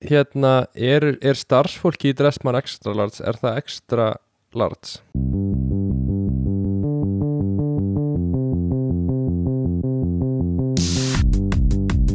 [0.00, 4.08] hérna, er, er starfsfólki í Dressmann extra large, er það extra
[4.56, 5.00] large?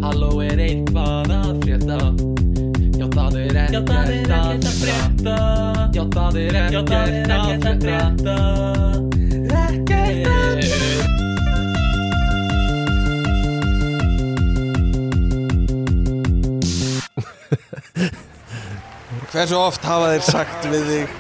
[0.06, 2.02] Halló er eitthvað að frétta?
[2.96, 5.40] Já það er ekkert að frétta.
[5.96, 6.94] Já það er ekkert
[7.70, 9.05] að frétta
[19.36, 21.16] Hversu oft hafa þeir sagt við þig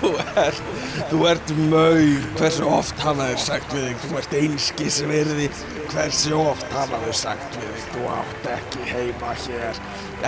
[0.00, 0.08] Þú
[0.42, 0.70] ert,
[1.10, 2.00] þú ert maur
[2.40, 5.46] Hversu oft hafa þeir sagt við þig Þú ert einskis virði
[5.92, 9.80] Hversu oft hafa þeir sagt við þig Þú átt ekki heima hér.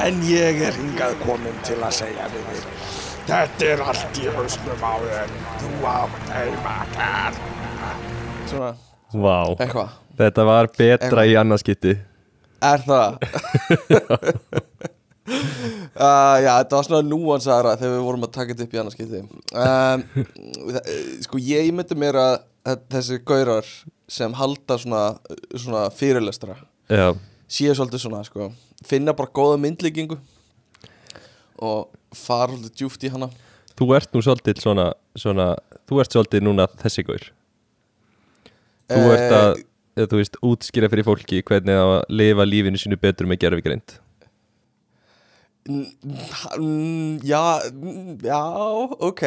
[0.04, 2.86] En ég er hingað komin til að segja við þig
[3.32, 5.36] Þetta er allt í hausnum á þér.
[5.64, 7.42] Þú átt heima hér
[8.52, 8.72] Svona,
[9.18, 10.00] Vá, eitthvað.
[10.22, 11.98] Þetta var betra í annarskipti
[12.62, 13.18] Er það?
[15.28, 18.96] uh, já, þetta var svona núansara þegar við vorum að taka þetta upp í annars
[18.98, 19.22] skipti.
[19.52, 20.06] Um,
[21.24, 23.66] Sko, ég myndi mér að að þessi gaurar
[24.12, 25.00] sem halda svona,
[25.50, 26.54] svona fyrirlestra
[26.92, 27.08] Já,
[27.50, 28.52] séu svolítið svona, sko
[28.86, 30.18] finna bara góða myndlíkingu
[31.62, 33.28] og fara svolítið djúft í hana.
[33.78, 34.86] Þú ert nú svolítið svona,
[35.18, 35.48] svona
[35.88, 37.28] þú ert svolítið núna þessi gaur.
[38.92, 39.60] Þú Eh, ert að,
[40.10, 44.11] þú veist, útskýra fyrir fólki hvernig að lifa lífinu sínu betur með gerfigreind Mm,
[47.22, 47.42] Já,
[48.26, 48.42] já,
[48.98, 49.22] ok,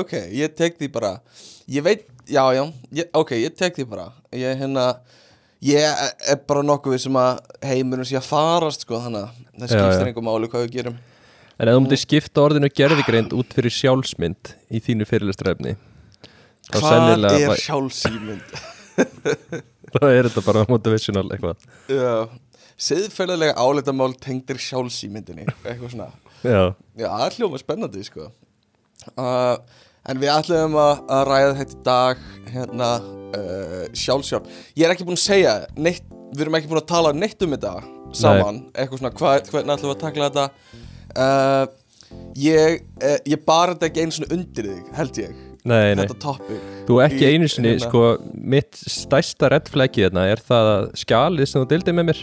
[0.00, 1.12] ok, ég tek því bara.
[1.68, 2.62] Ég veit, já, já,
[2.96, 4.06] ég, ok, ég tek því bara.
[4.32, 4.86] Ég, hérna,
[5.64, 9.74] ég er bara nokkuð við sem að heimurinn sé að farast, sko, þannig að það
[9.74, 10.96] skiptir einhver máli hvað við gerum.
[11.56, 15.76] En ef þú myndir skipta orðinu gerfigreind út fyrir sjálfsmynd í þínu fyrirlestrefni
[16.66, 18.56] þá Hvað er sjálfsýmynd?
[19.94, 21.64] þá er þetta bara motivational eitthvað.
[21.88, 22.26] Já,
[22.76, 26.10] siðferðilega áleitamál tengdir sjálfsýmyndinni, eitthvað svona.
[26.44, 26.60] Já,
[26.98, 28.30] Já, það hljóma spennandi sko.
[29.16, 29.56] Uh,
[30.06, 32.20] En við ætlum að, að ræða þetta í dag
[32.52, 34.52] hérna uh, sjálfsjálf.
[34.78, 37.56] Ég er ekki búinn að segja neitt, við erum ekki búinn að tala neitt um
[37.56, 37.72] þetta
[38.14, 38.60] saman.
[38.70, 40.46] Eitthvað svona, hva, hvernig ætlum við að takla þetta?
[41.16, 41.82] Uh,
[42.38, 45.38] Ég, uh, ég bar þetta ekki einu svona undir þig, held ég.
[45.66, 46.04] Nei, nei.
[46.86, 47.88] Þú ekki einu sinni, hérna.
[47.88, 48.02] sko,
[48.54, 52.20] mitt stærsta reddflæki hérna er það að skjalið sem þú deildið með mér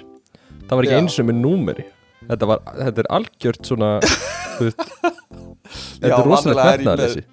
[0.74, 1.86] það var ekki einu sinni með númeri.
[2.24, 3.88] Þetta, var, þetta er algjört svona
[4.64, 7.24] veist þetta Já, er rosalega er með- lesi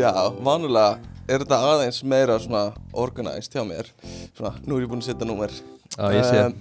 [0.00, 0.10] Já,
[0.44, 0.98] vanulega
[1.30, 2.62] er þetta aðeins meira svona
[2.98, 3.88] organized hjá mér.
[4.36, 5.54] Svona, nú er ég búinn að setja númer.
[5.96, 6.42] Já, ég sé.
[6.46, 6.54] Um,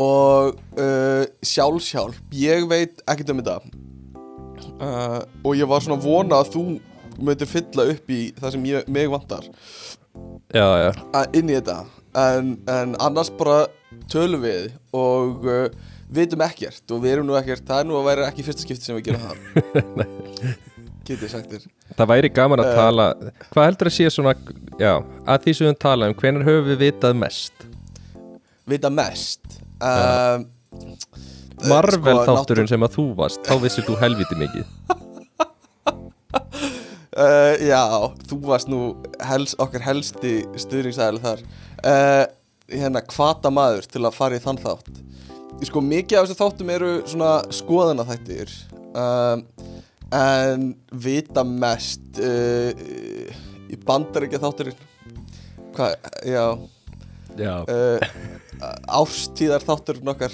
[0.00, 3.58] og uh, sjálfsjálf ég veit ekkert um þetta.
[4.80, 6.64] Uh, og ég var svona vona að þú
[7.20, 9.46] myndir fylla upp í það sem ég, mig vantar.
[10.50, 10.90] Já, já,
[11.38, 11.80] inn í þetta.
[12.18, 13.64] En, en annars bara
[14.12, 15.66] tölum við og uh,
[16.10, 17.64] vitum ekkert og við erum nú ekkert.
[17.68, 19.36] Það er nú að vera ekki fyrsta skipti sem við gerum það.
[21.10, 21.64] Getið sagt þér.
[21.98, 22.76] Það væri gaman að Eh.
[22.78, 23.06] tala
[23.50, 24.34] hvað heldur að sé svona,
[24.78, 24.92] já,
[25.26, 27.64] að því sem við tala um hvenær höfum við vitað mest?
[28.70, 29.56] Vita mest?
[29.82, 30.44] Um,
[31.66, 34.68] Marvel sko, þátturinn sem að þú varst þá vissir þú helviti mikið.
[37.10, 37.80] Uh, já,
[38.30, 38.80] þú varst nú
[39.26, 41.42] hels, okkar helsti stuðningsæðileg þar.
[41.80, 42.24] Uh,
[42.70, 45.00] Hérna, hvata maður til að fara í þann þátt.
[45.66, 48.52] Sko, mikið af þessu þáttum eru svona skoðana þættir
[48.96, 49.42] um,
[50.16, 50.70] En
[51.04, 52.70] vita mest uh,
[53.68, 54.78] Í bandaríkja þátturinn
[55.76, 56.46] Hvað, já.
[57.36, 58.08] Já, uh,
[58.88, 60.32] Ástíðar þátturinn okkar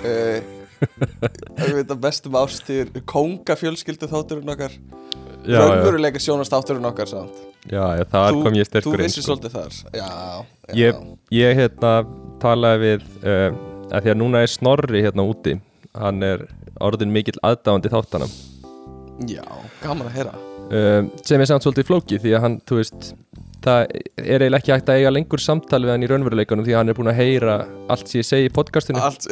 [0.00, 0.40] uh,
[1.60, 4.80] Við vita mest um ástíður Kóngafjölskyldu þátturinn okkar
[5.48, 7.42] Raunveruleika sjónastátturinn okkar samt.
[7.70, 9.36] Já, já þar kom ég Þú sterkur inn vissir sko.
[9.36, 9.76] svolítið þar.
[9.94, 10.08] Já,
[10.68, 10.74] já.
[10.78, 11.02] Ég,
[11.34, 11.92] ég hérna
[12.42, 13.58] talaði við uh,
[13.92, 15.58] að því að núna er Snorri hérna úti.
[15.98, 16.46] Hann er
[16.82, 18.30] orðin mikill aðdáandi þáttana
[19.28, 19.44] Já,
[19.82, 20.32] gaman að heyra.
[20.72, 23.12] Uh, sem er samt svolítið flóki því að hann, þú veist
[23.62, 26.80] það er eiginlega ekki hægt að eiga lengur samtal við hann í raunveruleikunum því að
[26.80, 27.56] hann er búin að heyra
[27.92, 29.02] allt sem ég segi í podcastinu.
[29.02, 29.28] Allt,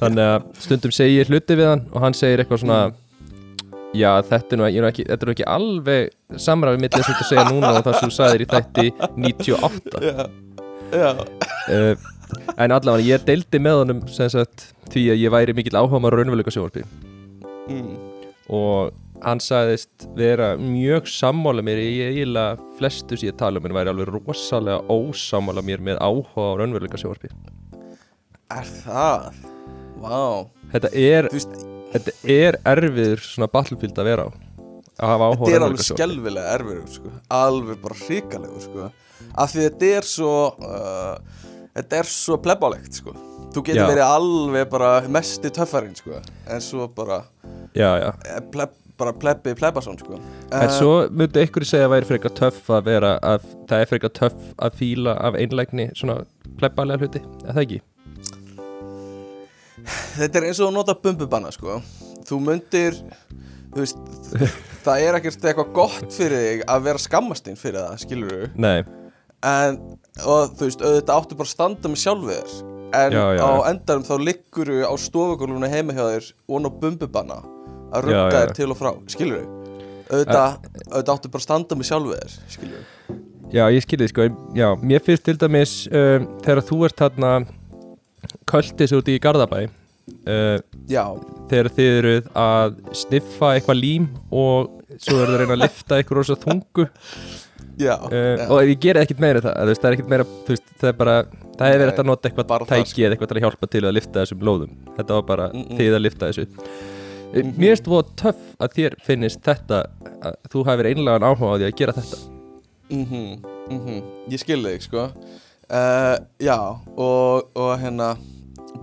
[0.00, 2.80] þannig að stundum segi ég hluti við hann og hann segir eitthvað svona
[3.96, 7.14] já þetta er nú, ég er ekki, þetta er nú ekki alveg samræfið mitt þess
[7.14, 8.86] að segja núna og það sem þú sagðir í þætti
[9.24, 10.28] 98 Já,
[10.92, 11.10] já.
[11.68, 12.06] Uh,
[12.56, 16.84] en allavega ég deildi með honum sagt því að ég væri mikill áhuga raunveruleika sjónvarpi
[17.68, 17.92] mm.
[18.56, 23.76] og hann sagðist vera mjög sammála mér í eiginlega flestu sem ég tala um en
[23.76, 27.32] væri alveg rosalega ósammála mér með áhuga á raunveruleika sjónvarpi
[28.48, 29.34] Er það?
[30.00, 30.48] Vá.
[30.72, 31.58] Þetta er, Þú veist,
[31.94, 34.30] þetta er erfiður svona battlefield að vera á
[34.98, 37.12] að hafa áhuga þetta er alveg skelvilega erfiður sko.
[37.38, 38.88] Alveg bara hrikalegur sko.
[39.38, 41.44] Af því þetta er svo uh,
[41.78, 43.12] Þetta er svo plebbálegt sko.
[43.54, 43.88] þú getur Já.
[43.88, 47.22] verið alveg bara mesti töffarinn sko en svo bara
[47.72, 50.18] já, já eh, pleb, bara plebbi plebbason sko
[50.52, 54.12] En svo myndu ykkur segja að væri frekar töff að vera að það er frekar
[54.18, 56.18] töff að fíla af einlægni svona
[56.58, 57.80] plebbalega hluti, er það ekki?
[60.18, 61.80] Þetta er eins og að nota bumbubanna sko.
[62.28, 62.96] Þú myndir
[63.74, 64.00] þú veist,
[64.86, 68.78] það er ekkert eitthvað gott fyrir þig að vera skammastinn fyrir það, skilur við Nei,
[69.48, 69.78] en,
[70.24, 72.58] og þú veist, auðvitað áttu bara að standa með sjálfið þér.
[72.98, 73.66] En Já, já, á já.
[73.68, 77.38] endanum þá liggur á stofugólfuna heima hjá þér og á bumbubanna
[77.92, 79.56] að rugga já, þér til og frá, skilur við
[80.08, 80.54] auðvitað,
[80.88, 83.18] auðvitað áttu bara að standa með sjálfið þér skilur við
[83.52, 84.28] já ég skilði sko.
[84.56, 87.32] Já, mér finnst til dæmis um, þegar þú ert þarna
[88.48, 89.66] költis út í Garðabæ
[90.28, 90.56] uh,
[90.90, 91.04] já,
[91.50, 95.98] þegar þið eruð að sniffa eitthvað lím og svo eru það að reyna að lifta
[95.98, 96.88] eitthvað rosa þungu.
[97.78, 100.70] Já, uh, og ég ger ekkert meira það, þú það er ekkert meira þú veist,
[100.80, 101.16] það er bara,
[101.54, 104.22] það hefur verið að nota eitthvað tæki eða eitthvað til að hjálpa til að lifta
[104.22, 105.78] þessum lóðum, þetta var bara Mm, mm.
[105.78, 106.48] þið að lifta þessu.
[106.48, 106.96] Mm
[107.32, 109.82] mér finnst það töff að þér finnist þetta
[110.24, 112.20] að þú hafir einlegan áhuga á því að gera þetta.
[112.88, 113.24] Mhm,
[113.68, 114.00] mhm,
[114.32, 115.10] ég skil þig sko.
[115.68, 116.56] Uh, já,
[116.96, 118.14] og, og hérna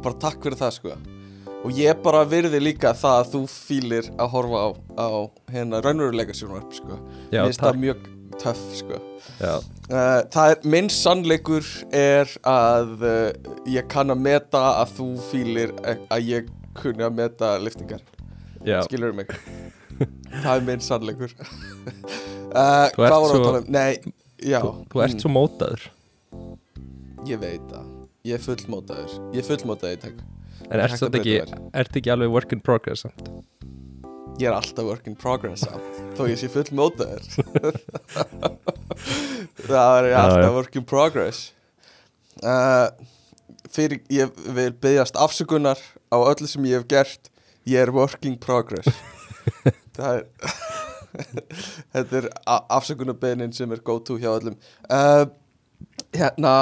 [0.03, 0.97] bara takk fyrir það sko
[1.65, 4.69] og ég bara virði líka það að þú fílir að horfa á,
[5.01, 5.07] á
[5.55, 6.99] hérna raunveruleika sjónvarp sko.
[7.33, 7.71] Já, Mér finnst takk.
[7.71, 8.03] það mjög
[8.41, 8.99] töff sko.
[9.39, 15.07] Já, uh, það er, minn sannleikur er að uh, ég kann að meta að þú
[15.31, 18.03] fílir að ég kunni að meta liftingar
[18.65, 19.31] já, skilur mig?
[20.43, 21.31] Það er minn sannleikur.
[21.39, 23.67] Uh, Þú ert svo- um?
[23.71, 23.93] Nei,
[24.43, 24.57] já.
[24.59, 25.85] Þú, þú ert svo mótaður.
[26.35, 26.57] Mm,
[27.29, 27.85] Ég veit það.
[28.27, 29.13] Ég er fullmótaður.
[29.31, 30.19] Ég er fullmótaður í tek
[30.69, 31.35] en ert að ekki,
[31.73, 33.21] ert ekki alveg work in progress samt?
[34.35, 37.23] Ég er alltaf work in progress samt Þó ég sé fullmótaður
[39.69, 41.39] Það er Já, alltaf work in progress.
[42.43, 42.87] Uh,
[43.71, 45.79] Fyrir Ég vil byggjast afsökunar
[46.11, 47.29] Á öllu sem ég hef gert.
[47.65, 48.87] Ég er work in progress.
[49.97, 50.23] Það er
[51.95, 52.25] Þetta er
[52.75, 54.57] afsökunarbeinin sem er go to hjá öllum.
[54.91, 55.25] Uh,
[56.15, 56.53] Hérna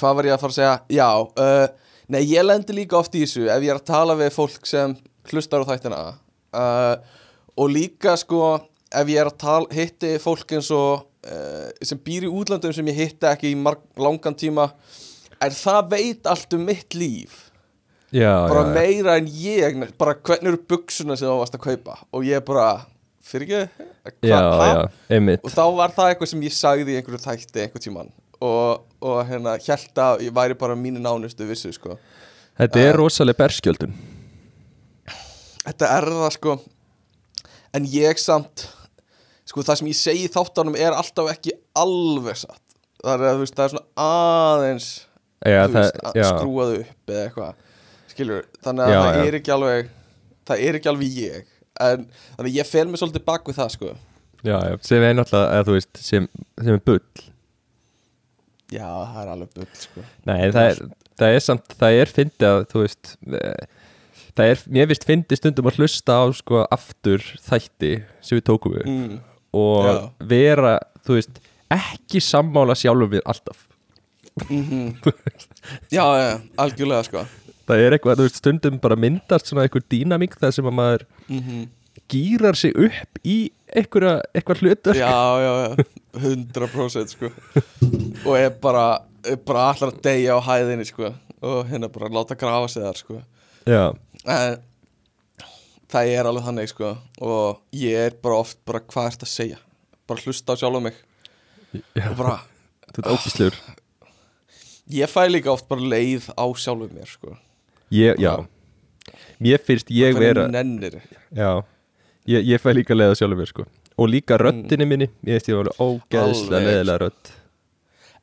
[0.00, 0.76] Hvað var ég að fara að segja?
[0.96, 1.66] Já uh,
[2.10, 4.96] Nei, ég lendi líka oft í þessu Ef ég er að tala við fólk sem
[5.30, 6.00] hlustar á þættina.
[6.50, 7.20] Uh,
[7.60, 8.56] Og líka sko
[8.90, 12.90] Ef ég er að tala, hitti fólk eins og uh, Sem býr í útlandum sem
[12.90, 14.72] ég hitti ekki í marg, langan tíma
[15.40, 17.46] En það veit allt um mitt líf.
[18.12, 18.72] Já, bara já, já.
[18.74, 21.94] meira en ég bara hvernig eru buksuna sem þú varst að kaupa?
[22.12, 22.66] Og ég bara,
[23.24, 23.86] fyrir ekki?
[24.26, 24.82] Já, já,
[25.14, 25.44] einmitt.
[25.46, 28.10] Og þá var það eitthvað sem ég sagði í einhverju þætti einhver tíman
[28.42, 31.98] og, og hérna held að ég væri bara mínu nánustu vissu sko.
[32.60, 32.88] Þetta Eh.
[32.90, 33.92] er rosaleg berskjöldun
[35.64, 36.56] þetta er það sko.
[37.76, 38.66] En ég samt
[39.46, 42.62] sko það sem ég segi í þáttanum er alltaf ekki alveg satt.
[43.00, 44.88] Það er, veist, það er svona aðeins
[45.40, 47.54] Já, það, veist, að skrúað upp eða eitthvað.
[48.12, 49.24] Skilur, þannig að Já, það já.
[49.30, 49.90] er ekki alveg
[50.50, 51.50] það er ekki alveg ég.
[51.80, 52.02] En
[52.36, 53.92] þannig að ég fel mig svolítið bak við það sko.
[54.44, 56.26] Já, sem er náttúrulega, þú veist, sem,
[56.60, 57.00] sem er bull
[58.72, 60.06] já, það er alveg bull sko.
[60.28, 60.80] Nei, það er,
[61.20, 63.76] það er samt, það er fyndið að, þú veist eh,
[64.30, 67.90] Það er, mér finnst fyndið stundum að hlusta á, sko, aftur þætti
[68.24, 69.16] sem við tókum við mm.
[69.58, 69.96] og Já.
[70.30, 70.74] vera,
[71.04, 71.40] þú veist,
[71.74, 73.66] ekki sammála sjálfum við alltaf.
[74.48, 74.94] Mm
[75.90, 76.28] já, já,
[76.62, 77.24] algjörlega sko.
[77.68, 81.04] Það er eitthvað, þú veist, stundum bara myndast svona eitthvað dýnamík þar sem að maður
[81.26, 81.66] mm
[82.10, 85.10] gýrar sig upp í eitthvað hlutur já,
[85.44, 85.84] já, já
[86.20, 87.30] 100% sko.
[88.26, 91.12] Og er bara, er bara allar að deyja á hæðinni sko.
[91.40, 93.20] Og hérna bara láta grafa sig þar sko.
[93.68, 93.84] Já,
[94.26, 94.58] en
[95.90, 96.94] það er alveg þannig sko.
[97.22, 99.60] Og ég er bara oft bara hvað ert að segja?
[100.10, 100.98] Bara hlusta á sjálf mig.
[101.94, 102.40] Já, og bara
[103.06, 103.54] ógíslur
[104.90, 107.36] ég fæ líka oft bara leið á sjálfum mér sko.
[107.94, 108.34] Ég, já.
[109.40, 110.98] Mér finnst ég Hvernig vera nennir.
[111.34, 111.62] Já,
[112.28, 113.66] ég, ég fæ líka leiða sjálfur mér sko.
[114.00, 115.10] Og líka röddinni minni.
[115.26, 117.32] Ég veist ég var alveg ógeðslega leiðilega rödd.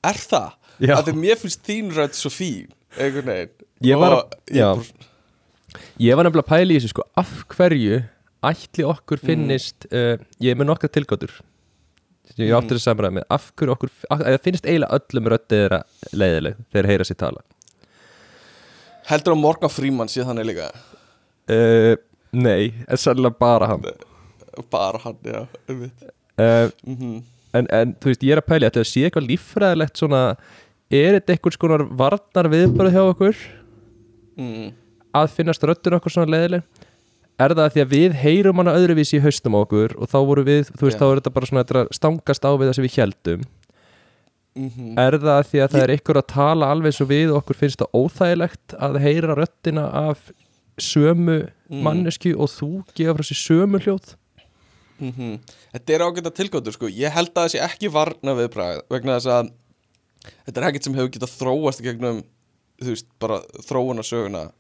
[0.08, 0.50] Er það?
[0.78, 0.94] Já.
[0.94, 3.68] að því mér finnst þín rödd svo fín einhvern veginn.
[3.88, 4.70] Ég var Og ég já.
[6.02, 7.06] Ég var nefnilega að pæla í þessu sko.
[7.18, 8.02] Af hverju
[8.48, 11.34] ætli okkur finnist uh, Ég er með nokkra tilgáttur
[12.38, 13.26] Ég áttur að samræða með.
[13.34, 15.80] Af hverju okkur af, eða finnst eiginlega öllum röddið þeirra
[16.14, 17.46] leiðileg Þeir heyra sér tala?
[19.08, 20.68] Heldur að Morgan Freeman sé þannig líka.
[21.48, 21.94] Uh,
[22.34, 23.84] Nei, en sannlega bara hann
[24.72, 26.04] bara hann, já einmitt.
[26.40, 27.24] uh, Mhm.
[27.54, 30.24] en, en þú veist, ég er að pæla Þetta sé eitthvað líffræðilegt svona
[30.92, 33.36] Er þetta einhvers konar varnar viðbara hjá okkur
[34.38, 34.72] mm.
[35.14, 36.64] að finnast röddun okkur svona leiðileg
[37.40, 40.72] er það því að við heyrum hana öðruvísi í haustum okkur og þá voru við,
[40.74, 41.02] þú veist, Já.
[41.04, 43.44] þá er þetta bara svona þetta að stangast á við það sem við heldum
[44.58, 44.96] Mhm.
[44.98, 47.78] Er það því að það er ykkur að tala alveg svo við og okkur finnst
[47.78, 50.32] það óþægilegt að heyra röddina af
[50.80, 51.82] sömu Mm.
[51.84, 54.14] mannesku og þú gefa frá sér sömu hljóð?
[55.02, 55.40] Mhm.
[55.74, 59.28] Þetta er ágæta tilgóttur sko Ég held að það sé ekki varna viðbragð vegna þess
[59.34, 59.52] að
[60.48, 62.24] þetta er ekkert sem hefur getað þróast gegnum
[62.82, 64.52] þú veist, bara þróuna söguna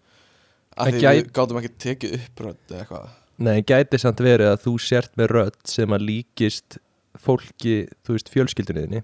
[0.78, 3.10] að því gæt- við gátum ekki tekið upp rödd eða eitthvað
[3.40, 6.78] Nei, gæti samt verið að þú sért með rödd sem að líkist
[7.18, 9.04] fólki, þú veist, fjölskyldunniðinni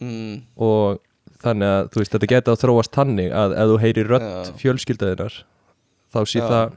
[0.00, 1.00] mm, og
[1.44, 4.52] þannig að, þú veist, þetta geti að þróast tannig að ef þú heyri rödd Já.
[4.62, 5.42] fjölskylduðinnar
[6.14, 6.46] þá sé Já.
[6.48, 6.76] það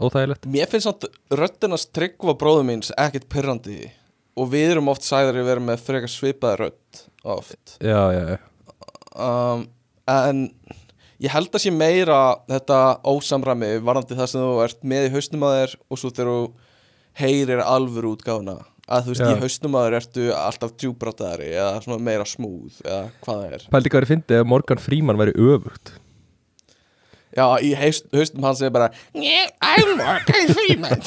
[0.00, 0.46] óþægilegt.
[0.50, 3.80] Mér finnst samt röddinast tryggva bróðu míns ekkert pyrrandi
[4.40, 7.02] og við erum oft sæðir að vera með frekar svipaði rödd
[7.36, 7.76] oft.
[7.82, 8.38] Já, já, já.
[9.20, 9.66] Um,
[10.08, 10.42] en
[11.20, 15.46] ég held að sé meira þetta ósamræmi varðandi það sem þú ert með í hausnum
[15.48, 16.44] að þér og svo þegar þú
[17.20, 18.60] heyrir alvöru útgáfuna.
[18.90, 19.30] Að þú veist, Já.
[19.30, 23.66] í hausnum að þér ertu alltaf djúbrátaðari eða meira smúð eða hvað það er.
[23.74, 25.92] Pældi hvað er fyndið ef Morgan Freeman væri öfugt
[27.36, 31.02] Já, í haust, hausnum hans er bara "Yeah, I'm Morgan Freeman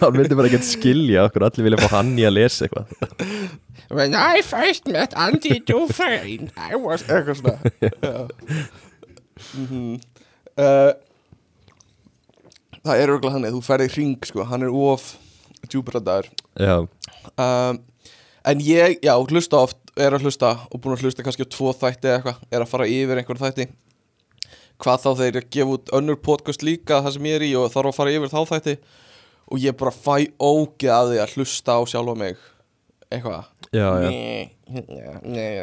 [0.00, 2.86] Hann myndi bara ekki skilja okkur allir vilja fá hann í að lesa eitthvað.
[3.94, 7.58] When I first met Andy Dufresne I was eitthvað svona.
[8.02, 8.26] Já.
[9.54, 10.00] Mhm.
[10.58, 10.92] uh,
[12.86, 15.06] Það er örgulega þannig þú ferði í ring sko, hann er of
[15.70, 16.76] djúbradaður Já,
[17.38, 17.80] um,
[18.46, 21.72] En ég, já, hlusta oft er að hlusta og búin að hlusta kannski á tvo
[21.74, 23.66] þætti eða eitthvað, er að fara yfir einhver þætti
[24.82, 27.90] hvað þá þeir gefa út önnur podcast líka það sem ég er í og þarf
[27.92, 28.74] að fara yfir þá þætti.
[29.46, 32.40] Og ég bara fæ ógeð að því að hlusta á sjálfa mig.
[33.06, 33.44] Eitthvað.
[33.76, 34.50] Nei,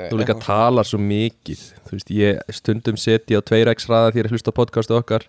[0.08, 1.66] Þú líka talar svo mikið.
[1.84, 5.28] Þú veist, ég stundum seti á 2x hraða því að hlusta podcastu okkar.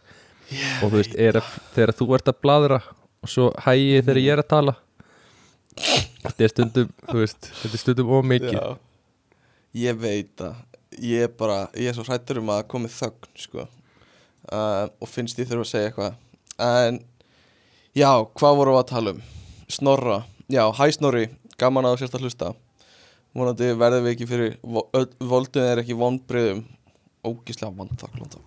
[0.85, 2.81] Og þú veist, er að, þegar þú ert að bladra
[3.25, 4.77] og svo hægi þegar ég er að tala.
[6.25, 8.59] Þetta er stundum, þú veist, þetta er stundum ómikið
[9.75, 10.55] ég veit að
[11.03, 13.67] ég er bara, ég er svo hrættur um að komi þögn sko.
[14.53, 16.19] Uh, og finnst ég þurfa að segja eitthvað.
[16.65, 16.99] En
[17.97, 19.23] já, hvað vorum við að tala um?
[19.73, 20.19] Snorra,
[20.53, 21.25] já, hæ Snorri.
[21.59, 22.53] Gaman að þú sérst að hlusta.
[23.35, 26.65] Vonandi verðum við ekki fyrir vo- öll- voldum er ekki vonbriðum
[27.25, 28.43] ógíslega vandþaklanda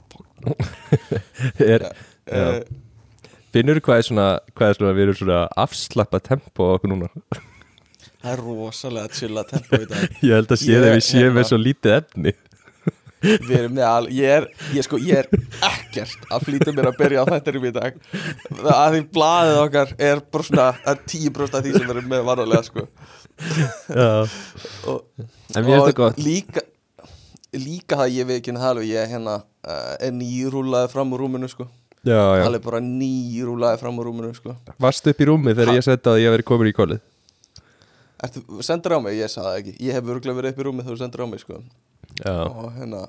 [1.65, 1.85] er,
[2.29, 2.59] uh,
[3.55, 7.09] Finnur hvað er svona, hvað er svona, við erum svona afslappa tempo okkur núna
[8.23, 10.03] það er rosalega chilla tempo í dag.
[10.27, 12.35] Ég held að sé þegar við séum hérna- með svo lítið efni.
[13.17, 14.45] Við erum með al, ég er,
[14.77, 17.97] ég sko, ég er ekkert að flýta mér að byrja á þættinum í dag.
[18.61, 22.27] Að því blaðið okkar er bara svona er 10% af því sem við erum með
[22.29, 22.85] varðarlega sko.
[23.89, 24.11] Já,
[24.91, 25.25] og,
[25.97, 26.21] gott.
[26.21, 26.61] líka,
[27.57, 31.65] líka það ég við ekki alveg, ég hérna uh, er nýrúlaði fram úr rúminu sko.
[32.05, 34.53] Já, já, alveg bara nýrúlaði fram úr rúminu sko.
[34.77, 37.01] Varstu upp í rúmi þegar ég seti að ég veri komin í kólið
[38.23, 39.73] Ertu, sendur á mig, ég sagði það ekki.
[39.85, 41.59] Ég hef örgulega verið upp í rúmi þegar þú sendur á mig sko.
[42.27, 43.03] Og hérna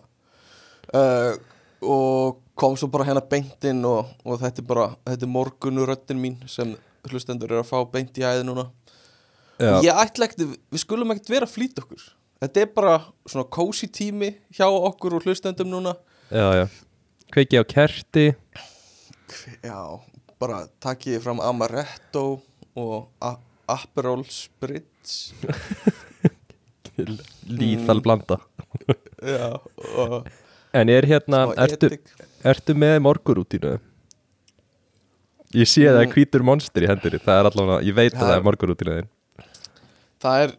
[0.93, 1.39] uh,
[1.81, 6.21] og kom svo bara hérna beint inn og, og þetta er bara, þetta er morgunuröttin
[6.21, 6.75] mín sem
[7.09, 8.67] hlustendur eru að fá beint í æði núna.
[9.59, 12.03] Já, ég ætla ekkert, við skulum ekkert vera að flýta okkur.
[12.43, 15.97] Þetta er bara svona cozy tími hjá okkur og hlustendum núna.
[16.31, 16.67] Já, já.
[17.35, 18.27] Kveiki á kerti.
[19.63, 19.81] Já,
[20.41, 22.41] bara takkið fram Amaretto
[22.79, 23.09] og
[23.69, 24.25] Aperol
[25.09, 25.33] Spritz
[27.49, 28.39] Lýþal blanda.
[29.23, 29.51] Já,
[30.77, 31.89] En er hérna, ertu,
[32.45, 33.77] ertu með morgurútínu?
[35.57, 36.13] Ég sé að það er Mm.
[36.13, 39.09] hvítur monster í hendurinn Það er allavega, ég veit að Það er- er morgurútínu þinn
[40.21, 40.51] Það er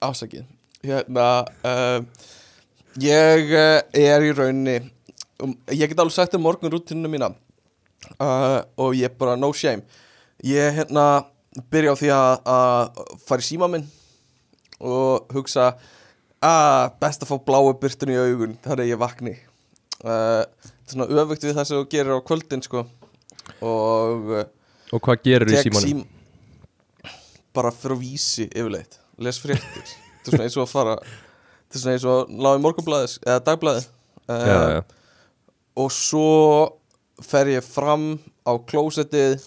[0.00, 0.44] ásakið
[0.88, 1.26] Hérna
[1.68, 2.00] uh,
[3.04, 4.78] Ég uh, er í rauninni
[5.44, 7.28] um, Ég get alveg sagt um morgun rútinu mína
[8.16, 9.84] uh, Og ég bara no shame.
[10.40, 11.26] Ég hérna
[11.70, 13.86] byrja á því að, að fara í síma minn
[14.84, 15.72] Og hugsa
[16.44, 19.36] að best að fá bláu byrtun í augun Þannig að ég vakni.
[20.04, 22.82] Uh, er svona öfugt við það sem þú gerir á kvöldin sko.
[23.64, 24.42] Og uh,
[24.92, 25.88] Og hvað gerir þú í símanum?
[25.88, 26.02] sím
[27.54, 29.90] bara fyrir að vísi yfirleitt les fréttir.
[30.24, 32.62] Þetta er svona eins og að fara þetta er svona eins og að lága í
[32.64, 34.80] morgunblæðis eða dagblæði uh, Já, já,
[35.84, 36.24] og svo
[37.22, 38.08] fer ég fram
[38.42, 39.46] á klósettið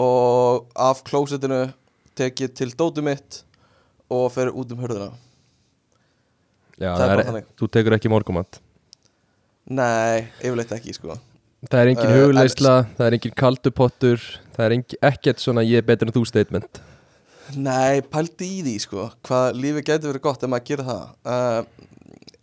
[0.00, 1.62] og af klósettinu
[2.18, 3.42] tek ég til dótu mitt
[4.10, 5.10] og fer út um hörðuna
[6.80, 7.50] já það er er, þannig.
[7.60, 8.60] Þú tekur ekki morgumat
[9.70, 11.18] nei, yfirleitt ekki sko.
[11.68, 14.22] Það er engin Uh, hugleisla, það er engin kaldupottur
[14.56, 16.80] Það er engin, ekkert svona ég er betur en þú statement.
[17.56, 21.06] Nei, pældi í því sko hvað lífið getur verið gott ef maður gerir það.
[21.24, 21.86] Uh,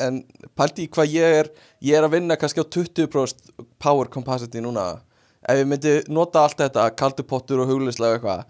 [0.08, 0.22] en
[0.58, 1.52] pældi í hvað ég er
[1.86, 4.88] ég er að vinna kannski á 20% power capacity núna
[5.48, 8.46] ef ég myndi nota allt þetta, kaldupottur og huglislega eitthvað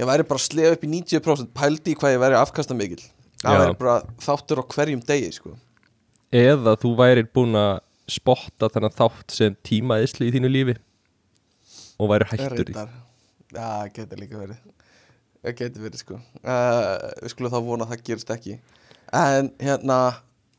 [0.00, 3.02] ég væri bara slefa upp í 90% pældi í hvað ég væri afkasta mikil
[3.42, 5.54] það er bara þáttur á hverjum degi sko.
[6.30, 7.80] Eða þú værir búin að
[8.10, 10.76] spotta þennan þátt sem tímaðisli í þínu lífi
[12.00, 12.76] og væri hættur í.
[13.50, 14.60] Það getur líka verið.
[15.40, 16.20] Það getur verið sko.
[16.44, 18.58] Uh, Við skulum þá vona að það gerist ekki.
[19.16, 19.98] En hérna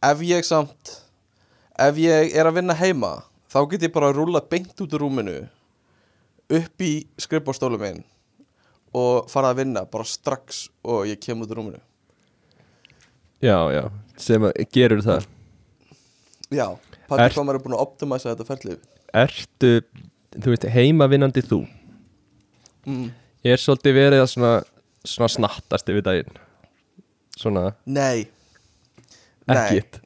[0.04, 0.96] Ef ég samt
[1.80, 3.12] Ef ég er að vinna heima
[3.54, 5.38] Þá get ég bara að rúlla beint út úr rúminu
[6.52, 6.92] Upp í
[7.22, 8.02] skrifbórstólu minn
[8.98, 11.80] Og fara að vinna bara strax Og ég kem út úr rúminu.
[13.42, 13.86] Já, já,
[14.22, 15.24] sem að gerur það?
[16.54, 16.68] Já,
[17.10, 18.84] Patrik Komar er búin að optimæsa þetta ferlið.
[19.18, 19.72] Ertu,
[20.36, 21.64] þú veist, heimavinnandi þú?
[22.86, 23.08] Mm.
[23.42, 24.52] er svolítið verið að svona,
[25.10, 26.38] svona snattast yfir daginn.
[27.34, 27.72] Svona?
[27.90, 28.28] Nei.
[29.50, 29.58] Nei.
[29.58, 30.02] ekkit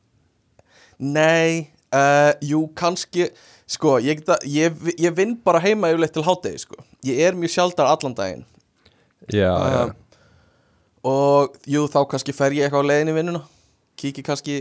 [0.96, 3.28] Nei, uh, jú, kannski
[3.65, 6.77] Sko, ég, geta, ég, ég vinn bara heima yfirleitt til hátegi, sko.
[7.05, 8.43] Ég er mjög sjaldar allan daginn.
[9.34, 9.93] Já, já, Um,
[11.05, 13.41] Og jú, þá kannski fer ég eitthvað á leiðin í vinnuna.
[13.98, 14.55] Kíki kannski,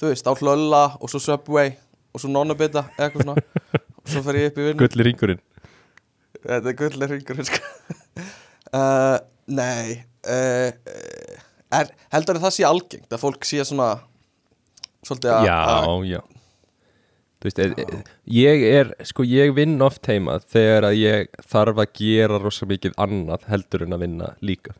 [0.00, 1.74] þú veist, á hlölla Og svo Subway
[2.12, 3.44] Og svo nonnabita, eitthvað svona.
[4.00, 5.42] Og svo fer ég upp í vinnu gulli ringurinn.
[6.42, 7.60] Þetta er gullir ringur sko.
[8.72, 9.18] uh,
[9.52, 11.36] Nei uh, uh,
[11.80, 13.90] er, Heldur að það sé algengt Að fólk sé svona
[15.04, 15.60] Svolítið að já,
[16.16, 16.20] já
[17.48, 17.74] veist, er,
[18.26, 22.96] ég er sko, ég vinn oft heima þegar að ég þarf að gera rosa mikið
[23.02, 24.74] annað heldur en að vinna líka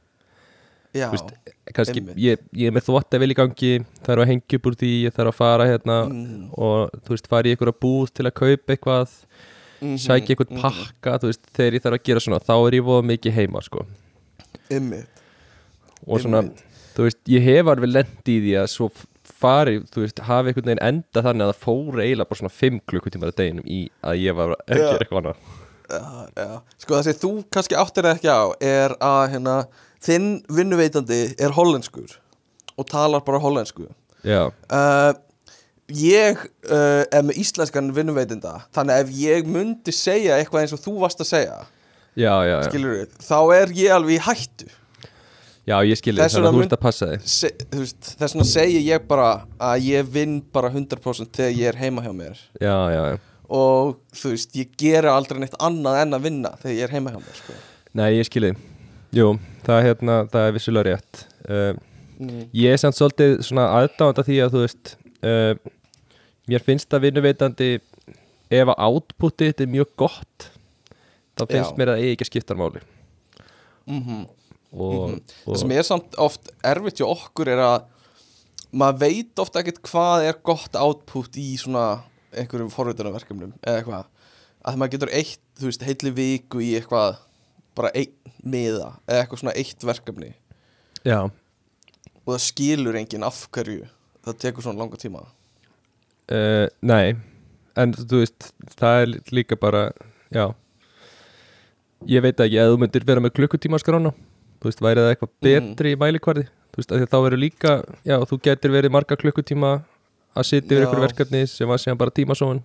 [0.92, 1.30] Já, veist,
[1.72, 2.18] kannski, einmitt.
[2.20, 3.72] ég, ég er með þvótt að í gangi
[4.04, 6.50] þarf að hengja upp úr því, ég þarf að fara hérna Mm.
[6.52, 9.16] og þú veist, fara í einhverja búð til að kaupa eitthvað
[9.82, 10.60] Mhm, sækja einhvern mhm.
[10.62, 13.62] pakka, þú veist, þegar ég þarf að gera svona þá er ég voða mikið heima,
[13.66, 13.86] sko
[14.70, 15.08] Einmitt
[16.06, 16.62] og svona, Einmitt.
[16.94, 18.90] þú veist, ég hef alveg lent í því að svo
[19.42, 22.78] fari, þú veist, hafi einhvern veginn enda þannig að það fór eiginlega bara svona 5
[22.90, 25.42] klukkutímar að deginum í að ég var að gera eitthvað annað.
[25.92, 26.04] Já,
[26.38, 26.52] já.
[26.80, 29.56] Sko það sem þú kannski áttir ekki á er að hérna,
[30.02, 32.16] þinn vinnuveitandi er hollenskur
[32.78, 33.90] og talar bara hollensku.
[34.22, 35.12] Uh,
[35.92, 36.38] Ég
[36.70, 41.20] uh, er með íslenskan vinnuveitanda þannig ef ég myndi segja eitthvað eins og þú varst
[41.24, 41.56] að segja
[42.46, 44.68] já, skilur þá er ég alveg í hættu
[45.68, 47.26] já ég skilji Þess að þú ert að passa þig.
[47.72, 49.28] Þess vegna segi ég bara
[49.62, 52.40] að ég vinn bara 100% þegar ég er heima hjá mér.
[52.58, 53.20] Já, já, já,
[53.52, 57.12] og þú veist, ég gera aldrei neitt annað en að vinna þegar ég er heima
[57.12, 57.56] hjá mér sko.
[57.98, 58.54] nei, ég skilji
[59.12, 59.34] Jú,
[59.66, 61.18] það er hérna, það er vissulega rétt.
[61.44, 61.74] Uh,
[62.16, 62.44] mm.
[62.56, 65.72] Ég er samt svolítið svona aðdáðanda því að þú veist uh,
[66.48, 67.68] Mér finnst að vinnuveitandi
[68.52, 70.46] ef að outputið þetta er mjög gott
[71.38, 71.76] þá finnst Já.
[71.78, 72.82] mér að eigi ekki að skipta máli.
[73.86, 74.00] Mm
[74.72, 77.84] og, Það og sem er samt oft erfitt hjá okkur er að
[78.72, 81.86] maður veit ofta ekkert hvað er gott output í svona
[82.32, 84.08] einhverjum forritunarverkefnum eða eitthvað.
[84.62, 87.20] Að maður getur eitt, þú veist, heitli viku í eitthvað
[87.76, 90.32] bara einn miða eða eitthvað svona eitt verkefni.
[91.02, 91.28] Já,
[92.22, 93.86] og það skilur enginn af hverju
[94.22, 95.24] það tekur svona langa tíma.
[96.30, 97.18] Uh, nei.
[97.78, 99.86] En þú veist, það er líka bara
[100.32, 100.52] já.
[102.10, 104.12] Ég veit ekki, að þú myndir vera með klukkutíma skrána
[104.62, 105.42] þú veist, væri það eitthvað Mhm.
[105.42, 106.44] betri í mælikvarði?
[106.72, 107.72] Þú veist, þá verður líka
[108.06, 109.72] já, þú getur verið marga klukkutíma
[110.36, 112.62] að sitja yfir ykkur verkefni sem var síðan bara tímasóun.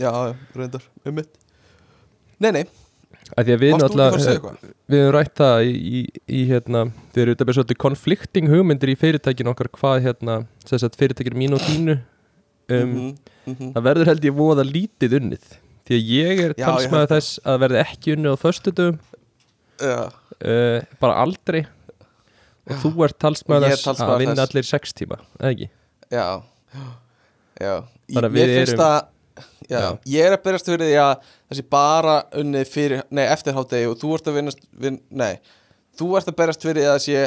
[0.00, 0.10] Já,
[0.56, 1.28] reyndar, um mitt
[2.40, 2.64] Nei, nei,
[3.36, 3.74] að að við
[4.88, 8.92] við höfum rætt það í, í, í hérna, við erum þetta með svolítið konflikting hugmyndir
[8.94, 11.98] í fyrirtækinu okkar hvað hérna, þess að fyrirtækinu mín og þínu
[12.70, 13.16] um, Mhm,
[13.46, 13.72] mhm.
[13.74, 15.44] það verður held ég voða lítið unnið.
[15.86, 18.98] Því að ég er talsmaður þess að verði ekki unnið á föstudum
[19.80, 20.10] Já,
[20.44, 21.62] uh, bara aldrei.
[22.70, 24.44] Og þú ert talsmaður ég að vinna þess.
[24.46, 25.70] allir sex tíma eða ekki?
[26.10, 26.26] já.
[27.60, 27.74] Já.
[28.10, 29.00] Mér við finnst að
[29.70, 29.90] Já, Já.
[30.10, 34.00] ég er að berast fyrir því að þessi bara unnið fyrir, nei, eftir hátegi og
[34.00, 35.36] þú ert að vinnast, vin, nei.
[35.98, 37.22] Þú ert að berast fyrir því að sé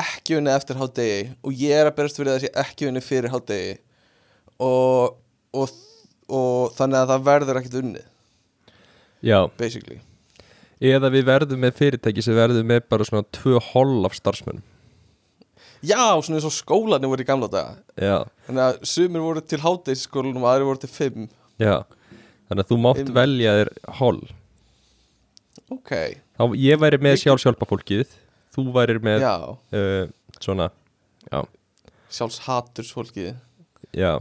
[0.00, 3.06] ekki unnið eftir hátegi og ég er að berast fyrir því að sé ekki unnið
[3.06, 3.72] fyrir hátegi
[4.66, 5.16] og,
[5.54, 5.76] og,
[6.26, 8.06] og þannig að það verður ekkert unnið,
[9.20, 10.00] Já, basically
[10.80, 14.62] eða við verðum með fyrirtæki sem verðum með bara svona tvö holl af starfsmönnum.
[15.80, 17.76] Já, svona eins og skólanir voru í gamla daga.
[17.96, 21.28] Já, Þannig að sumir voru til hátegisskólanum og aðri voru til fimm.
[21.60, 21.76] Já.
[22.50, 23.14] Þannig að þú mátt Einmitt.
[23.16, 24.20] velja þér holl
[25.70, 25.92] Ok,
[26.34, 28.10] Þá ég væri með sjálfsjálpa fólkið.
[28.50, 30.08] Þú væri með já, uh,
[30.42, 30.66] svona
[31.30, 31.44] Já,
[32.10, 33.36] sjálfs hatursfólkið
[33.94, 34.16] já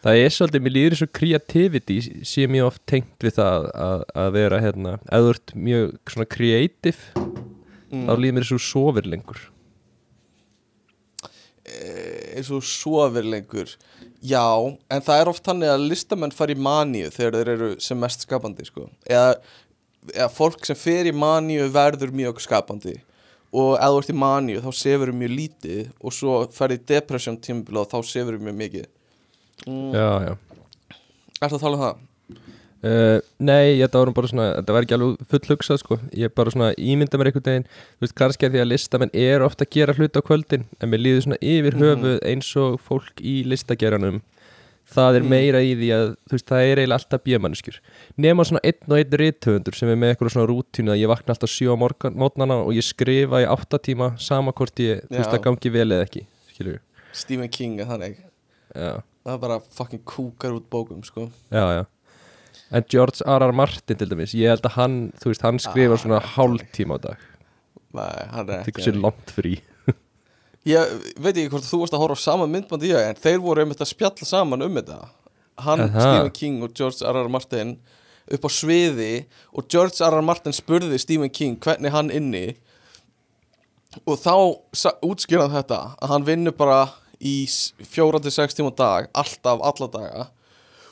[0.00, 4.28] Það er svolítið, mér líður svo creativity sé mjög oft tengt við það að, að
[4.38, 7.26] vera hérna, ef þú ert mjög svona creative,
[7.90, 8.06] mm.
[8.08, 9.42] þá líður mér svo sofir lengur
[11.70, 13.68] Eh, eins og sofir lengur
[14.24, 14.42] Já,
[14.90, 18.24] en það er oft þannig að listamenn fari í maníu þegar þeir eru sem mest
[18.24, 18.88] skapandi sko.
[19.04, 19.36] eða,
[20.14, 22.96] eða fólk sem fer í maníu verður mjög skapandi
[23.52, 27.38] og ef þú ert í maníu þá sefur mjög lítið og svo ferði í depression
[27.38, 28.88] tímabili og þá sefur mjög mikið
[29.66, 29.90] mm.
[29.94, 30.36] Já, já
[31.40, 32.06] Ertu að tala um það?
[32.80, 33.76] Uh, nei,
[34.08, 37.28] nú bara svona þetta var ekki alveg full hugsað sko ég bara svona ímynda mér
[37.28, 40.24] einhvern veginn þú veist, kannski að því að listamenn er ofta að gera hluti á
[40.24, 41.82] kvöldin en mér líður svona yfir Mhm.
[41.84, 44.22] höfuð eins og fólk í listageranum
[44.90, 45.28] það er Mm.
[45.28, 47.76] meira í því að veist, það er eiginlega alltaf bjömanneskjur
[48.16, 51.34] nema svona einn og einn rithöfundur sem er með eitthvað svona rútínu að ég vakna
[51.36, 55.20] alltaf sjö á morgun, mótnana og ég skrifa í átta tíma sama hvort ég, þú
[55.20, 56.24] veist, það gangi vel eða ekki
[57.12, 58.16] Stephen King er þannig
[58.74, 61.84] já, Það er bara fucking kúkar út bókum sko já, já
[62.70, 63.42] en George R.
[63.42, 63.52] R.
[63.52, 66.96] Martin til dæmis ég held að hann, þú veist, hann skrifar Ah, svona hálf tíma
[66.96, 67.26] á dag
[67.90, 69.56] Nei, hann er ekki sér langt frí
[70.68, 73.64] Ég veit ekki hvort þú varst að horfa á sama myndbandi ég En þeir voru
[73.64, 75.00] einmitt að spjalla saman um þetta
[75.60, 76.00] Hann, Aha.
[76.00, 77.18] Stephen King og George R.
[77.24, 77.28] R.
[77.32, 77.74] Martin
[78.30, 79.12] upp á sviði
[79.56, 80.14] og George R.
[80.20, 80.24] R.
[80.24, 82.44] Martin spurði Stephen King hvernig hann inni
[84.06, 84.34] og þá
[85.42, 86.84] hann þetta að hann vinnur bara
[87.20, 90.26] í 4-6 tíma dag alltaf alla daga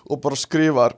[0.08, 0.96] og bara skrifar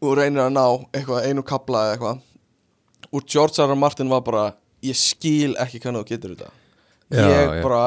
[0.00, 3.72] og reynir að ná eitthvað einu kapla eða eitthvað og George R.
[3.72, 3.78] R.
[3.78, 4.44] Martin var bara
[4.82, 6.50] ég skil ekki hvernig þú getur þetta
[7.12, 7.62] Já, ég já.
[7.62, 7.82] bara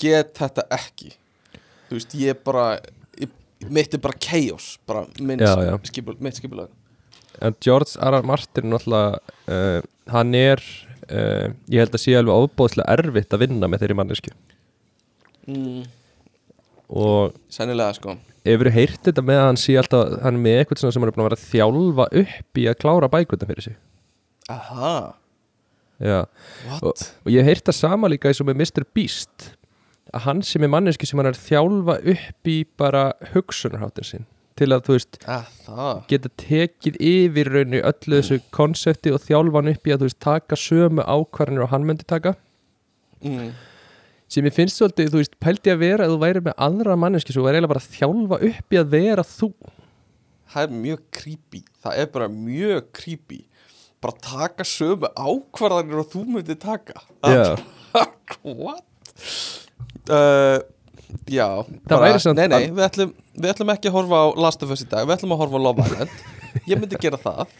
[0.00, 1.12] get þetta ekki
[1.90, 2.66] þú veist, ég bara
[3.20, 3.34] ég,
[3.68, 5.76] mitt er bara chaos bara minn já.
[5.88, 6.72] skipul, mitt skipulag
[7.42, 8.16] en George R.
[8.18, 8.26] R.
[8.26, 9.20] Martin náttúrulega
[9.52, 10.62] uh, hann er
[11.10, 14.34] uh, ég held að sé alveg óbóðslega erfitt að vinna með þeirri mannesku
[15.48, 15.82] mm,
[17.02, 18.16] og sennilega sko.
[18.44, 21.08] hefur þú heyrt þetta með að hann sé alltaf hann er með eitthvað sem hann
[21.10, 23.76] er búin að vera að þjálfa upp í að klára bækvöldan fyrir sig?
[24.52, 24.92] Aha,
[26.02, 26.20] Já.
[26.82, 28.86] og, og ég hef heyrt það sama líka eins og með Mr.
[28.96, 29.52] Beast
[30.12, 34.26] að hann sem er manneski sem hann er að þjálfa upp í bara hugsunarháttin sinn
[34.58, 39.62] til að þú veist Ah, það geta tekið yfir raunni öllu þessu konsepti og þjálfa
[39.62, 42.34] hann upp í að þú veist taka sömu ákvarðanir og hann myndi taka.
[43.24, 43.54] Mm,
[44.32, 47.34] sem ég finnst svolítið, þú veist, pældi að vera að þú væri með aðra manneski
[47.34, 49.48] svo var eiginlega bara að þjálfa upp í að vera þú.
[50.52, 51.62] Það er mjög creepy.
[51.84, 53.40] Það er bara mjög creepy.
[54.02, 57.04] Bara taka sömu ákvarðanir og þú myndir taka.
[57.28, 57.56] Já.
[58.64, 58.86] what?
[60.08, 60.58] Uh,
[61.28, 61.46] já
[61.86, 64.72] Það væri samt nei, nei, við ætlum, við ætlum ekki að horfa á Last of
[64.74, 65.06] Us í dag.
[65.06, 66.22] Við ætlum að horfa á Love Island.
[66.68, 67.52] Ég myndi gera það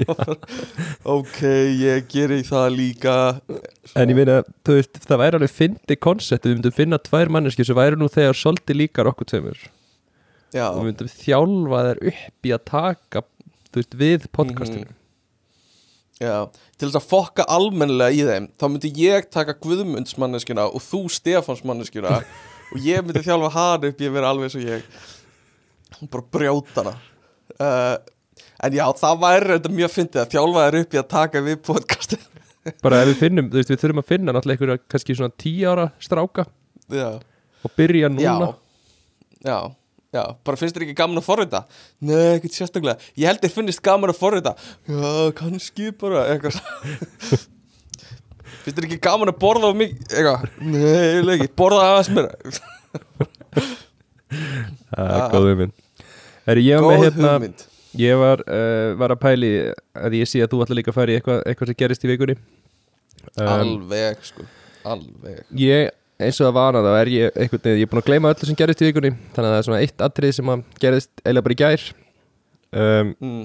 [1.16, 1.40] ok,
[1.80, 3.16] ég geri það líka.
[3.94, 7.66] En ég meina, þú veist, það væri alveg fyndi koncept, við myndum finna tvær manneski
[7.66, 9.66] sem væri nú þegar svolítið líkar okkur tveimur.
[10.50, 13.24] Já, og við myndum þjálfa þær upp í að taka
[13.70, 14.96] þú veist, við podcastinu.
[16.20, 21.02] Já til þess að fokka almennilega í þeim þá myndi ég taka Guðmundsmanneskina og þú
[21.12, 22.20] Stefansmanneskina
[22.72, 24.86] og ég myndi þjálfa hann upp í að vera alveg eins og ég.
[26.08, 26.94] Bara brjóta hana.
[27.60, 27.96] Uh,
[28.60, 31.60] en já, það væri þetta mjög fyndið að þjálfa þær upp í að taka við
[31.66, 32.24] podcastin
[32.84, 35.70] bara ef við finnum, þú veist, við þurfum að finna náttúrulega einhverja kannski svona tíu
[35.70, 36.46] ára stráka
[36.90, 37.08] já,
[37.64, 38.50] og byrja núna.
[38.50, 38.70] Já
[39.40, 39.72] já,
[40.12, 41.62] já, bara finnst þér ekki gaman að forrita?
[42.04, 43.08] Nei, ekkert sérstaklega.
[43.16, 44.52] Ég held þér finnist gaman að forrita.
[44.88, 46.60] Já, kannski bara eitthvað.
[48.60, 51.48] Finnst þér ekki gaman að borða á mig eitthvað, nei, ekki.
[51.56, 52.28] Borða aðeins mér
[54.90, 55.74] það er góð hugmynd.
[56.50, 59.52] Góð með hérna hugmynd ég var, uh, var að pæli
[59.98, 62.10] að ég sé að þú ætla líka að fara í eitthvað, eitthvað sem gerist í
[62.10, 62.36] vikunni.
[63.36, 64.44] Um, alveg, sko,
[64.88, 65.40] alveg.
[65.60, 68.32] Ég, eins og það vana þá er ég einhvern veginn, ég er búin að gleyma
[68.34, 71.10] öllu sem gerist í vikunni þannig að það er svona eitt atrið sem að gerist
[71.24, 71.88] eiginlega bara í gær.
[72.70, 73.42] Um, mm.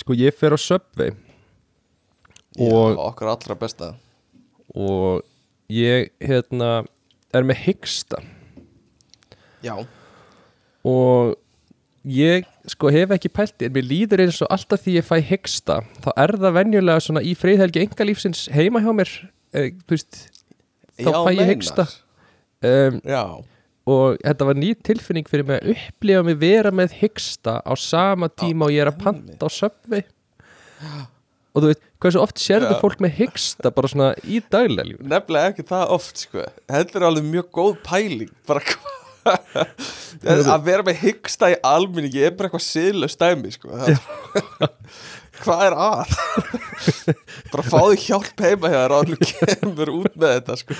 [0.00, 1.10] sko ég fer á Subway
[2.56, 3.90] já, Og- okkur allra besta.
[4.74, 5.22] og
[5.68, 6.86] ég hérna
[7.34, 8.22] er með hyggsta.
[9.64, 9.76] Já,
[10.84, 11.36] og
[12.04, 15.80] ég sko hef ekki pælt en mér líður eins og alltaf því ég fæ hyggsta
[16.04, 19.10] þá er það venjulega svona í friðhelgi engalífsins heima hjá mér
[19.52, 20.22] eh, veist,
[20.96, 21.86] þá já, fæ ég hyggsta.
[22.64, 23.22] Um, já,
[23.84, 28.30] og þetta var ný tilfinning fyrir mig að upplifa mig vera með hyggsta á sama
[28.32, 30.00] tíma og ég er að panta á söpvi
[31.54, 32.80] og þú veit, hversu oft sérðu Já.
[32.80, 36.48] fólk með hyggsta bara svona í daglega líf nefnilega ekki það oft sko.
[36.72, 42.34] Þetta er alveg mjög góð pæling bara hvað að vera með hyggsta í alminningi er
[42.36, 43.72] bara eitthvað siðlega stæmi sko.
[45.44, 46.12] Hvað er að?
[47.50, 50.76] Bara fáðu hjálp heima og þú kemur út með þetta sko.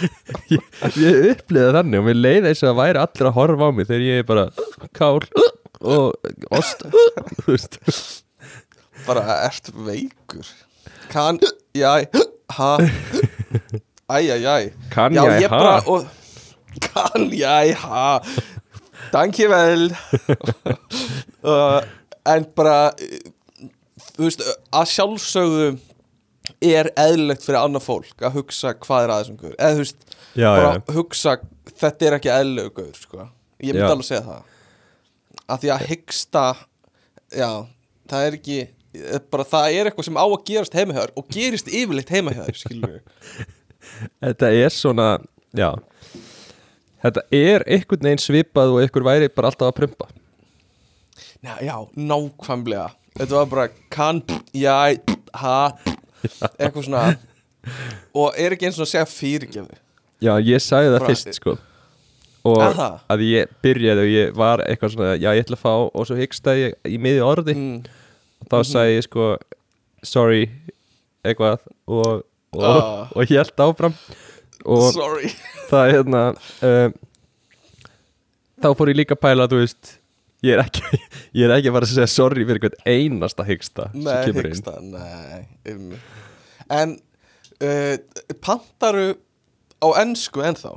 [0.53, 0.69] Ég,
[1.01, 4.07] ég upplifa þannig og mér leiði þess að væri allir að horfa á mig þegar
[4.07, 4.47] ég er bara
[4.95, 5.19] kál
[5.85, 6.15] og
[6.55, 6.87] ost
[9.05, 10.49] bara ert veikur?
[11.13, 11.39] Kann,
[11.77, 12.07] jæ,
[12.57, 12.71] ha.
[14.05, 15.81] Æjæjæ kann ég ha?
[15.89, 16.07] og,
[16.83, 18.21] Kann ég ha
[19.13, 19.91] Danki vel
[21.45, 21.81] uh,
[22.35, 23.19] En bara uh,
[24.15, 25.69] Þú veist, að sjálfsögðu
[26.65, 29.55] er eðlilegt fyrir annað fólk að hugsa hvað er að þessum gaur.
[29.57, 30.05] Eða þú veist,
[30.37, 31.33] já, bara já, hugsa
[31.73, 33.27] þetta er ekki eðlilegu gaur sko.
[33.65, 33.89] ég myndi Já.
[33.91, 34.53] alveg segja það.
[35.45, 36.45] Að því að hyggsta
[37.35, 37.51] já,
[38.11, 41.71] það er ekki eh, bara það er eitthvað sem á að gerast heimahjör og gerist
[41.71, 43.47] yfirleitt heimahjör skilur við
[44.25, 45.09] þetta er svona
[45.57, 45.71] já
[47.05, 50.09] þetta er einhvern veginn svipað og einhver væri bara alltaf að prumpa.
[51.45, 52.89] Já, já, nákvæmlega.
[53.19, 54.23] Þetta var bara kann,
[54.57, 54.75] já,
[55.39, 55.57] ha
[56.59, 57.05] eitthvað svona.
[58.17, 59.79] Og er ekki eins og að segja fyrirgefu
[60.25, 61.55] já, ég sagði það fyrst sko.
[62.45, 62.89] Og Aha.
[63.13, 66.17] að ég byrjaði og ég var eitthvað svona, já ég ætla að fá og svo
[66.19, 67.55] hyggstaði ég í miði orði.
[67.57, 67.79] Mm.
[68.43, 69.29] og þá sagði ég sko
[70.05, 70.43] sorry,
[71.25, 71.65] eitthvað.
[71.89, 73.09] Og, og, Ah.
[73.17, 73.97] og ég held áfram
[74.65, 75.31] og sorry.
[75.71, 76.23] það er hérna
[76.69, 76.95] um,
[78.65, 79.95] þá fór ég líka að pæla þú veist
[80.45, 81.01] ég er ekki,
[81.41, 84.49] ég er ekki að fara að segja sorry fyrir hvern einasta hyggsta sem Nei, kemur
[84.49, 84.55] inn.
[84.55, 85.95] hyggsta, nei um.
[86.75, 86.95] En
[87.61, 87.97] uh,
[88.45, 89.09] Pantaru
[89.85, 90.75] á ennsku ennþá?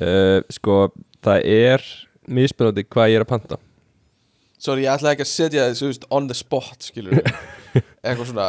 [0.00, 0.76] Uh, sko
[1.22, 1.84] það er
[2.32, 3.58] mismunandi hvað ég er að panta.
[4.62, 7.18] Sorry, ég ætlaði ekki að setja þessu veist, on the spot, skilur
[8.06, 8.44] Eitthvað svona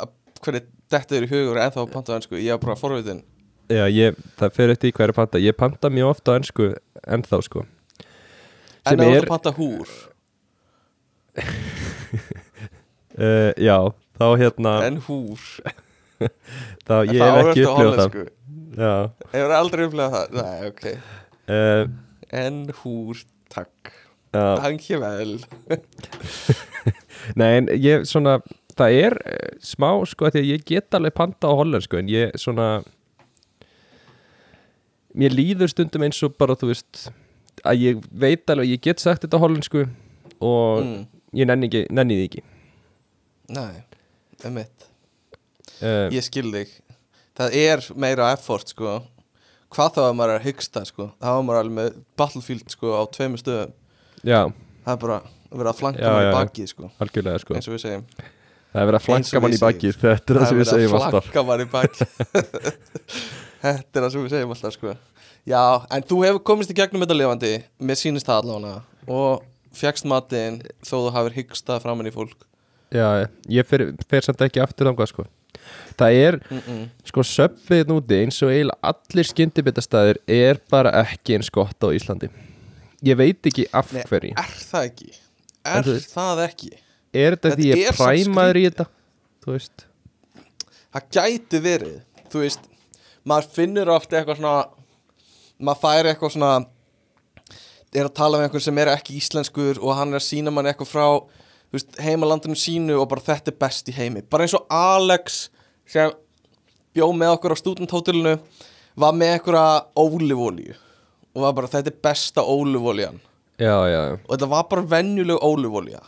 [0.00, 3.22] að, Hvernig þetta er í hugur ennþá að panta á ennsku Ég er bara forvitin.
[3.70, 5.38] Já, ég, það fer eftir í ég er að panta.
[5.42, 6.70] Ég panta mjög ofta á ennsku
[7.06, 7.64] ennþá sko.
[8.88, 9.92] En Sem ef þú er- að panta húr.
[13.18, 13.76] Uh, Já,
[14.18, 15.38] þá hérna En húr.
[16.86, 18.16] Þá, En Ég það hef ekki upplifað það.
[18.80, 18.92] Já.
[19.32, 20.26] Hefur aldrei upplegað það?
[20.36, 20.84] Nei, ok.
[21.50, 21.82] Uh,
[22.40, 23.92] En húr, takk.
[24.34, 25.32] Hangi vel.
[27.40, 28.36] Nei, en ég svona
[28.78, 32.36] Það er uh, smá sko Því að ég get alveg panta á hollensku En ég
[32.40, 32.68] svona
[35.18, 37.08] Mér líður stundum eins og bara Þú veist
[37.66, 39.84] Að ég veit alveg, ég get sagt þetta á hollensku
[40.40, 41.00] Og mm.
[41.36, 42.42] ég nenni, ekki, nenni því ekki.
[43.52, 43.82] Nei,
[44.48, 44.86] emitt
[45.82, 46.72] uh, Ég skil þig.
[47.36, 49.00] Það er meira effort sko.
[49.70, 51.10] Hvað þá að maður er að hyggsta sko?
[51.20, 53.76] Það var maður alveg með Battlefield sko á tveimur stöðum.
[54.26, 54.40] Já,
[54.84, 56.30] Það er bara að vera að flanka já.
[56.34, 56.90] baki sko.
[57.04, 57.56] Algjörlega sko.
[57.56, 58.06] Eins og við segjum
[58.70, 60.96] Það er verið að flanka mann í baki Þetta er það sem við segjum Það
[60.96, 61.14] er alltaf.
[61.20, 61.98] að flanka maður í baki
[63.60, 64.92] Þetta er það sem við segjum alltaf sko.
[65.48, 67.50] Já, en þú hefur komist í gegnum þetta lifandi.
[67.84, 68.78] Mér sýnist það allavega.
[69.10, 69.42] Og
[69.76, 72.46] fjagst matinn þó þú hafir hyggstað framann í fólk.
[72.90, 75.26] Já, ég fer, fer samt ekki aftur þangað sko.
[76.00, 76.84] Það er, mm -mm.
[77.10, 82.30] sko, söpfið núti eins og eiginlega allir skyndibitastæðir er bara ekki eins gott á Íslandi.
[83.04, 84.32] Ég veit ekki af hverju.
[84.32, 85.12] Er það ekki?
[85.64, 86.70] Er það ekki?
[87.10, 88.86] Er þetta þetta því ég præmaður í þetta?
[89.44, 89.86] Þú veist.
[90.90, 91.96] Það gæti verið
[92.30, 92.68] þú veist,
[93.26, 94.54] maður finnur oft eitthvað svona
[95.60, 96.52] maður fær eitthvað svona
[97.90, 100.68] er að tala með einhvern sem er ekki íslenskur og hann er að sína mann
[100.70, 101.06] eitthvað frá
[101.74, 104.22] veist, heimalandinu sínu og bara þetta er best í heimi.
[104.30, 105.48] Bara eins og Alex
[105.90, 106.12] sem
[106.94, 108.36] bjó með okkur á stúdenthótelinu
[109.00, 110.76] var með eitthvað ólifólíu
[111.34, 113.20] og var bara þetta er besta ólifólían
[113.60, 116.00] Já, já, já og þetta var bara venjuleg ólifólía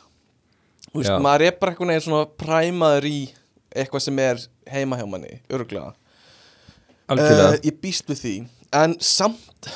[0.92, 3.18] þú veist, maður er bara eitthvað neginn svona præmaður í
[3.72, 5.92] eitthvað sem er heima hjá manni, örgulega
[7.12, 7.56] Algjörlega.
[7.56, 8.34] Eh, Ég býst við því.
[8.78, 9.68] En samt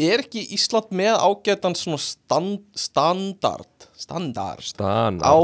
[0.00, 4.64] Er ekki Ísland með ágætan svona stand, standard Standard?
[4.64, 5.36] Stan Á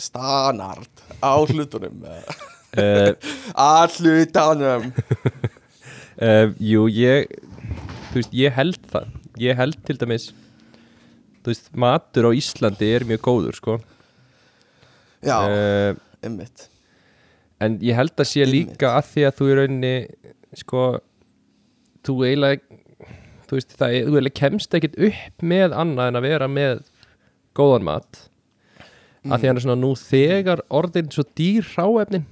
[0.00, 0.90] standard.
[1.22, 2.00] Á hlutunum.
[2.74, 3.12] Uh,
[3.54, 4.88] Á hlutunum.
[6.18, 7.28] Uh, Jú, ég
[8.10, 9.12] Þú veist, ég held það.
[9.42, 10.30] Ég held til dæmis
[11.44, 13.76] Þú veist, matur á Íslandi er mjög góður, sko
[15.24, 16.68] Já, uh, einmitt.
[17.64, 18.74] En ég held að sé Einmitt.
[18.74, 19.94] líka að því að þú í rauninni
[20.60, 20.82] sko
[22.04, 22.60] þú eiginlega
[23.48, 26.82] þú veist það, þú eiginlega kemst ekkit upp með annað en að vera með
[27.56, 28.22] góðan mat.
[29.24, 32.26] Að því hann er svona nú þegar orðin svo dýr ráefnin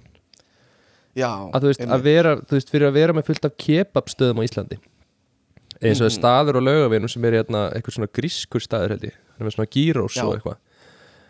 [1.16, 4.40] Já, að þú veist, að vera, þú veist fyrir að vera með fullt af kebabstöðum
[4.40, 4.78] á Íslandi.
[5.83, 6.16] Eins og Mhm.
[6.18, 9.16] staður og laugavinum sem er hérna eitthvað svona grískur staður held ég.
[9.38, 10.57] Hann er svona gírós og eitthvað.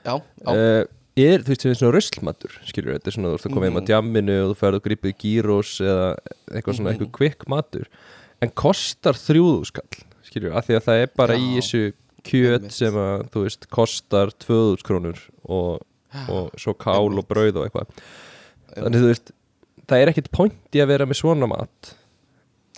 [0.04, 0.84] Já, já, uh,
[1.16, 3.66] er, þú veist, sem er svona ruslmatur skilur, þetta er svona, þú ert að koma
[3.68, 3.88] heim á Mhm.
[3.90, 6.16] djamminu og þú ferð og grípið gírós eða
[6.50, 7.00] eitthvað svona, Mhm.
[7.00, 7.86] eitthvað kvikk matur
[8.42, 11.60] en kostar þrjúðu skall skilur, af því að það er bara í Já.
[11.60, 11.92] þessu
[12.24, 15.82] kjöt sem að, þú veist, kostar tvöðús krónur og,
[16.28, 17.88] og svo kál og brauð og eitthvað
[18.76, 19.32] þannig, þú veist,
[19.86, 21.94] það er ekkit point í að vera með svona mat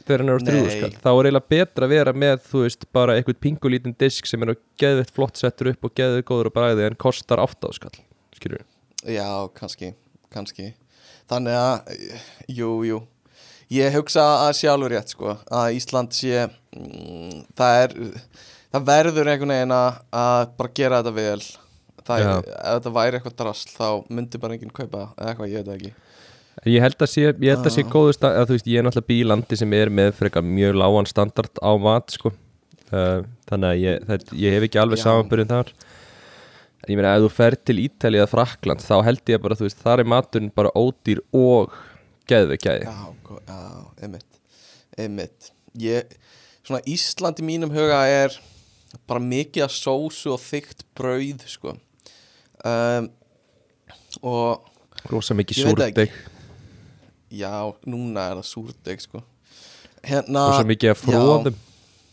[0.05, 0.79] þegar hann er á þrjúðu Nei.
[0.81, 4.43] skall þá er eiginlega betra að vera með, þú veist, bara eitthvað pingulítinn disk sem
[4.43, 7.91] er á geðveitt flott settur upp og geðveitt góður á bræði en kostar áttaðu
[8.39, 8.65] skilur
[9.05, 9.95] já, kannski
[10.35, 10.73] Kannski.
[11.31, 11.93] Þannig að,
[12.51, 13.03] jú, jú.
[13.73, 17.95] Ég hugsa að alveg rétt sko að Ísland sé mm, það er
[18.75, 21.47] það verður einhvern veginn að að bara gera þetta vel.
[22.05, 25.65] Það er, ef þetta væri eitthvað drasl þá myndi bara enginn kaupa eða eitthvað, ég
[25.65, 25.95] veit ekki.
[26.75, 27.89] Ég held að sé, ég held að sé Já.
[27.95, 31.09] góðu stað að þú veist, ég er náttúrulega bílandi sem er með frekar mjög lágan
[31.09, 32.35] standard á mat sko.
[32.93, 35.73] uh, þannig að ég, það, ég hef ekki alveg samanbyrjun þar
[36.85, 39.67] en ég meina, ef þú fer til Ítali eða Frakland, þá held ég bara, þú
[39.69, 41.75] veist, þar er maturinn bara ódýr og
[42.31, 43.59] geðveikjæði Já, gó- já,
[44.05, 44.35] einmitt
[44.99, 45.51] einmitt.
[45.81, 46.13] Ég,
[46.63, 48.37] svona Ísland í mínum huga er
[49.09, 51.75] bara mikið af sósu og þykkt brauð sko.
[52.65, 53.09] Um,
[54.23, 54.71] og
[55.11, 56.13] rosa mikið súrdeg
[57.35, 57.51] já,
[57.91, 59.25] núna er það súrdeg sko.
[60.05, 60.97] Hérna rosa mikið já.
[61.01, 61.59] fróðum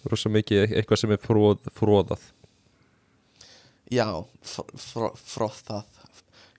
[0.09, 2.23] rosa mikið eitthvað sem er fróð, fróðað
[3.91, 4.07] Já,
[4.47, 5.83] fr fr frothað.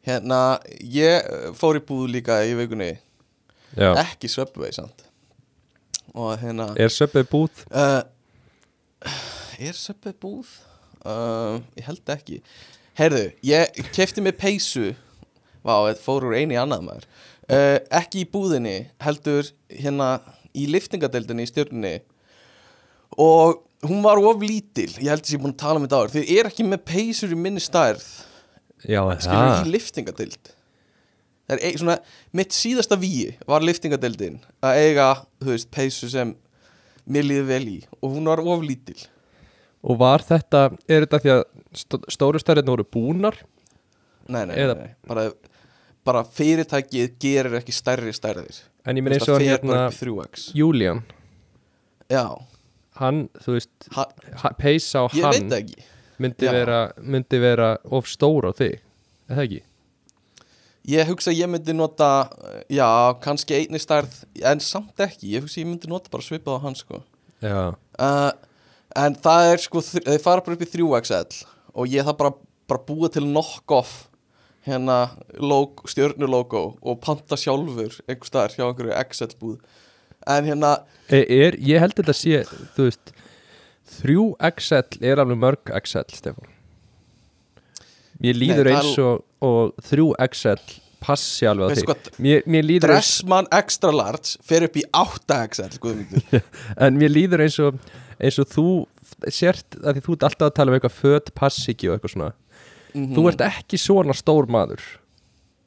[0.05, 0.38] Hérna,
[0.83, 2.90] ég eh, fór í búð líka í vikunni.
[3.79, 5.07] Já, Ekki Subway samt.
[6.12, 7.62] Og hérna er söpið búð?
[7.73, 8.03] uh,
[9.62, 10.51] Er Subway búð?
[11.07, 12.40] Uh, ég held ekki.
[12.99, 14.90] Herðu, ég kefti mig peysu.
[15.64, 17.07] Vá, þetta fór úr einu í annað maður.
[17.49, 20.16] Uh, Ekki í búðinni Heldur hérna
[20.53, 21.95] í liftingadeildinni í stjörnunni.
[23.23, 26.01] Og hún var of lítil Ég held að ég er búin að tala um þetta
[26.01, 26.12] áður.
[26.16, 28.05] Þau eru ekki með peysur í minni stærð.
[28.83, 30.53] Já, skilur í liftingadeild
[31.47, 31.95] það er ein, svona
[32.38, 35.07] mitt síðasta víi var liftingadeildin að eiga,
[35.42, 36.33] þú veist, peysu sem
[37.07, 38.97] mér líði vel í og hún var oflítil
[39.83, 41.40] Og var þetta, er þetta því að
[41.75, 43.38] stó- stóru stærðin voru búnar?
[44.31, 44.90] nei, nei, Eða- nei.
[45.07, 45.25] Bara,
[46.07, 48.61] bara fyrirtækið gerir ekki stærri stærðir.
[48.87, 51.03] En ég meina eins og hérna upp í 3x Julian,
[52.11, 52.27] já,
[53.00, 54.07] hann, þú veist ha,
[54.59, 55.52] peysa á hann
[56.22, 58.81] myndi vera, myndi vera of stór á þig,
[59.28, 59.62] er það ekki?
[60.88, 62.11] ég hugsa að ég myndi nota
[62.70, 62.87] já,
[63.22, 66.64] kannski einni stærð en samt ekki, ég hugsa að ég myndi nota bara svipað á
[66.64, 67.02] hann sko.
[67.42, 68.31] Uh,
[68.98, 72.35] en það er sko þeir fara bara upp í 3XL og ég það bara,
[72.70, 74.09] bara búa til knock-off
[74.66, 74.98] hérna
[75.42, 79.57] log, stjörnulogo og panta sjálfur einhver staðar hjá einhverju XL búð
[80.26, 80.72] en hérna,
[81.08, 82.42] er, er, ég held þetta sé,
[82.76, 83.12] þú veist
[84.00, 86.48] 3XL er alveg mörg XL, Stefán.
[88.22, 90.62] Mér líður Nei, er- eins og, og 3XL
[91.02, 94.85] passi alveg á þig hvað, mér, mér líður eins, Dressmann Extra Large fer upp í
[94.94, 96.44] 8XL guðmyndur
[96.87, 97.80] en mér líður eins og
[98.22, 98.66] eins og þú
[99.35, 102.14] sért að því þú ert alltaf að tala um eitthvað föt passi ekki og eitthvað
[102.14, 102.30] svona.
[102.94, 103.11] Mhm.
[103.16, 104.82] þú ert ekki svona stór maður.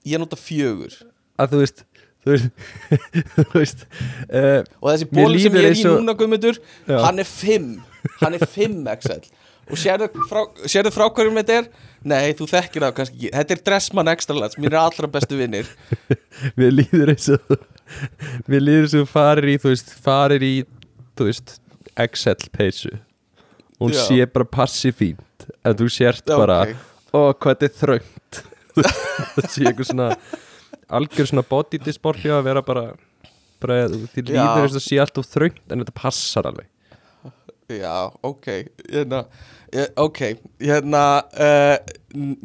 [0.05, 0.95] Ég nota fjögur.
[1.41, 1.83] Að þú veist
[2.25, 3.85] þú veist,
[4.39, 6.59] uh, og þessi Mér bóli sem ég er í og- núna guðmyndur
[6.89, 6.97] Já.
[7.05, 7.67] hann er 5
[8.21, 9.27] hann er 5XL
[9.65, 11.69] og sérðu frá, sérðu frá hverjum þetta er?
[12.05, 13.29] Nei, þú þekkir það kannski ekki.
[13.33, 15.69] Þetta er Dressmann Extra Large, mín er allra bestu vinnir
[16.59, 17.55] mér líður eins og
[18.51, 20.51] mér líður eins og farir í þú veist, farir í
[21.17, 21.55] þú veist,
[22.05, 22.91] XL peysu.
[23.81, 24.03] Hún Já.
[24.05, 26.75] sé bara passi fínt en þú sért bara ok.
[27.17, 28.41] ó hvað þetta er þröngt.
[29.35, 30.07] Það sé eitthvað svona
[30.99, 32.85] algjör svona body dysmorphia að vera bara,
[33.63, 36.69] bara því líður eins og sé allt of þröngt en þetta passar alveg.
[37.65, 38.47] Já, ok
[38.91, 39.23] hérna,
[39.97, 40.19] Ok,
[40.61, 41.01] hérna
[41.33, 41.77] uh,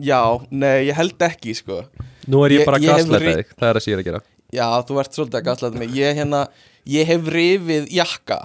[0.01, 1.83] Já, nei, ég held ekki sko.
[2.31, 4.23] Nú er ég, Ég- bara að gasleita þig, það er að sé að gera.
[4.51, 5.93] Já, þú ert svolítið að gaslæta mig.
[5.95, 6.41] Ég, hérna,
[6.91, 8.41] ég hef rifið jakka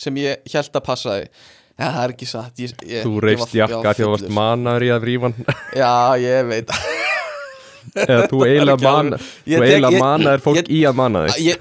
[0.00, 1.42] sem ég held að passa þig.
[1.72, 4.90] Já, það er ekki satt ég, þú ég jakka því að þú varst manaður í
[4.92, 5.30] að rífa
[5.82, 6.76] Já, ég veit
[7.96, 10.80] eða þú eiginlega ekki alveg- mana Ég þú tek- eiginlega ég- manaður fólk ég- í
[10.88, 11.60] að mana þig.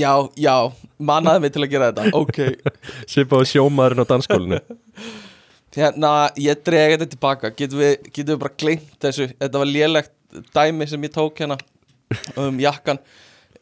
[0.00, 0.54] Já, já,
[1.02, 2.38] mannaði mig til að gera þetta Ok,
[3.10, 4.60] svipaðu sjómaðurinn á danskólinu
[5.74, 7.50] hérna, ég dreg þetta tilbaka.
[7.54, 9.26] Getum við, getum við bara gleymt þessu?
[9.38, 10.12] Þetta var lélegt
[10.54, 11.56] dæmi sem ég tók hérna
[12.38, 12.98] um jakkan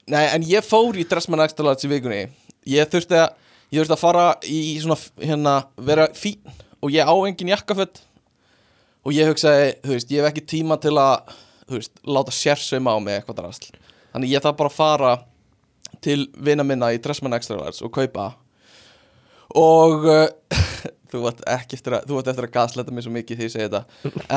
[0.08, 2.22] Nei, en ég fór í Dressmann Extra Large í vikunni.
[2.64, 3.28] Ég þurfti að
[3.68, 6.38] Ég þurfti að fara í svona hérna, vera fín
[6.80, 7.98] og ég á engin jakkaföt.
[9.04, 11.34] Og ég hugsaði, þú veist, ég hef ekki tíma til að,
[11.68, 13.70] þú veist, láta sérsauma á mig eitthvað drasl.
[14.12, 15.14] Þannig ég þarf bara að fara
[16.04, 18.28] til vina minna í Dressmann Extra Large og kaupa.
[19.59, 20.26] Og uh,
[21.11, 23.54] þú vart ekki eftir að, þú vart eftir að gasleta mig svo mikið því ég
[23.54, 23.83] segi þetta.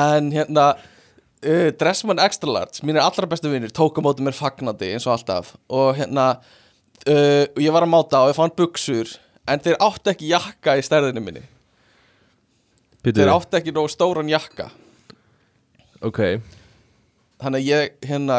[0.04, 4.92] En hérna uh, Dressmann Extra Large, mínir allra bestu vinnir tók á móti mér fagnandi
[4.94, 5.54] eins og alltaf.
[5.72, 9.16] Og hérna uh, ég var að máta og ég fann buksur
[9.48, 11.44] en þeir áttu ekki jakka í stærðinu minni.
[13.02, 14.68] Býtu, þeir áttu ekki nógu stóran jakka.
[16.02, 16.20] Ok
[17.44, 18.38] þannig að ég hérna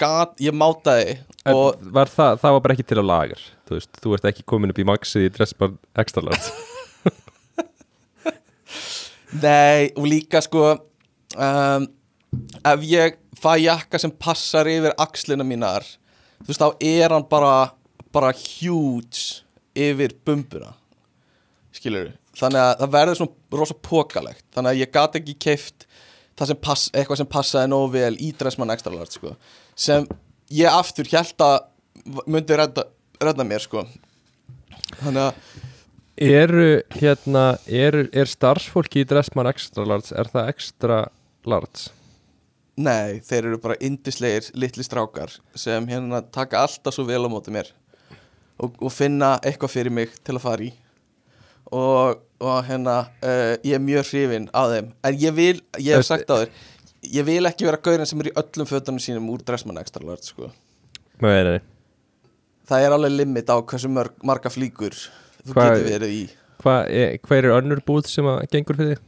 [0.00, 1.16] gat, ég mátaði
[1.50, 4.44] og var það, það var bara ekki til að lagar Þú veist, þú ert ekki
[4.52, 6.52] komin upp í maxið í dressbar extra large
[9.42, 11.86] Nei, og líka sko um,
[12.68, 15.86] Ef ég fæ jakka sem passar yfir axlina mínar
[16.42, 17.54] Þú veist, þá er hann bara
[18.12, 19.40] bara huge
[19.72, 20.74] yfir bumbuna.
[21.72, 25.86] Skilur Þannig að það verður svona rosa pókalegt Þannig að ég gat ekki keift
[26.40, 29.34] sem pass, eitthvað sem passaði nógu vel í Dressmann Extra Large sko.
[29.74, 30.06] sem
[30.50, 31.58] ég aftur held að
[32.26, 32.86] myndi redda,
[33.22, 33.86] redda mér sko.
[35.02, 35.34] þannig að
[36.22, 40.98] Eru, hérna, er, er starfsfólki í Dressmann Extra Large, er það Extra
[41.48, 41.90] Large?
[42.76, 47.52] nei, þeir eru bara indislegir litli strákar sem hérna taka alltaf svo vel á móti
[47.52, 47.68] mér
[48.56, 50.70] og, og finna eitthvað fyrir mig til að fara í
[51.72, 56.06] og, og hérna uh, ég er mjög hrifinn af þeim en ég vil, ég hef
[56.08, 56.52] sagt á þér
[57.16, 60.28] ég vil ekki vera gaurinn sem er í öllum fötunum sínum úr Dressmann Extra Large
[60.28, 60.50] sko.
[61.22, 61.62] Nei, nei, nei.
[62.68, 64.94] það er alveg limit á hversu mörg, marga flíkur
[65.42, 66.22] þú Hvað- getur verið í
[66.62, 69.00] Hvað er, hver er önnur búð sem að gengur fyrir þig?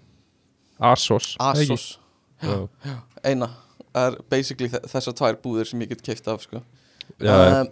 [0.82, 1.36] Asos?
[1.38, 1.84] Asos,
[2.42, 2.56] Já,
[3.22, 3.46] eina
[3.94, 6.64] það er basically þe- þessar tvær búðir sem ég get keift af sko.
[7.22, 7.60] já, já.
[7.60, 7.68] um,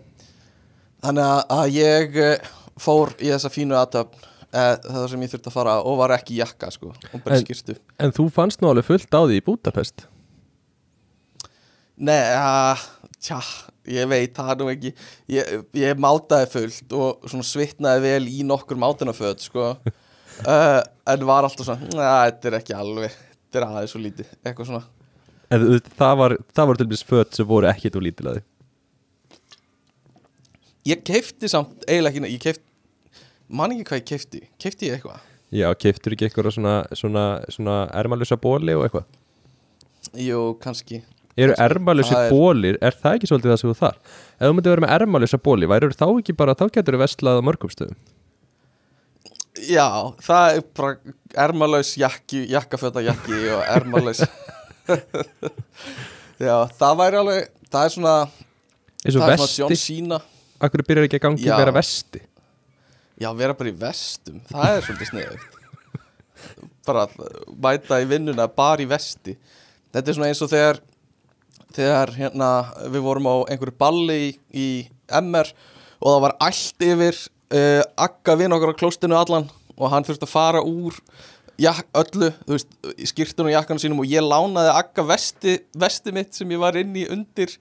[1.03, 5.55] þannig að, að ég uh, fór í þessa fínu aðtöfn það sem ég þurfti að
[5.57, 7.45] fara og var ekki jakka sko, En-
[7.99, 10.07] en, þú fannst nú alveg fullt á því í Budapest?
[12.03, 12.81] Nei, uh,
[13.23, 13.39] tja,
[13.87, 14.95] ég veit það nú ekki.
[15.31, 19.77] Ég, ég mátaði fullt og svitnaði vel í nokkur mátunaföt sko.
[20.47, 20.81] uh,
[21.13, 23.15] en var alltaf svona "Nei, þetta er ekki alveg,
[23.47, 24.33] þetta er aðeins svo lítið.
[24.43, 24.85] Eitthvað svona.
[25.53, 25.67] En
[26.01, 28.41] það var, það var til dæmis föt sem voru ekkit úr lítilaði
[30.89, 32.65] Ég keifti samt eiginlega ekki, ég keifti
[33.53, 35.21] man ekki hvað ég keifti, keifti ég eitthvað?
[35.53, 39.05] Já, keiftur ekki eitthvað svona, svona, svona ermalösa bóli og eitthvað?
[40.19, 41.03] Jú, kannski.
[41.37, 41.77] Eru Það
[42.17, 43.97] er- bólir, er það ekki svolítið það sem þú þar?
[44.41, 47.41] Ef þú myndi vera með ermalösa bóli, væri þá ekki bara, þá getur þú vestlað
[47.41, 47.97] á mörgum stöðum?
[49.63, 49.89] Já,
[50.25, 54.23] það er bara ermalaus jakki, jakkaföta jakki og ermalaus
[56.43, 58.15] Já, það væri alveg það er svona,
[59.05, 60.19] það er svona John Cena.
[60.63, 62.23] Akkur byrjar ekki að gangi að vera vesti
[63.21, 65.59] Já, vera bara í vestum, það er svolítið sniðugt.
[66.87, 67.05] Bara
[67.63, 69.37] mæta í vinnuna bara í vesti.
[69.93, 70.81] Þetta er svona eins og þegar
[71.73, 72.49] þegar hérna
[72.93, 74.67] við vorum á einhverju balli í, í
[75.21, 75.49] MR
[76.03, 77.21] og það var allt yfir
[77.55, 80.99] uh, akka vinn okkar á klóstinu allan og hann þurfti að fara úr
[81.61, 86.15] jak, öllu, þú veist, í skýrtunum og jakkanum sínum og ég lánaði akka vesti, vesti
[86.15, 87.55] mitt sem ég var inn í undir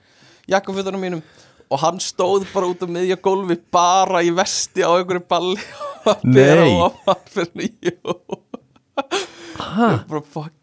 [0.51, 1.23] jakkafötunum mínum
[1.71, 5.59] og hann stóð bara út á miðja gólfi bara í vesti á einhverju balli
[6.05, 6.77] og að bera Nei.
[6.87, 7.71] ofan fyrir
[10.31, 10.55] fuck.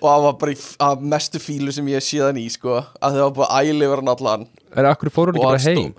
[0.00, 2.78] Og það var bara í að mestu fílu sem ég hef síðan í sko.
[3.04, 4.46] Að það var bara æli verið hann allan.
[4.72, 5.98] Er akkur fór hún ekki bara hann heim?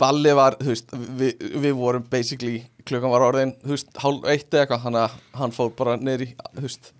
[0.00, 4.52] balli var, þú veist við, við vorum basically, klukkan var orðin þú veist, hálf eitt
[4.52, 4.98] eða eitthvað hann,
[5.38, 6.90] hann fór bara neyri, þú veist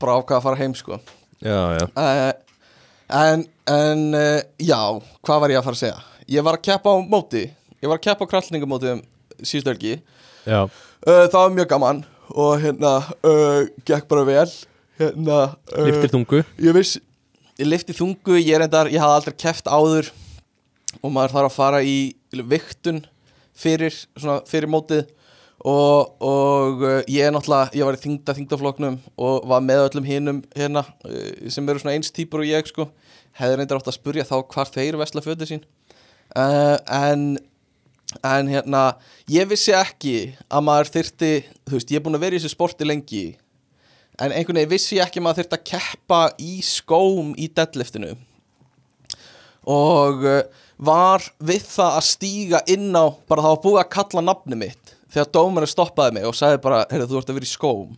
[0.00, 1.00] bara ákvað að fara heim sko.
[1.40, 1.86] Já, já.
[1.96, 2.49] Uh,
[3.10, 4.80] en, en uh, já,
[5.26, 6.00] hvað var ég að fara að segja?
[6.30, 7.44] Ég var að keppa á móti.
[7.80, 9.04] Ég var að keppa á krallningamóti um
[9.40, 9.94] síðustu helgi.
[10.46, 10.66] Uh,
[11.04, 12.96] það var mjög gaman og hérna,
[13.26, 14.48] uh, gekk bara vel.
[15.00, 15.38] Hérna
[15.86, 16.42] liftir þungu?
[16.60, 16.98] ég viss
[17.60, 20.10] ég lifti þungu, ég er endar, ég hafði aldrei keft áður
[21.00, 21.96] og maður þarf að fara í
[22.48, 23.02] viktun
[23.56, 25.08] fyrir, svona, fyrir mótið
[25.60, 30.06] og, og uh, ég er náttúrulega, ég var í þingda þingdafloknum og var með öllum
[30.08, 32.88] hinum hérna uh, sem eru svona eins típur og ég sko.
[33.36, 35.66] Hefði reyndar átt að spurja þá hvar þeir vesla fötið sín.
[36.32, 37.36] Uh, en
[38.26, 38.96] en hérna,
[39.30, 41.28] ég vissi ekki að maður þyrti,
[41.68, 43.20] þú veist, ég er búin að vera í þessu sporti lengi
[44.18, 48.10] en einhvern veginn vissi ég ekki að maður þyrfti að keppa í skóm í deadliftinu.
[49.70, 50.26] Og
[50.80, 54.79] var við það að stíga inn á bara það var búið að kalla nafni mitt
[55.10, 57.94] þegar dómarinn stoppaði mig og sagði bara heyrðu þú ert að vera í skóm.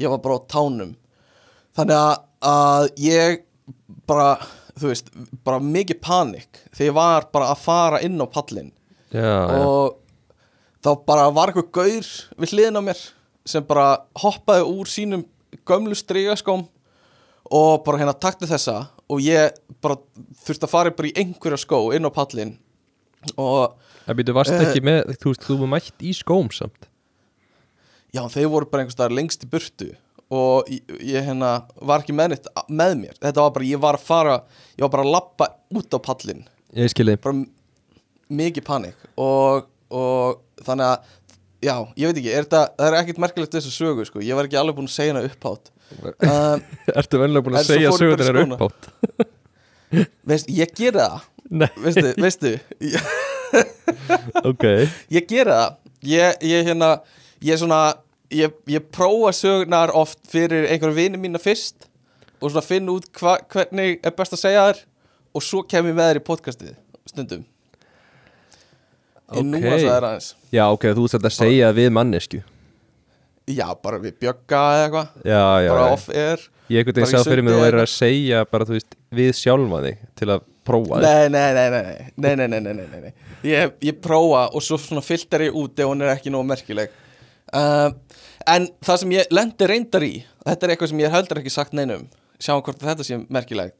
[0.00, 0.96] Ég var bara á tánum.
[1.76, 2.14] Þannig að,
[2.50, 3.40] að ég
[4.08, 4.34] bara,
[4.78, 5.10] þú veist,
[5.46, 8.70] bara mikið panik þegar ég var bara að fara inn á pallin
[9.10, 9.98] Já, og
[10.84, 12.10] þá bara var eitthvað gaur
[12.40, 13.02] við hliðin á mér
[13.48, 15.24] sem bara hoppaði úr sínum
[15.66, 16.66] gömlu strygaskóm
[17.50, 19.98] og bara hérna takti þessa og ég bara
[20.44, 22.54] þurfti að fara bara í einhverja skó inn á pallin
[23.34, 23.74] og
[24.10, 24.62] Það býtu varst Eh.
[24.66, 26.88] ekki með, þú veist, þú var mætt í skóm samt?
[28.10, 29.92] Já, þeir voru bara einhvers staðar lengst í burtu
[30.34, 33.14] og ég, ég hérna var ekki með neitt með mér.
[33.22, 34.34] Þetta var bara, ég var að fara
[34.74, 35.48] ég var bara að lappa
[35.78, 36.42] út á pallin
[36.74, 37.44] Ég skilði bara
[38.30, 41.16] mikið panik og, og þannig að
[41.66, 44.46] já, ég veit ekki, er þetta, það er ekkert merkilegt þessu sögu, sko, ég var
[44.50, 45.70] ekki alveg búin að segja hana upphátt.
[46.22, 46.62] Um,
[46.98, 48.58] Ertu venlega búin að segja í sögur þeirra skóna.
[48.58, 48.90] uppátt
[50.30, 51.26] veist, ég gera það.
[51.50, 52.52] Nei, veistu, veistu
[53.54, 53.72] ég,
[54.44, 54.64] ok.
[55.14, 55.76] Ég gera það.
[56.10, 56.90] Ég, ég hérna,
[57.44, 57.80] ég svona
[58.32, 61.88] ég, ég prófa sögurnar oft fyrir einhverjum vini mína fyrst
[62.40, 64.84] og svona finna út hva, hvernig er best að segja þær
[65.36, 66.76] og svo kem ég með þær í podcastið
[67.10, 67.42] stundum.
[69.30, 69.46] Ég Ok.
[69.46, 70.30] núa það er aðeins.
[70.50, 72.40] Já, ok, þú ert að segja við mannesku
[73.50, 75.06] Já, bara við bjögga eða eitthvað.
[75.26, 75.92] Bara já.
[75.92, 76.42] off air.
[76.70, 79.30] Ég bara veginn í sá fyrir mig eða væri að segja bara, þú veist, við
[79.34, 83.12] sjálfa þig til að prófa nei nei nei, nei, nei, nei
[83.46, 86.92] ég, ég prófa og svo svona fylltar ég úti og hún er ekki nógu merkileg.
[87.50, 87.90] Uh,
[88.46, 90.12] en það sem ég lendir reyndar í,
[90.46, 92.04] þetta er eitthvað sem ég heldur ekki sagt neinum,
[92.38, 93.72] sjáum hvort þetta sé merkileg,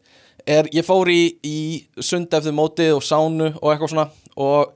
[0.49, 1.59] er ég fór í, í
[2.03, 4.09] sund eftir mótið og sánu og eitthvað svona
[4.41, 4.73] og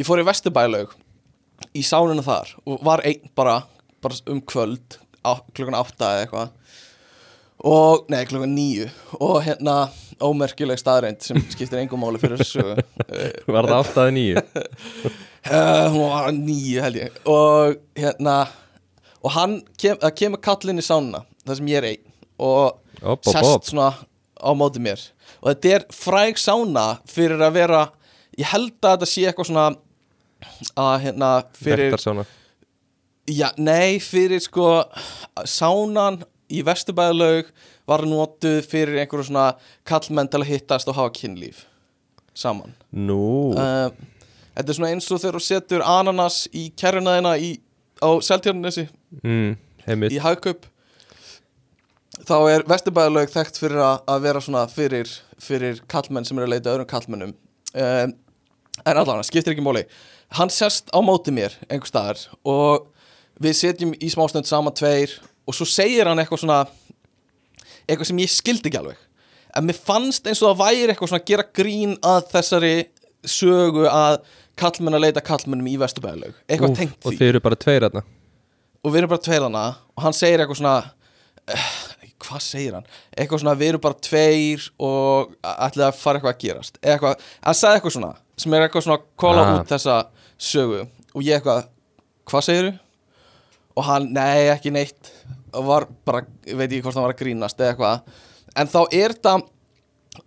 [0.00, 0.96] ég fór í Vesturbælaug
[1.78, 3.60] í sánuna þar og var einn bara,
[4.02, 4.98] bara um kvöld
[5.54, 6.48] klukkan átta eða eitthvað
[7.62, 8.88] og, nei, klukkan nýju
[9.20, 9.76] og hérna
[10.22, 12.64] ómerkileg staðreind sem skiptir engum máli fyrir þessu
[13.54, 14.42] Var það áttaði nýju?
[14.42, 17.20] uh, hún var nýju held ég.
[17.30, 18.36] Og hérna
[19.22, 22.06] og hann kem, það kemur kallinn í sánuna það sem ég er einn.
[22.42, 23.88] Og Opp, opp, sest opp svona
[24.42, 25.00] á móti mér.
[25.42, 27.82] Og þetta er fræg sána fyrir að vera
[28.38, 29.66] ég held að þetta sé eitthvað svona
[30.78, 32.24] að hérna fyrir Vektarsána.
[33.30, 34.68] Já, nei, fyrir sko
[35.46, 36.22] sánan
[36.52, 37.50] í vesturbæðalaug
[37.88, 39.52] var notuð fyrir einhverju svona
[39.88, 41.64] kallmenn til að hittast og hafa kynlíf
[42.36, 42.74] saman.
[42.92, 43.90] Nú, uh,
[44.52, 47.50] Þetta er svona eins og þegar þú setur ananas í í,
[48.04, 48.84] á Seltjarnesi
[49.22, 49.54] mm,
[50.12, 50.66] í hagkaup
[52.28, 55.08] þá er vesturbæðalaug þekkt fyrir að, vera svona fyrir,
[55.40, 58.12] fyrir kallmenn sem eru að leita öðrum kallmennum um,
[58.82, 59.86] en allavega, skiptir ekki móli
[60.36, 62.88] hann sest á móti mér einhver staðar og
[63.42, 65.16] við setjum í smástund saman tveir
[65.46, 66.60] og svo segir hann eitthvað svona
[67.88, 69.00] eitthvað sem ég skildi ekki alveg
[69.58, 72.74] en mér fannst eins og það væri eitthvað svona að gera grín að þessari
[73.28, 74.20] sögu að
[74.58, 78.02] kallmenn að leita kallmennum í vesturbæðalaug eitthvað tengt Og því þeir eru bara tveir þarna
[78.82, 79.64] og við erum bara tveir hana
[79.96, 80.76] og hann segir eitthvað svona
[81.52, 81.68] uh,
[82.22, 82.86] hvað segir hann?
[83.16, 87.58] eitthvað svona við erum bara tveir og ætlaði að fara eitthvað að gerast eitthvað, hann
[87.60, 88.12] sagði eitthvað svona
[88.42, 89.52] sem er eitthvað svona að kóla Ah.
[89.60, 89.96] út þessa
[90.42, 90.80] sögu
[91.12, 91.66] og ég eitthvað,
[92.30, 92.72] hvað segirðu?
[93.76, 95.10] Og hann, nei ekki neitt.
[95.52, 98.20] Var bara, veit ekki hvort hann var að grínast eða eitthvað.
[98.56, 99.34] En þá er þetta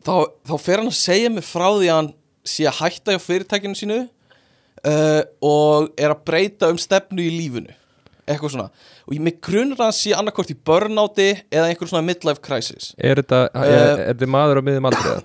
[0.06, 0.16] þá,
[0.50, 2.12] þá fer hann að segja mig frá því að hann
[2.46, 7.74] sé að hætta hjá fyrirtækinu sínu uh, og er að breyta um stefnu í lífinu.
[8.26, 8.68] Eitthvað svona.
[9.06, 12.92] Og ég mig grunur að hann sé annarkort í burnouti eða einhver svona midlife crisis.
[12.98, 15.12] Er þetta, er, Eh, er þetta maður á miðum aldrei?
[15.14, 15.24] eða?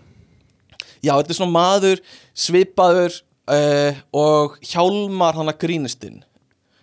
[1.00, 2.02] já, þetta er svona maður
[2.36, 3.14] svipaður
[3.48, 6.18] uh, og hjálmar hann að grínistinn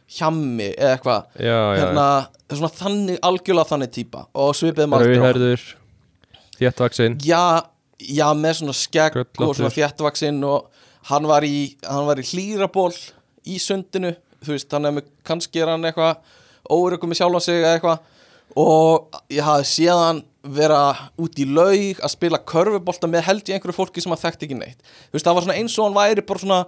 [0.07, 1.25] hjammi eða eitthvað.
[1.41, 2.07] Hérna,
[2.53, 4.23] svona þannig, algjörlega þannig típa.
[4.39, 5.65] Og svipið maður Rauðherður
[6.57, 7.41] Þéttvaksinn já,
[8.01, 9.59] já, með svona skegg og Sköllóttur.
[9.59, 12.93] svona þjættvaksinn og hann var í, hann var í hlýraból
[13.47, 16.17] í sundinu, þú veist, hann er með kannski er hann eitthvað
[16.73, 18.13] óryggur með sjálfa sig eða eitthvað.
[18.57, 20.23] Og ég hafði séð hann
[20.57, 20.81] vera
[21.19, 24.57] út í laug að spila körfubolta með held í einhverju fólki sem hann þekkti ekki
[24.57, 24.79] neitt.
[25.11, 26.59] Þú veist, það var svona eins og hann væri bara svona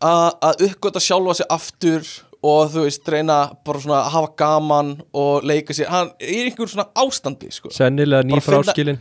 [0.00, 2.10] að uppgöta sjálfa sig aftur
[2.42, 5.90] og þú veist, reyna bara svona að hafa gaman og leika sér.
[5.92, 7.72] Hann er í einhverju svona ástandi, sko.
[7.74, 9.00] Sennilega Bara nýfráskilin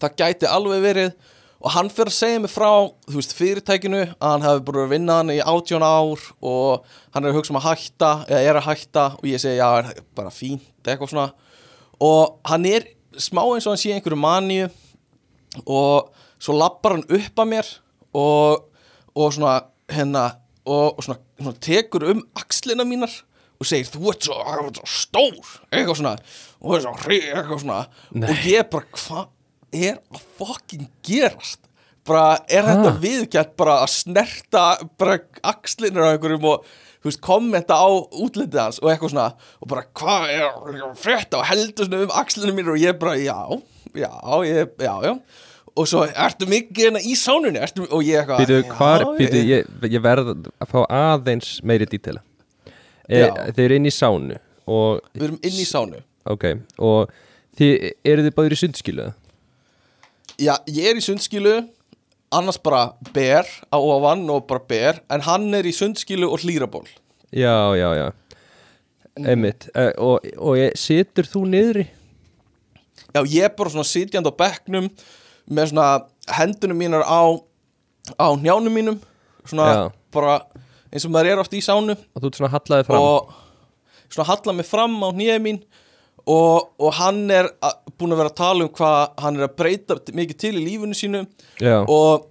[0.00, 1.10] það gæti alveg verið
[1.60, 4.92] og hann fyrir að segja mig frá þú veist, fyrirtækinu að hann hefði búin að
[4.94, 8.60] vinna hann í átjón ár og hann er að hugsa um að hætta eða er
[8.60, 10.64] að hætta og ég segi já, er bara fínt?
[10.86, 11.26] Eitthvað svona.
[12.00, 12.88] Og hann er
[13.20, 14.70] smá eins og hann sé einhverju maníu
[15.66, 16.08] og
[16.40, 17.72] svo lappar hann upp að mér
[18.16, 18.64] og,
[19.12, 19.58] og svona
[19.92, 20.30] hérna
[20.64, 23.12] og, og svona, svona tekur um axlina mínar
[23.60, 24.36] og segir þú ert svo,
[24.78, 25.50] svo stór.
[25.72, 26.12] Eitthvað svona.
[26.60, 27.80] Og þú ert svo hri eitthvað svona.
[28.22, 29.26] Og ég bara hvað
[29.80, 31.66] er að fucking gerast?
[32.08, 33.00] Bara er þetta Ha?
[33.02, 34.62] viðkjætt bara að snerta
[34.98, 36.64] bara axlinir á einhverjum og
[37.04, 39.28] veist, kommenta á útlitið hans og eitthvað svona.
[39.60, 43.18] Og bara hvað er að frétta og heldur svona um axlinu mínu og ég bara
[43.20, 43.36] já,
[43.92, 44.10] já,
[44.48, 45.14] ég, já, já
[45.78, 47.60] og svo ertu mikið hérna í sánunni?
[47.62, 52.22] Ertu, og ég eitthvað Býtu, hvar, býtu, ég- ég, verð að fá aðeins meiri dítela
[53.08, 53.30] e, Já.
[53.56, 54.38] Þeir eru inn í sánu
[54.70, 56.00] og, við erum inn í sánu.
[56.30, 56.44] Ok,
[56.78, 57.10] og
[57.58, 59.06] þið, eru þið báður í sundskilu?
[60.40, 61.54] já, ég er í sundskilu
[62.32, 66.86] annars bara ber á ofan og bara ber en hann er í sundskilu og hlýraból.
[67.34, 68.08] Já, já, já.
[69.20, 71.88] Einmitt, e, og, og ég, situr þú niðri?
[73.10, 74.86] Já, ég er bara svona sitjandi á bekknum
[75.50, 75.86] með svona
[76.38, 77.20] hendunum mínar á
[78.18, 78.98] á njánum mínum
[79.44, 79.82] svona Já.
[80.14, 80.34] bara
[80.92, 83.00] eins og maður er oft í sánu Og þú ert svona hallaði fram.
[83.02, 83.32] Og
[84.10, 85.60] svona halla mig fram á nýja mín
[86.26, 89.56] og, og hann er að- búinn að vera að tala um hvað hann er að
[89.56, 91.22] breyta mikið til í lífinu sínu
[91.60, 92.26] Já, og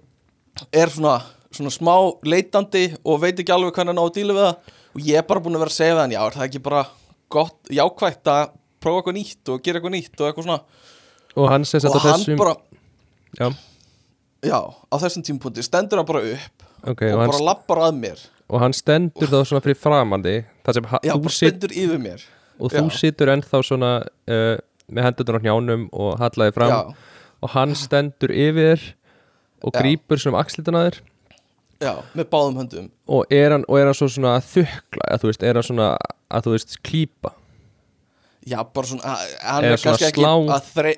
[0.72, 1.20] er svona,
[1.52, 1.94] svona smá
[2.24, 4.76] leitandi og veit ekki alveg hvernig hann á að díla við það.
[4.90, 6.62] Og ég er bara búinn að vera að segja við hann já, er það ekki
[6.66, 6.82] bara
[7.30, 8.50] gott, jákvætt að
[8.82, 10.60] prófa eitthvað nýtt og gera eitthvað nýtt og eitthvað svona?
[11.36, 12.54] Og hann og hann bara
[13.38, 13.50] Já,
[14.40, 14.56] Já,
[14.88, 18.22] á þessum tímapunkti stendur hann bara upp ok, og og bara lappar að mér.
[18.50, 20.32] Og hann stendur þá svona fyrir framandi
[20.64, 22.24] þar sem ha- Já, bara stendur yfir mér.
[22.60, 22.96] Og þú já.
[22.96, 23.90] situr ennþá svona
[24.28, 24.56] uh,
[24.90, 26.72] með hendurnar á hjánum og hallaði fram.
[26.72, 26.80] Já,
[27.44, 28.80] og hann stendur yfir
[29.62, 29.80] og Já.
[29.82, 30.98] grípur svona um axlitana þér.
[31.80, 32.90] Já, með báðum höndum.
[33.08, 35.68] Og er hann, og er hann svo svona að þukla að þú veist, er hann
[35.68, 35.86] svona
[36.30, 37.32] að þú veist klípa?
[38.48, 40.34] Já, bara svona, að- hann Eða er svona kannski ekki slá.
[40.56, 40.94] að þrei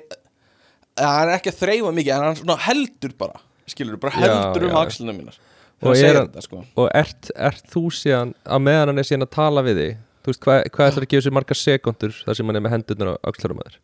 [0.99, 3.39] Hann er ekki að þreifa mikið En hann svona heldur bara
[3.71, 4.79] Skilur, bara Já, heldur um já.
[4.83, 5.37] axlina mínar.
[5.83, 6.63] Og er er hann- þetta, sko.
[6.77, 10.29] og ert, ert þú síðan að meðan hann er síðan að tala við þig þú
[10.31, 13.09] veist, hvað, hvað ætlar að gefa sér margar sekundur þar sem hann er með hendurnar
[13.11, 13.79] á axlarum að þér?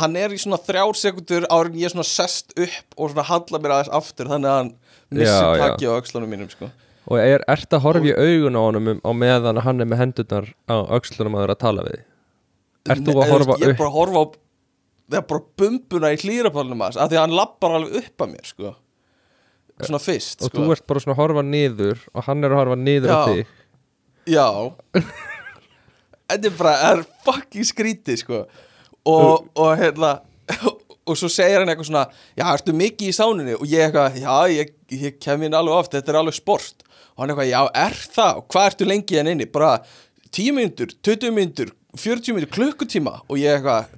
[0.00, 3.74] Hann er í svona þrjár sekundur árin ég svona sest upp og svona halla mér
[3.76, 4.72] aðeins aftur Þannig að hann
[5.12, 5.62] missi Já, já.
[5.62, 6.70] takki á axlunum mínum, sko.
[7.08, 10.00] Og er, ert að horfa í augun á honum um- á meðan hann er með
[10.02, 12.04] hendurnar á axlarum að þér að tala við þig?
[12.88, 14.26] Ert þú að horfa er upp bara að horfa á
[15.08, 18.32] Það er bara bumbuna í hlýrapallinu maður Af því að hann lappar alveg upp að
[18.34, 18.74] mér, sko.
[19.78, 20.58] Svona fyrst, og sko.
[20.58, 23.52] þú ert bara svona að horfa niður og hann er að horfa niður á þig.
[24.28, 24.48] Já.
[26.28, 28.40] Þetta er bara, það er fucking skrítið sko.
[29.08, 30.10] Og, og hérna
[31.08, 32.02] og svo segir hann eitthvað svona
[32.36, 33.54] já, ertu mikið í sánunni?
[33.56, 34.74] Og ég eitthvað, já, ég,
[35.06, 36.84] ég kem inn alveg oft þetta er alveg sport.
[37.14, 38.42] Og hann eitthvað, já, er það?
[38.42, 39.78] Og hvað ertu lengi hann inni, bara
[40.34, 43.14] 10 myndur, 20 myndur 40 myndur, klukkutíma.
[43.30, 43.94] Og ég eitthvað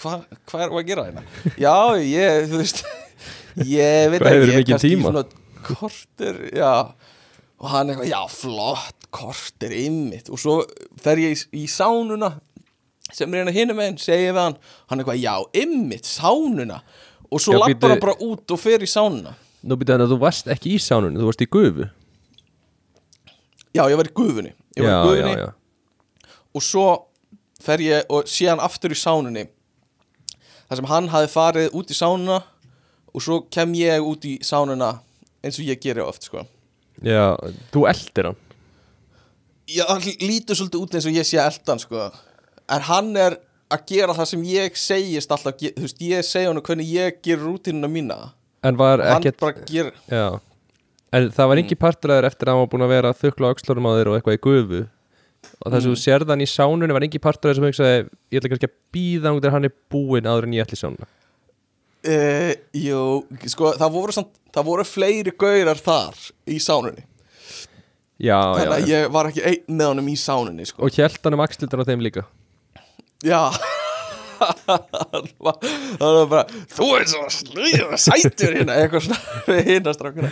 [0.00, 1.24] hvað hva er að gera hérna?
[1.60, 2.82] Já, ég, þú veist
[3.78, 5.24] ég veit ekki, ég er kannski svona
[5.66, 6.72] korter, já
[7.60, 10.60] og hann eitthvað, já flott korter ymmit og svo
[11.02, 12.38] fer ég í, í sánuna
[13.14, 14.56] sem er hérna hinum einn, segi ég við hann.
[14.90, 16.80] Hann eitthvað, já ymmit, sánuna.
[17.30, 19.34] Og svo Já, lappar hann bara út og fer í sánuna.
[19.60, 21.88] Nú byrjaði hann að þú varst ekki í sánunni, þú varst í gufu.
[23.76, 24.54] Já, ég var í gufunni.
[24.78, 26.36] Var já, í gufunni já, já.
[26.56, 26.86] og svo
[27.62, 29.46] fer ég og sé hann aftur í sánunni.
[30.68, 32.40] Þar sem hann hafi farið út í sánuna
[33.10, 34.92] og svo kem ég út í sánuna
[35.42, 36.44] eins og ég geri oft sko.
[37.02, 37.34] Já,
[37.74, 38.40] þú eldir hann?
[39.70, 42.10] Já, það lítur svolítið út eins og ég sé eldan sko.
[42.70, 43.38] En hann er
[43.70, 47.42] að gera það sem ég segist alltaf Þú veist, ég segi hann hvernig ég ger
[47.42, 48.20] rútínuna mína.
[48.66, 49.94] En var Hann ekkert bara ger
[51.10, 53.22] en það var engin partur að þér eftir að hann var búin að vera að
[53.24, 54.80] þukla á axlarum á þér og eitthvað í gufu
[55.60, 57.96] og þess að þú sérð hann í sánunni var engin partur að þér sem hugsaði
[58.00, 61.08] ég ætla kannski að býða ángur hann er búinn áður en ég ætli í sánuna
[62.08, 63.02] uh, Jú,
[63.52, 67.04] sko, það voru, samt, það voru fleiri gaurar þar í sánunni.
[68.20, 68.88] Já, Þannig að já.
[68.92, 70.84] ég var ekki einn með honum í sánunni sko.
[70.84, 72.26] og hjælt hann um axlildan á þeim líka.
[73.24, 73.40] Já
[74.40, 80.30] Hann var bara Þú er svo slýður sætur hérna Eitthvað svona hinna strákuna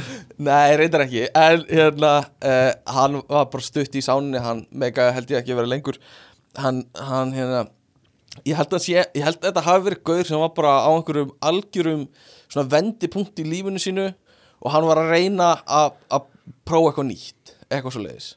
[0.49, 1.27] Nei, reyndar ekki.
[1.37, 2.13] En hérna,
[2.45, 6.01] uh, hann var bara stutt í sánunni Hann mega held ég ekki að vera lengur.
[6.59, 7.67] Hann, hann hérna
[8.47, 10.89] Ég held að, sé, ég held að þetta hafi verið gaur sem var bara á
[10.93, 12.05] einhverjum algjörum
[12.47, 14.05] svona vendipunkt í lífinu sínu
[14.63, 16.29] og hann var að reyna að
[16.69, 18.29] prófa eitthvað nýtt, eitthvað svo leiðis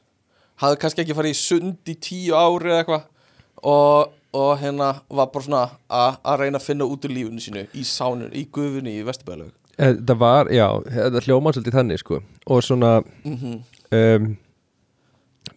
[0.62, 3.06] hafði kannski ekki farið í sund í tíu ári eða eitthvað
[3.62, 7.66] og, og hérna var bara svona að, að reyna að finna út úr lífinu sínu
[7.76, 12.18] í sánun, í gufunni í Vesturbælaug Eh, það var, já, það hljóma svolítið þannig sko.
[12.52, 14.26] Og svona um,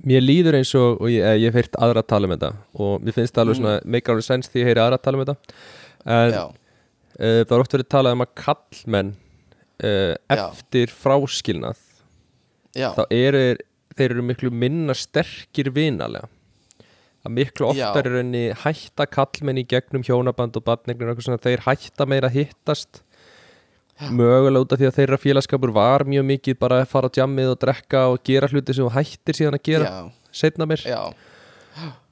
[0.07, 2.51] mér líður eins og, og ég, eh, ég hef heyrt aðra að tala um þetta.
[2.80, 5.19] Og mér finnst það alveg svona make alveg sense því ég heyri aðra að tala
[5.19, 5.59] um þetta.
[6.15, 10.45] En Já, uh, það er oft verið talað um að kallmenn uh, Já.
[10.45, 11.82] eftir fráskilnað
[12.76, 13.43] já, þá eru
[13.95, 16.30] þeir eru miklu minna sterkir vinalega
[17.26, 17.89] að miklu Já.
[17.89, 23.01] oftar er henni hætta kallmenn í gegnum hjónaband og badnegnir þeir hætta meira að hittast.
[24.11, 27.53] Mögulega út af því að þeirra félagskapur var mjög mikið bara að fara á djammið
[27.53, 29.99] og drekka og gera hluti sem þú hættir síðan að gera já,
[30.36, 30.84] setna mér.
[30.84, 30.99] Já,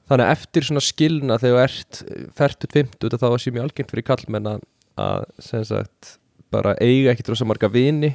[0.08, 2.00] þannig að eftir svona skilna þegar þú ert
[2.38, 4.64] færtut, fymtut þá sé mjög algengt fyrir kallmenn að,
[4.96, 5.28] að
[5.68, 6.14] sagt
[6.54, 8.14] bara eiga ekkit rosa marga vini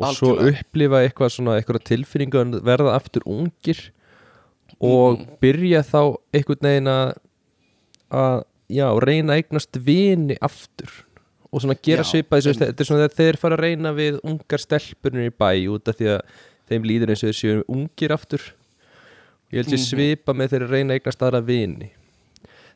[0.00, 0.64] og svo Algjörlega.
[0.64, 3.90] upplifa eitthvað svona eitthvað tilfinningu að verða aftur ungir
[4.78, 6.00] og byrja þá
[6.36, 7.12] einhvern veginn að
[8.10, 8.40] að
[8.70, 10.90] já, reyna að eignast vini aftur.
[11.50, 14.62] Og svona gera svipa þessu, þetta er svona þegar þeir fara að reyna við ungar
[14.62, 16.20] stelpunir í bæ út af því að
[16.70, 18.44] þeim líður eins og þeir séu ungir aftur.
[19.50, 19.86] Ég held sér Mhm.
[19.88, 21.90] svipa með þeir reyna að eignast aðra vini.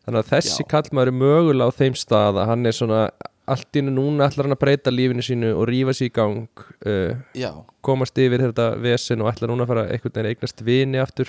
[0.04, 0.68] Þannig að þessi Já.
[0.68, 3.10] kallmaður er mögulega á þeim stað að hann er svona
[3.46, 6.48] allt í hennu núna ætlar hann að breyta lífinu sínu og rífa sér í gang
[6.86, 10.98] uh, komast yfir þetta vesen og ætlar núna að fara einhvern veginn að eignast vini
[10.98, 11.28] aftur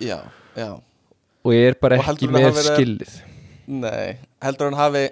[0.00, 0.18] já,
[0.56, 0.70] já.
[1.44, 3.12] Og ég er bara Og ekki með verið- skilið.
[3.70, 5.04] Nei, heldur hann hafi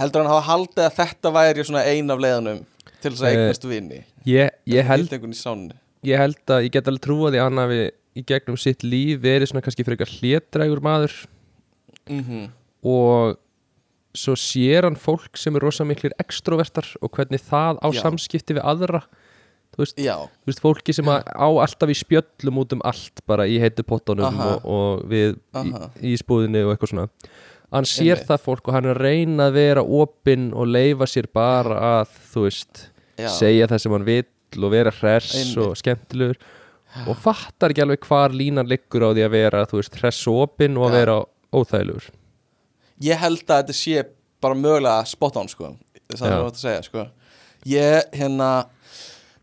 [0.00, 2.64] heldur hann hafa haldið að þetta væri svona ein af leiðanum
[3.02, 4.04] til þess að Eh, eignast vini?
[4.26, 5.10] ég, ég, held,
[6.04, 9.48] ég held að ég get alveg því að hann hafi í gegnum sitt líf verið
[9.50, 11.12] svona kannski frekar hlétrægur maður.
[12.08, 12.48] Mm
[12.82, 13.36] og
[14.16, 18.00] svo sér hann fólk sem er rosa miklir extrovertar og hvernig það á Já.
[18.02, 19.02] samskipti við aðra
[19.74, 23.58] þú veist, þú veist fólki sem á alltaf í spjöllum út um allt bara í
[23.62, 24.48] heitu pottunum Aha.
[24.58, 25.88] og, og við Aha.
[26.00, 27.08] í, í spúðinni og eitthvað svona
[27.70, 28.28] hann sér Einmitt.
[28.28, 32.16] það fólk og hann er að reyna að vera opinn og leifa sér bara að
[32.32, 32.86] þú veist,
[33.20, 35.60] já, segja það sem hann vill og vera hress Einmitt.
[35.62, 36.40] og skemmtilegur
[37.06, 40.40] og fattar ekki alveg hvar línan liggur á því að vera þú veist, hress og
[40.48, 40.98] opinn og að Já.
[40.98, 41.14] vera
[41.54, 42.08] óþægilegur
[43.06, 44.02] ég held að þetta sé
[44.42, 45.70] bara mögulega spot on sko
[46.10, 47.06] það er hvað að segja sko
[47.70, 48.50] ég hérna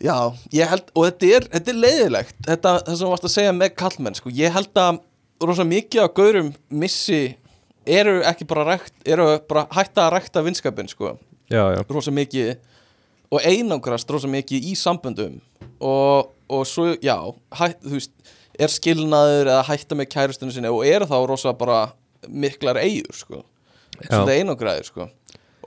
[0.03, 0.15] já,
[0.53, 3.57] ég held, og þetta er, þetta er leiðilegt þetta, það sem þú varst að segja
[3.57, 5.01] með kallmenn sko, ég held að
[5.43, 7.21] rosa mikið af gaurum missi
[7.87, 11.15] eru ekki bara rækt, eru bara hætta að rækta vinskapin sko.
[11.47, 12.55] Já, já, rosa mikið
[13.31, 15.37] og einangrast rosa mikið í samböndum.
[15.79, 17.15] Og, og svo, já
[17.55, 18.15] hætt, þú veist,
[18.57, 21.85] er skilnaður eða hætta með kærustunum sinni og eru þá rosa bara
[22.27, 23.43] miklar eigur sko.
[23.97, 24.11] Já.
[24.11, 25.07] svolítið einangraðir sko.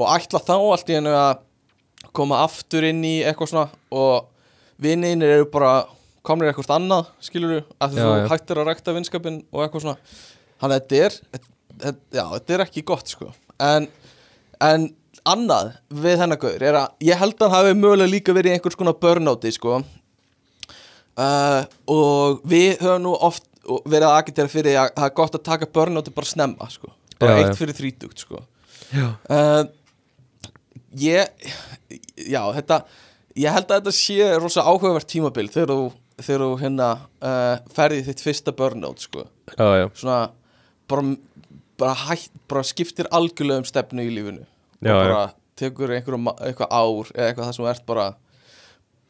[0.01, 1.41] Og ætla þá allt í hennu að
[2.17, 4.29] koma aftur inn í eitthvað svona og
[4.81, 5.73] vinninir eru bara
[6.27, 8.29] komnir eitthvað annað, skilur þú að Já, þú já.
[8.33, 10.17] hættir að rækta vinskapin og eitthvað svona.
[10.61, 11.19] Þannig að þetta er
[11.81, 13.31] þetta, já, þetta er ekki gott sko.
[13.61, 13.89] En,
[14.65, 14.89] en
[15.29, 15.73] annað
[16.03, 18.79] við hennar gauður er að ég held að hann hafi mögulega líka verið í einhvers
[18.81, 19.81] konar burnouti sko.
[21.21, 23.45] Uh, og við höfum nú oft
[23.85, 26.93] verið að agitera fyrir að það er gott að taka burnouti bara snemma sko.
[27.21, 28.41] Bara Já, eitt fyrir þrítugt sko.
[28.97, 29.65] Uh,
[30.99, 31.51] ég
[32.17, 32.83] já þetta
[33.39, 36.89] ég held að þetta sé rosa áhugavert tímabil þegar þú, þegar þú hérna
[37.23, 39.27] uh, ferði þitt fyrsta burnout sko.
[39.55, 39.87] Já, já.
[39.95, 40.21] svona
[40.91, 41.15] bara,
[41.81, 44.43] bara, hætt, bara skiptir algjörlega um stefnu í lífinu.
[44.81, 45.23] Já, og bara
[45.61, 48.09] tekur einhver, eitthvað ár eða eitthvað það sem þú ert bara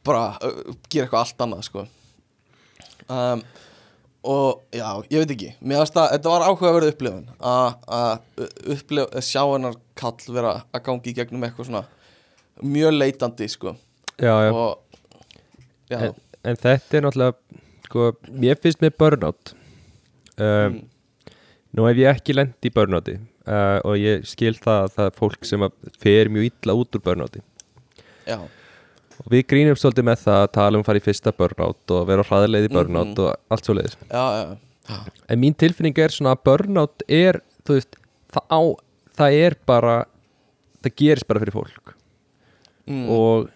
[0.06, 1.86] bara uh, gera eitthvað allt annað sko.
[3.10, 3.42] Um,
[4.24, 5.50] og já, ég veit ekki.
[5.64, 8.20] Mér finnst að þetta var áhugaverð upplifun að
[8.74, 11.84] upplif, sjá hennar kall vera að gangi í gegnum eitthvað svona
[12.60, 13.74] mjög leitandi sko.
[14.20, 14.52] Já, já.
[14.52, 14.86] og
[15.90, 16.12] En,
[16.46, 17.34] en þetta er náttúrulega
[17.88, 18.04] sko,
[18.46, 19.54] ég finnst með burnout.
[20.40, 20.84] Um, Mm.
[21.76, 23.12] nú hef ég ekki lent í burnouti
[23.46, 25.64] uh, og ég skil það að það er fólk sem
[26.02, 27.42] fer mjög illa út úr burnouti.
[28.26, 28.38] Já,
[29.20, 32.06] og við grínum svolítið með það að tala um að fara í fyrsta burnout og
[32.08, 33.18] vera á hraðleið í burnout Mhm.
[33.20, 33.96] og allt svo leiðis
[35.28, 37.96] en mín tilfinning er svona að burnout er veist,
[38.32, 38.60] það, á,
[39.20, 39.96] það er bara
[40.82, 41.92] það gerist bara fyrir fólk.
[42.88, 43.50] Mm, og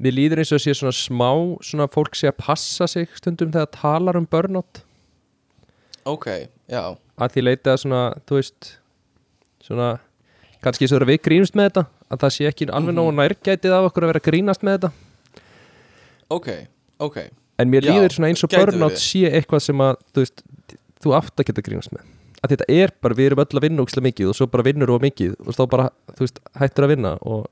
[0.00, 1.28] mér líður eins og sé svona smá
[1.60, 4.80] svona fólk sé að passa sig stundum þegar talar um burnout.
[6.06, 6.26] Ok,
[6.70, 6.96] já.
[7.20, 8.70] Að því leita að svona, þú veist
[9.60, 9.90] svona,
[10.62, 13.88] kannski svo þegar við grínumst með þetta að það sé ekki alveg nógu nærgætið af
[13.90, 14.90] okkur að vera grínast með þetta.
[16.30, 16.48] Ok,
[17.02, 17.18] ok.
[17.60, 20.42] En mér líður svona eins og burnout sé eitthvað sem að þú veist,
[21.02, 22.08] þú átt að geta grínast með.
[22.40, 24.94] Að þetta er bara, við erum öll að vinna ógislega mikið og svo bara vinnur
[24.94, 27.42] og mikið og þá bara, þú veist, hættur að vinna og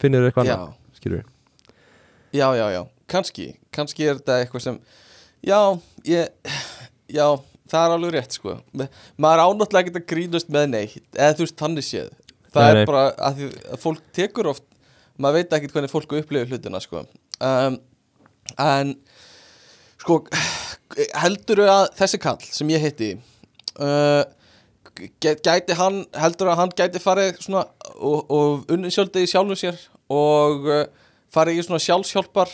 [0.00, 1.30] finnur eitthvað annað skilur við
[2.34, 2.80] Já, já, já,
[3.12, 4.78] kannski kannski er þetta eitthvað sem
[5.44, 5.58] já,
[6.08, 6.54] ég
[7.14, 7.26] já,
[7.70, 8.56] það er alveg rétt sko.
[9.20, 12.08] Maður ánáttúrulega ekki að grínast með neitt eða þú veist, þannig séð
[12.54, 12.86] það Nei, er nei.
[12.88, 14.64] bara að, því, að fólk tekur oft
[15.20, 17.04] maður veit ekki hvernig fólk upplifir hlutina sko.
[17.44, 17.76] Um,
[18.60, 18.94] en
[20.04, 20.20] sko
[21.18, 23.12] heldur að þessi kall sem ég hitti
[23.80, 24.22] uh,
[25.22, 29.78] gæ- gæti hann heldur að hann gæti farið svona og, og unninsjöldið í sjálfu sér
[30.12, 30.84] og uh,
[31.34, 32.52] farið í svona sjálfshjálpar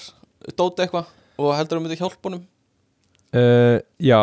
[0.57, 2.47] dóti eitthvað og heldur að myndi hjálpa honum?
[3.35, 4.21] Uh, Já,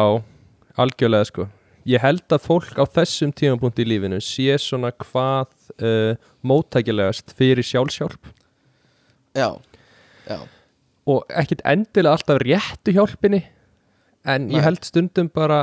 [0.78, 1.46] algjörlega sko
[1.88, 7.64] Ég held að fólk á þessum tímapunkti í lífinu sé svona hvað uh, móttækilegast fyrir
[7.64, 8.18] sjálfsjálf
[9.38, 9.54] já,
[10.28, 10.40] já,
[11.08, 13.44] og ekkit endilega alltaf réttu hjálpinni
[14.28, 14.58] en Nei.
[14.58, 15.62] ég held stundum bara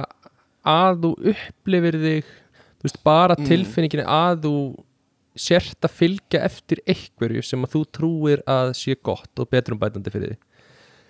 [0.64, 3.46] að þú upplifir þig þú veist, bara Mm.
[3.50, 4.54] tilfinninginni að þú
[5.36, 10.32] sért að fylgja eftir einhverju sem að þú trúir að sé gott og betrumbætandi fyrir
[10.34, 10.38] þig.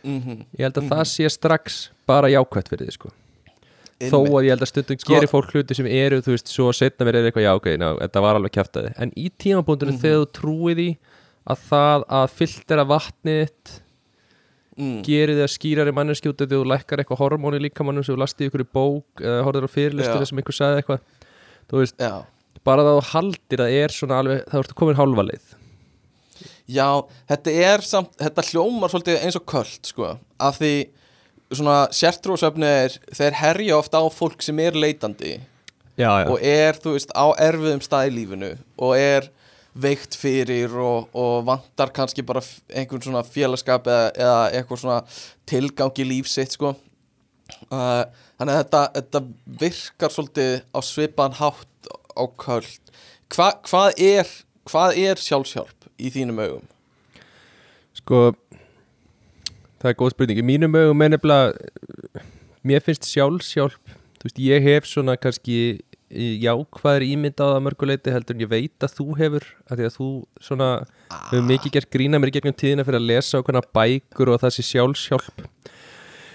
[0.04, 3.10] Mhm ég held að það sé strax bara jákvætt fyrir þig sko
[4.00, 6.72] þó að ég held að stundum Sko- gerir fólk hluti sem eru, þú veist, svo
[6.74, 10.02] setna verið eitthvað já, ok, ná, þetta var alveg kjaftaði en í tímabúndunum Mhm.
[10.02, 10.90] þegar þú trúið í
[11.46, 13.80] að það að filtera vatnið
[14.78, 18.22] mm, gerir þig að skýrari manneskjúti þegar þú lækkar eitthvað hormóni líka mannum sem þú
[18.24, 21.04] lastið ykkur í bók eða horfður á fyrirlistur sem einhver sagði eitthvað.
[21.70, 22.14] Þú veist, já,
[22.64, 25.46] bara þú haldir að það er svona alveg, þá ertu komin hálfa leið.
[26.74, 26.88] Já,
[27.28, 30.72] þetta er samt, þetta hljómar svolítið eins og köld sko, af því
[31.52, 35.36] svona sértrúsöfnir, þeir herja ofta á fólk sem er leitandi
[35.96, 39.28] já, já, og er, þú veist, á erfiðum stað í lífinu og er
[39.74, 45.00] veikt fyrir og, og vantar kannski bara einhvern svona félagskap eða, eða eitthvað svona
[45.50, 46.76] tilgang í líf sitt sko.
[47.68, 48.04] Uh,
[48.38, 49.22] þannig að þetta, þetta
[49.60, 52.92] virkar svolítið á svipaðan hátt á köld
[53.34, 54.30] Hva, hvað er
[54.64, 56.70] hvað er sjálfshjálp í þínum augum?
[58.04, 58.34] sko
[59.84, 60.40] það er góð spurning.
[60.40, 62.24] Í mínum mögum er nefnilega
[62.64, 63.76] mér finnst sjálfsjálf
[64.24, 65.82] veist, ég hef svona kannski
[66.14, 70.08] jákvæður ímyndað að mörguleiti heldur en ég veit að þú hefur að því að þú
[70.46, 70.68] svona
[71.10, 74.66] hefur mikið gert grína mér gegnum tíðina fyrir að lesa okkurna bækur og það sé
[74.68, 75.28] sjálfsjálf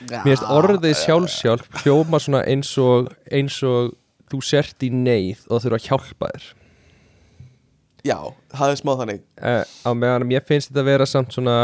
[0.09, 3.95] mér finnst orðið sjálfsjálf hljóma svona eins og eins og
[4.29, 6.49] þú sért í neyð og þurfa að hjálpa þér.
[8.05, 8.17] Já,
[8.53, 9.23] það er smá þannig.
[9.41, 11.55] Uh, á meðan mér finnst þetta að vera samt svona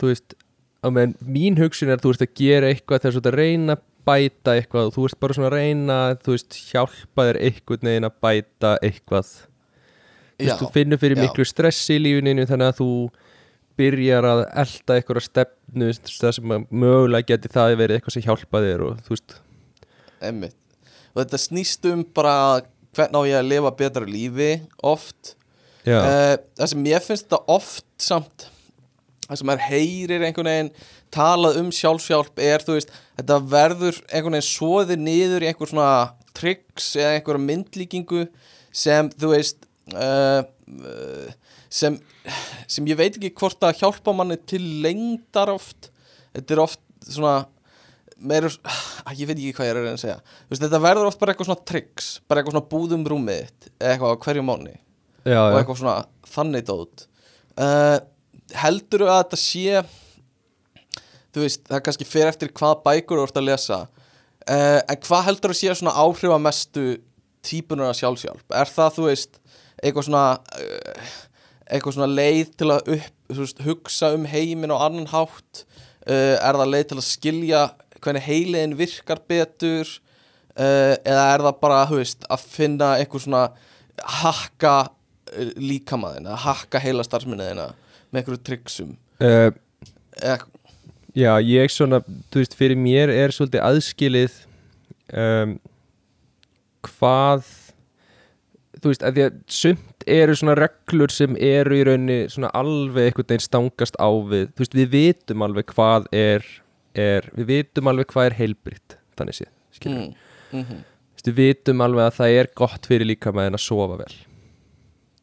[0.00, 0.36] þú veist
[0.84, 3.84] á meðan mín hugsun er að þú veist að gera eitthvað ert að reyna að
[4.04, 8.08] bæta eitthvað og þú veist bara svona að reyna þú veist hjálpa þér eitthvað neginn
[8.08, 9.30] að bæta eitthvað.
[10.34, 11.22] Þú veist þú finnur fyrir já.
[11.24, 12.90] miklu stressi í lífininu þannig að þú
[13.78, 18.62] byrjar að elda eitthvað stefnu það sem að mögulega geti það verið eitthvað sem hjálpa
[18.66, 19.36] þér og þú veist.
[20.24, 20.58] Einmitt.
[21.14, 22.36] Og þetta snýst um bara
[22.94, 24.50] hvernig á ég að lifa betra lífi
[24.84, 25.34] oft.
[25.84, 28.46] Uh, Það sem ég finnst þetta oft samt
[29.24, 30.72] Það sem er heyrir einhvern veginn
[31.14, 35.90] talað um sjálfsjálf er þú veist Þetta verður einhvern veginn svoðið niður í einhver svona
[36.34, 38.24] tricks eða einhverja myndlíkingu
[38.74, 40.42] sem þú veist uh,
[41.70, 41.98] sem,
[42.66, 45.90] sem ég veit ekki hvort að hjálpa manni til lengdar oft.
[46.34, 47.36] Þetta er oft svona
[48.18, 48.50] meira,
[49.06, 50.18] að ég veit ekki hvað ég er að segja.
[50.50, 54.16] Veist, þetta verður oft bara eitthvað svona tricks bara eitthvað svona búðum rúmið eða eitthvað
[54.18, 54.74] á hverju mánu
[55.24, 55.96] og eitthvað svona
[56.34, 57.06] þannig dót.
[57.54, 58.00] Uh,
[58.62, 59.82] heldur að þetta sé
[61.34, 65.26] þú veist, það kannski fer eftir hvað bækur þú ert að lesa uh, en hvað
[65.28, 66.86] heldur að sé svona áhrifamestu
[67.44, 68.44] típunar af sjálfsjálf?
[68.56, 69.38] Er það, þú veist,
[69.82, 70.26] eitthvað svona
[70.60, 71.12] uh,
[71.68, 75.64] eitthvað svona leið til að upp, veist, hugsa um heiminn á annan hátt?
[76.04, 77.62] Uh, er það leið til að skilja
[78.00, 80.00] hvernig heiliðin virkar betur?
[80.54, 83.40] Eða er það bara, þú veist, að finna eitthvað svona
[84.20, 84.74] hakka
[85.58, 87.72] líkamaðina, hakka heila starfsminniðina
[88.14, 88.94] með einhverju tryggsum.
[89.18, 89.50] Uh,
[91.14, 92.00] Já, ég svona,
[92.34, 94.38] þú veist, fyrir mér er svolítið aðskilið
[95.14, 95.52] um,
[96.88, 97.44] hvað
[98.82, 103.12] þú veist, að því að sumt eru svona reglur sem eru í rauninni svona alveg
[103.12, 106.48] einhvern veginn stangast á við þú veist, við vitum alveg hvað er,
[106.98, 110.14] er við vitum alveg hvað er heilbritt þannig séð, skilur mm,
[110.50, 110.80] mm þú
[111.14, 114.14] veist, við vitum alveg að það er gott fyrir líka með að sofa vel.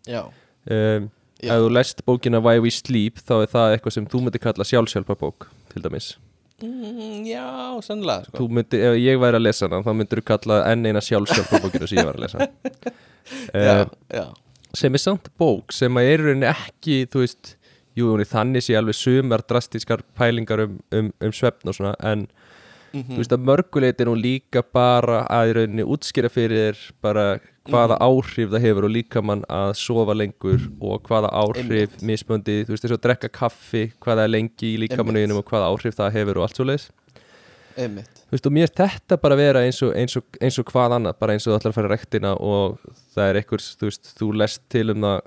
[0.08, 0.24] Já,
[0.72, 1.12] um.
[1.44, 4.68] Ef þú lest bókina Why We Sleep þá er það eitthvað sem þú myndir kalla
[4.68, 6.12] sjálfsjálfabók til dæmis
[6.64, 7.46] mm, já,
[7.86, 8.48] sennilega sko.
[8.48, 12.02] myndir, ef ég væri að lesa hana þá myndir þú kalla enn eina sjálfsjálfabókina sem
[12.02, 12.50] ég var að lesa
[13.68, 14.26] já, uh, já,
[14.84, 17.56] sem er samt bók sem að er ekki þú veist,
[17.98, 22.28] jú, þannig sé alveg sumar drastískar pælingar um, um, um svefn og svona, en
[22.92, 23.16] Mhm.
[23.16, 27.40] þú veist að mörguleit er hún líka bara að í rauninni útskýra fyrir bara
[27.70, 28.02] hvaða Mhm.
[28.08, 32.84] áhrif það hefur og líka mann að sofa lengur og hvaða áhrif mismöndi, þú veist
[32.84, 36.44] þess að drekka kaffi hvaða er lengi í líkamannuðinum og hvaða áhrif það hefur og
[36.48, 36.90] allt svo leiðis
[37.72, 40.96] Þú veist, og mér er þetta bara vera eins og, eins og, eins og hvað
[40.98, 42.80] annað, bara eins og þú ætlar að fara rektina og
[43.16, 45.22] það er einhvers, þú veist, þú lest til um það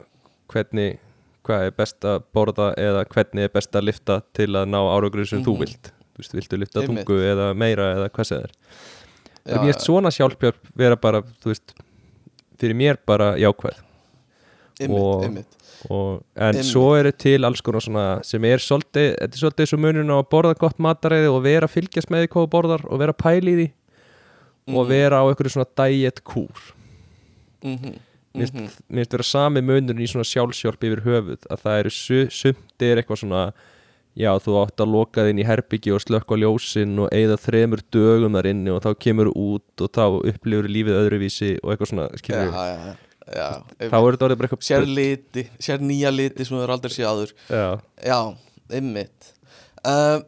[0.52, 0.98] hvernig,
[1.44, 5.28] hvað er best að borða eða hvernig er best að lifta til að ná áraugurinn
[5.28, 5.60] sem þú Mhm.
[5.64, 5.90] vilt.
[6.14, 8.50] Þú veist, viltu lifta tungu eða meira eða hvað er.
[9.46, 11.74] Já, mér finnst svona sjálfbjörn vera bara, þú veist,
[12.60, 13.80] fyrir mér bara jákvæð.
[14.80, 16.64] einmitt, og- einmitt Og, en Einmitt.
[16.64, 20.16] svo eru til alls konar svona sem er svolítið, þetta er svolítið svo munurinn á
[20.16, 23.12] að borða gott mataræði og vera að fylgjast með því hvað þú borðar og vera
[23.12, 23.66] að pæla í því
[24.68, 24.88] og Mhm.
[24.88, 26.72] vera á einhverju svona diet kúr
[27.64, 28.68] mér finnst mhm.
[28.90, 31.90] mér finnst vera sami munurinn í svona sjálfsjálf yfir höfuð að það eru
[32.90, 33.52] er eitthvað svona
[34.18, 37.82] já þú átt að loka þinn í herbyggi og slökka á ljósin og eigða þremur
[37.94, 42.06] dögum þar inni og þá kemur út og þá upplifur lífið öðruvísi og eitthvað svona
[42.14, 42.94] já, já,
[43.26, 43.48] já,
[43.80, 46.94] þá er þetta orðið bara eitthvað sér liti, sér nýja liti sem þú er aldrei
[46.94, 47.34] séð áður.
[47.48, 47.66] Já,
[48.04, 48.20] Já,
[48.70, 49.34] einmitt.
[49.84, 50.22] Uh,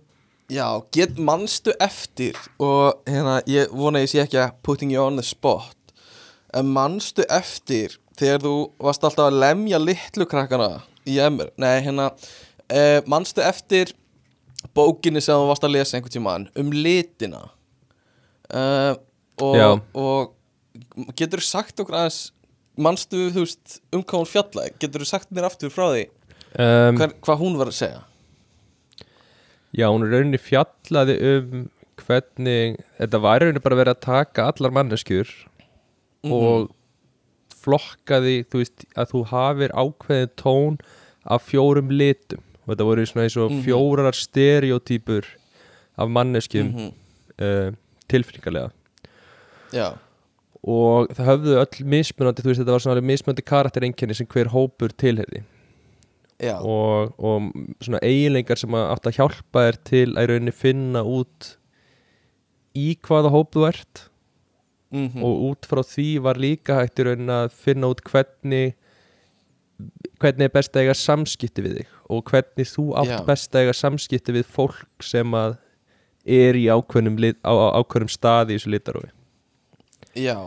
[0.47, 5.19] Já, get manstu eftir og hérna, ég vona ég sé ekki að putting you on
[5.19, 5.75] the spot
[6.55, 12.13] en manstu eftir þegar þú varst alltaf að lemja litlu krakkana í emur, nei hérna
[12.73, 13.93] uh, manstu eftir
[14.77, 17.45] bókinni sem þú varst að lesa einhvern tímann um litina?
[18.47, 18.95] Uh,
[19.43, 22.21] og, og getur þú sagt okkur aðeins
[22.77, 26.05] manstu þú veist um hvað hún fjalla getur þú sagt mér aftur frá því?
[26.57, 28.03] Um, Hver, hvað hún var að segja?
[29.77, 31.67] Já, hún er rauninni fjallaði um
[32.01, 35.31] hvernig, þetta var rauninni bara verið að taka allar manneskjur
[36.27, 36.33] Mhm.
[36.33, 36.71] og
[37.63, 40.79] flokkaði, þú veist, að þú hafir ákveðin tón
[41.27, 43.63] af fjórum litum og þetta voru svona eins og Mhm.
[43.65, 45.25] fjórar stereotypur
[45.99, 46.93] af manneskjum -hmm.
[47.43, 47.73] uh,
[48.09, 48.71] tilfinningarlega
[49.73, 49.95] Já,
[50.63, 54.89] og það höfðu öll mismunandi, þú veist, þetta var svona mismunandi karaktereinkenni sem hver hópur
[54.97, 55.43] tilherði
[56.61, 61.57] og, og svona eiginleikar sem átt að hjálpa þér til að í rauninni finna út
[62.77, 64.09] í hvaða hóp þú ert.
[64.93, 68.75] Mhm, og út frá því var líka hægt í rauninni að finna út hvernig
[70.23, 73.19] hvernig er best að eiga samskipti við þig og hvernig þú átt Já.
[73.29, 75.57] best að eiga samskipti við fólk sem að
[76.27, 79.11] er í ákveðnum, lit, á, á ákveðnum staði í þessu litarófi
[80.17, 80.39] já,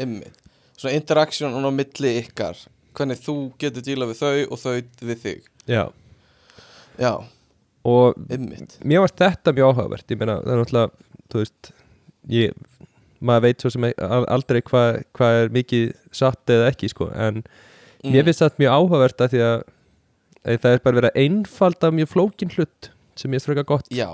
[0.00, 0.36] ymmið
[0.80, 2.56] Svona interaction á milli ykkar.
[2.96, 4.70] Hvernig þú getur díla við þau og þau
[5.04, 5.42] við þig.
[5.68, 5.82] Já,
[6.96, 7.10] Já,
[7.84, 10.06] og ymmið mér varst þetta mjög áhugavert.
[10.08, 11.70] Ég meina, það er náttúrulega, þú veist
[12.32, 12.56] ég,
[13.20, 15.84] maður veit svo sem al- aldrei hvað hva er mikið
[16.16, 17.42] satt eða ekki, sko, en
[18.04, 18.12] Mm.
[18.14, 19.62] mér finnst þetta mjög áhugavert að því að,
[20.46, 22.90] að það er bara verið að einfalda mjög flókin hlut
[23.20, 24.08] sem ég ströka gott Já,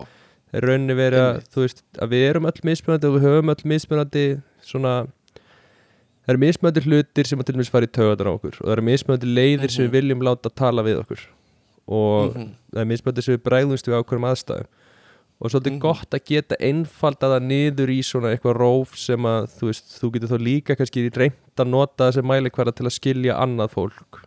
[0.51, 3.65] það er rauninni verið að, veist, að við erum öll mismunandi og við höfum öll
[3.75, 4.25] mismunandi
[4.67, 4.95] svona
[6.27, 8.73] það eru mismunandi hlutir sem að til dæmis fara í taugatar á okkur og það
[8.75, 9.93] eru mismunandi leiðir sem Mhm.
[9.93, 11.21] við viljum láta tala við okkur
[11.87, 12.49] og Mhm.
[12.75, 14.67] það er mismunandi sem við bregðumst við ákveðum aðstæðum
[15.41, 15.81] og svolítið Mhm.
[15.81, 20.13] gott að geta einfalda það niður í svona eitthvað róf sem að þú veist, þú
[20.13, 24.23] getur þá líka kannski reynt að nota það sem mælikvarða til að skilja annað fólk.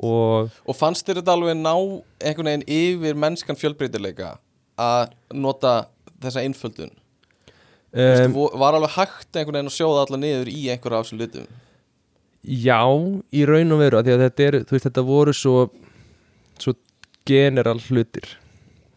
[0.00, 1.74] Og Og fannst þér þetta alveg ná
[2.22, 4.38] einhvern veginn yfir mennskan fjölbreytileika
[4.78, 5.86] að nota
[6.22, 6.90] þessa einföldun?
[7.92, 11.46] Um, um, Var alveg hægt einhvern veginn að sjóða alla niður í einhverja þessum hlutum
[12.46, 12.80] Já,
[13.34, 15.70] í raun og veru því að þetta, er, veist, þetta voru svo
[16.56, 16.72] svo
[17.28, 18.38] general hlutir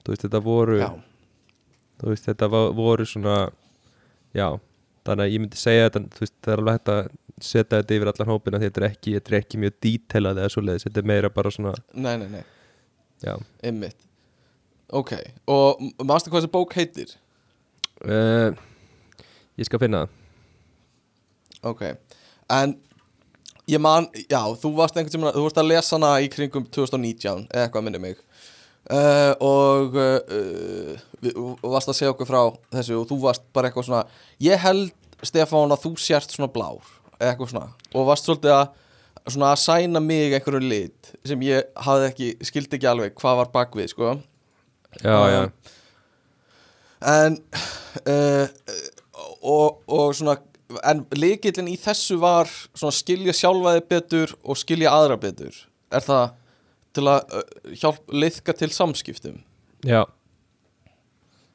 [0.04, 0.90] þú veist, þetta voru Já,
[2.04, 3.36] þú veist, þetta voru svona
[4.36, 4.48] já,
[5.08, 7.04] þannig að ég myndi segja þetta, þú veist, það er alveg hægt að
[7.44, 10.54] setja þetta yfir allan hópina því þetta er ekki, þetta er ekki mjög dítelað eða
[10.54, 12.44] svoleiðis, þetta er meira bara svona nei, nei, nei,
[13.26, 13.38] já,
[13.72, 14.00] ymmið
[14.94, 15.10] Ok,
[15.50, 17.14] og m- manstu hvað þessi bók heitir?
[18.06, 18.54] uh,
[19.58, 20.20] ég skal finna það.
[21.72, 21.82] Ok,
[22.54, 22.76] en
[23.72, 27.48] ég man, já, þú varst einhvern tímann, þú varst að lesa hana í kringum 2019
[27.48, 28.22] eða eitthvað minni mig
[28.92, 32.42] uh, og uh, við, varst að segja okkur frá
[32.74, 34.04] þessu og þú varst bara eitthvað svona
[34.44, 34.92] ég held,
[35.24, 36.84] Stefán, að þú sért svona blár
[37.22, 37.70] eitthvað svona.
[37.96, 38.66] Og varst svolítið að
[39.32, 43.54] svona að sæna mig einhverju lit sem ég hafði ekki, skildi ekki alveg hvað var
[43.54, 44.18] bakvið, sko.
[45.00, 45.44] Já, já,
[47.04, 47.38] en
[48.08, 48.48] uh,
[49.42, 50.38] og, og svona
[50.88, 55.56] en líkillin í þessu var svona skilja sjálfaði betur og skilja aðra betur.
[55.94, 56.24] Er það
[56.94, 57.40] til að
[57.80, 59.40] hjálp liðka til samskiptum.
[59.84, 60.04] Já.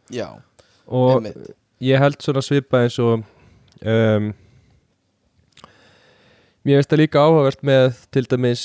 [0.08, 0.28] Já,
[0.88, 1.50] og einmitt.
[1.84, 3.20] ég held svona svipa eins og
[3.84, 4.28] um,
[6.64, 8.62] mér finnst það líka áhugavert með til dæmis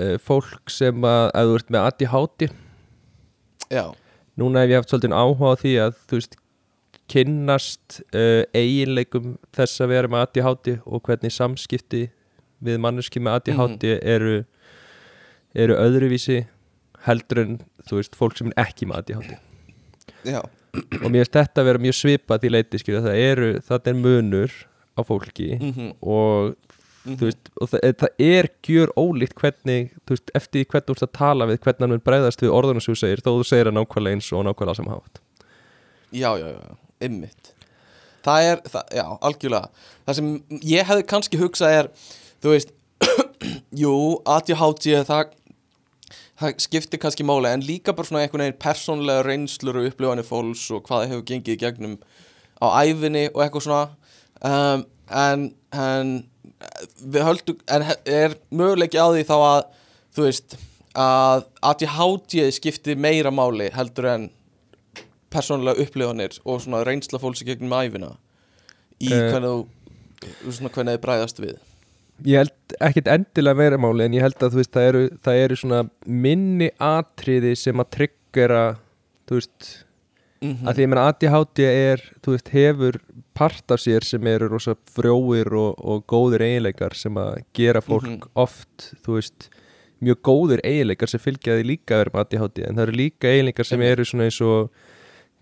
[0.00, 2.46] uh, fólk sem að, að þú ert með ADHD
[3.72, 3.84] já,
[4.40, 6.38] núna hef ég haft svolítið áhuga á því að þú veist
[7.12, 12.06] kynnast uh, eiginleikum þess að vera með ADHD og hvernig samskipti
[12.64, 14.38] við manneski með ADHD eru,
[15.54, 16.42] eru öðruvísi
[17.06, 17.54] heldur en
[17.88, 19.32] þú veist fólk sem er ekki með ADHD
[20.28, 23.90] já, og mér finnst þetta að vera mjög svipað því leiti skilja það eru, það
[23.92, 24.58] er munur
[24.92, 27.16] á fólki mhm, og mhm.
[27.16, 31.08] þú veist, og það, það er gjör ólíkt hvernig, þú veist, eftir hvernig þú ert
[31.08, 33.70] að tala við hvernig hann mun bregðast við orðunum sem þú segir þó þú segir
[33.70, 35.24] það nákvæmlega eins og nákvæmlega sem hátt.
[36.12, 36.78] Já, já, já,
[37.08, 37.52] ymmit
[38.22, 39.86] það er, það, já, algjörlega.
[40.06, 40.30] Það sem
[40.70, 41.90] ég hefði kannski hugsað er
[42.42, 42.74] þú veist
[43.82, 43.94] jú,
[44.28, 45.32] ADHD það
[46.40, 50.64] það skiptir kannski máli en líka bara svona einhvern veginn persónlega reynslur og upplifanir fólks
[50.72, 51.96] og hvað það hefur gengið í gegnum
[52.62, 53.84] á æfinni og eitthvað svona
[54.48, 54.84] um,
[55.22, 56.12] en, en
[57.02, 59.62] við höldum, en er möguleiki á því þá að
[60.14, 60.56] þú veist
[60.98, 64.30] að ADHD skiptir meira máli heldur en
[65.32, 68.14] persónulega upplifanir og svona reynsla fólks í gegnum æfina
[69.00, 69.30] í Eh.
[69.32, 69.66] hvernig
[70.44, 71.56] þú svona hvernig þið bræðast við
[72.24, 75.40] ég held ekkit endilega meira máli en ég held að þú veist, það eru, það
[75.46, 78.64] eru svona minni atriði sem að tryggjara
[79.30, 79.70] þú veist,
[80.42, 82.96] mm að því meina ADHD er, þú veist, hefur
[83.38, 88.08] part af sér sem eru rosa frjóir og, og góðir eiginleikar sem að gera fólk
[88.10, 88.24] Mhm.
[88.34, 89.48] oft, þú veist
[90.02, 93.30] mjög góðir eiginleikar sem fylgja því líka að vera með ADHD, en það eru líka
[93.30, 94.70] eiginleikar sem eru svona eins og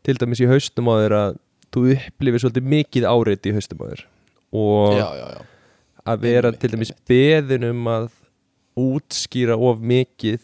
[0.04, 1.38] til dæmis í haustum á að
[1.72, 4.04] þú upplifir svolítið mikið áreiti í haustum á þér.
[4.52, 5.42] Og já, já, já,
[6.10, 8.10] að vera til dæmis beðin um að
[8.80, 10.38] útskýra of mikið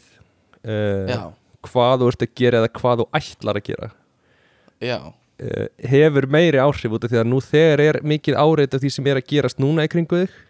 [0.66, 1.28] uh,
[1.66, 3.92] hvað þú ert að gera eða hvað þú ætlar að gera.
[4.82, 8.82] Já, uh, hefur meiri áhrif út af því að nú þegar er mikið áreit af
[8.82, 10.42] því sem er að gerast núna í kringu þig.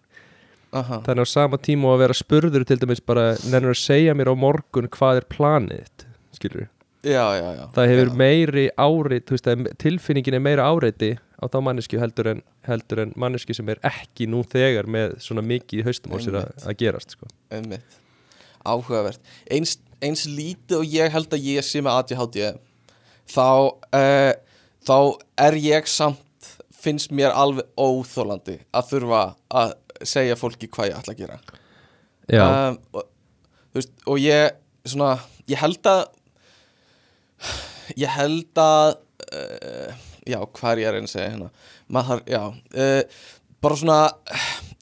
[0.77, 1.01] Aha.
[1.07, 4.33] Þannig á sama tíma og að vera spurður til dæmis bara nennur að segja mér
[4.33, 6.07] á morgun hvað er planið
[6.37, 6.67] skilur
[7.07, 7.65] já, já, já.
[7.75, 12.31] Það hefur meiri áreit þú veist, að tilfinningin er meira áreiti á þá manneski heldur
[12.33, 16.39] en, heldur en manneski sem er ekki nú þegar með svona mikið haustum á sér
[16.41, 17.29] að, gerast sko.
[17.53, 17.99] Einmitt.
[18.67, 19.21] áhugavert
[19.53, 22.41] eins, eins lítið og ég held að ég sé með ADHD
[23.31, 23.49] þá
[24.01, 24.33] uh,
[24.87, 24.99] þá
[25.49, 29.23] er ég samt finnst mér alveg óþólandi að þurfa
[29.63, 29.75] að
[30.07, 31.39] segja fólki hvað ég ætla að gera
[32.27, 33.05] Já, um, og,
[33.77, 34.57] veist, og ég
[34.87, 35.17] svona,
[35.51, 36.03] ég held að
[38.03, 39.66] ég held að uh,
[40.27, 41.51] já, hvað er ég að reyna að segja hérna?
[41.97, 43.25] Maður, já uh,
[43.65, 43.99] bara svona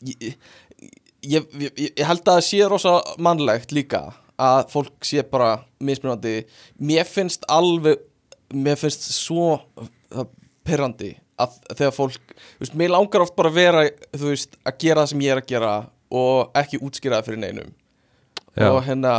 [0.04, 0.36] ég,
[1.22, 4.06] ég, ég, ég held að það sé rosa mannlegt líka
[4.40, 6.40] að fólk sé bara mismunandi.
[6.82, 8.02] Mér finnst alveg
[8.54, 9.60] mér finnst svo
[10.64, 13.84] perrandi að þegar fólk veist, mér langar oft bara að vera
[14.20, 15.72] veist, að gera það sem ég er að gera
[16.14, 17.72] og ekki útskýra það fyrir neinum.
[18.54, 18.68] Já.
[18.70, 19.14] og hérna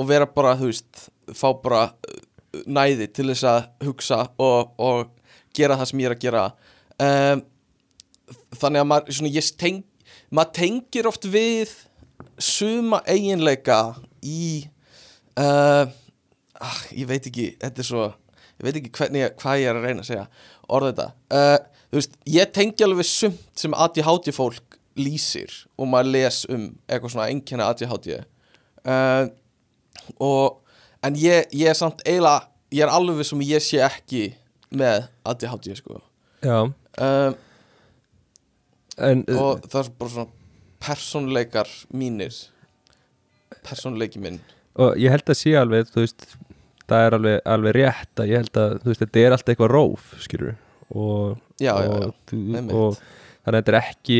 [0.00, 1.02] og vera bara, þú veist,
[1.36, 2.22] fá bara uh,
[2.64, 5.10] næði til þess að hugsa og, og
[5.56, 6.44] gera það sem ég er að gera.
[6.96, 7.44] Um,
[8.56, 9.82] þannig að maður, svona, teng,
[10.30, 11.74] maður tengir oft við
[12.42, 13.80] suma eiginleika
[14.24, 14.66] í
[15.40, 18.06] uh, ah, ég veit ekki, þetta er svo
[18.56, 20.28] ég veit ekki hvernig, hvað ég er að reyna að segja
[20.66, 21.08] orða þetta.
[21.30, 26.70] Uh, þú veist, ég tengi alveg sumt sem ADHD fólk lýsir og maður les um
[26.88, 29.28] eitthvað svona einkenna ADHD uh,
[30.22, 30.62] og
[31.04, 34.30] en ég, ég er samt eiginlega ég er alveg sem ég sé ekki
[34.76, 36.00] með ADHD sko.
[36.44, 36.58] Já.
[36.96, 37.36] Um,
[38.96, 40.30] En uh, og það er bara svona
[40.80, 42.36] persónleikar mínir.
[43.66, 44.38] Persónleiki minn.
[44.80, 46.24] Og ég held að sé alveg þú veist,
[46.88, 49.72] það er alveg, alveg rétt að ég held að þú veist, þetta er alltaf eitthvað
[49.74, 50.54] róf skilur
[50.94, 52.74] og, Já, já, og, já, þú, einmitt.
[52.76, 54.18] og þannig að þetta er ekki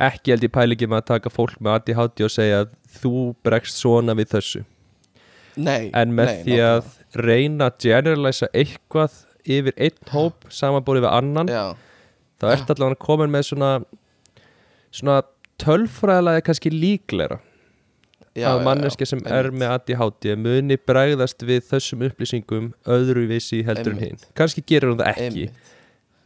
[0.00, 2.70] ekki held ég pæli ekki með að taka fólk með ADHD og segja að
[3.00, 3.14] þú
[3.44, 4.62] bregst svona við þessu.
[5.60, 9.18] Nei, en með nei, því að reyna að generalisa eitthvað
[9.58, 11.50] yfir einn hóp samanbúrið við annan.
[11.50, 11.64] Já,
[12.40, 13.70] þá ertu allavega komin með svona
[14.94, 15.20] svona
[15.60, 17.38] tölfræðilega kannski að
[18.38, 24.20] já, manneski sem er með ADHD muni bregðast við þessum upplýsingum öðruvísi heldur en hinn
[24.38, 25.46] kannski gerir hún það ekki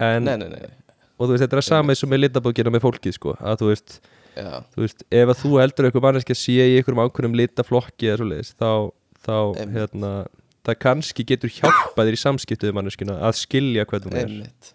[0.03, 0.68] en, Nei, nei, nei,
[1.16, 3.61] og þú veist, þetta er að sama eins og með litabókina með fólkið sko, að
[3.62, 3.99] þú veist,
[4.75, 8.12] þú veist ef að þú heldur eitthvað manneski að sé í einhverjum ákveðnum litaflokki
[8.59, 8.70] þá,
[9.25, 9.37] þá
[9.77, 10.12] hérna,
[10.65, 14.31] það kannski getur hjálpað þér í samskiptuðu manneskina að skilja hvernig hún er.
[14.31, 14.71] Einmitt.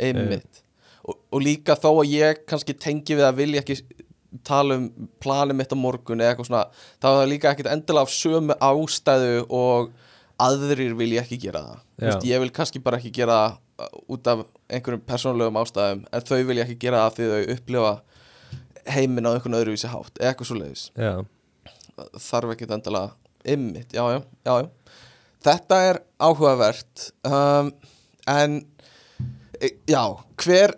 [0.00, 0.62] Einmitt.
[1.00, 3.80] Og, og líka þó að ég kannski tengi við að vilja ekki
[4.46, 6.66] tala um planið mitt á morgun eða eitthvað svona
[7.02, 9.90] þá er það líka ekkit endilega af sömu ástæðu og
[10.40, 11.82] aðrir vilja ekki gera það.
[12.04, 13.58] Veist, ég vil kannski bara ekki gera það
[14.12, 17.92] út af einhverjum persónulegum ástæðum en þau vilja ekki gera það því þau upplifa
[18.90, 20.84] heiminn á einhvern öðruvísi hátt eitthvað svo leiðis
[22.28, 23.16] þarf ekki endilega
[23.50, 24.68] ymmit, já, já, já, já
[25.44, 27.70] þetta er áhugavert um,
[28.30, 28.60] en
[29.60, 30.04] e, já,
[30.40, 30.74] hver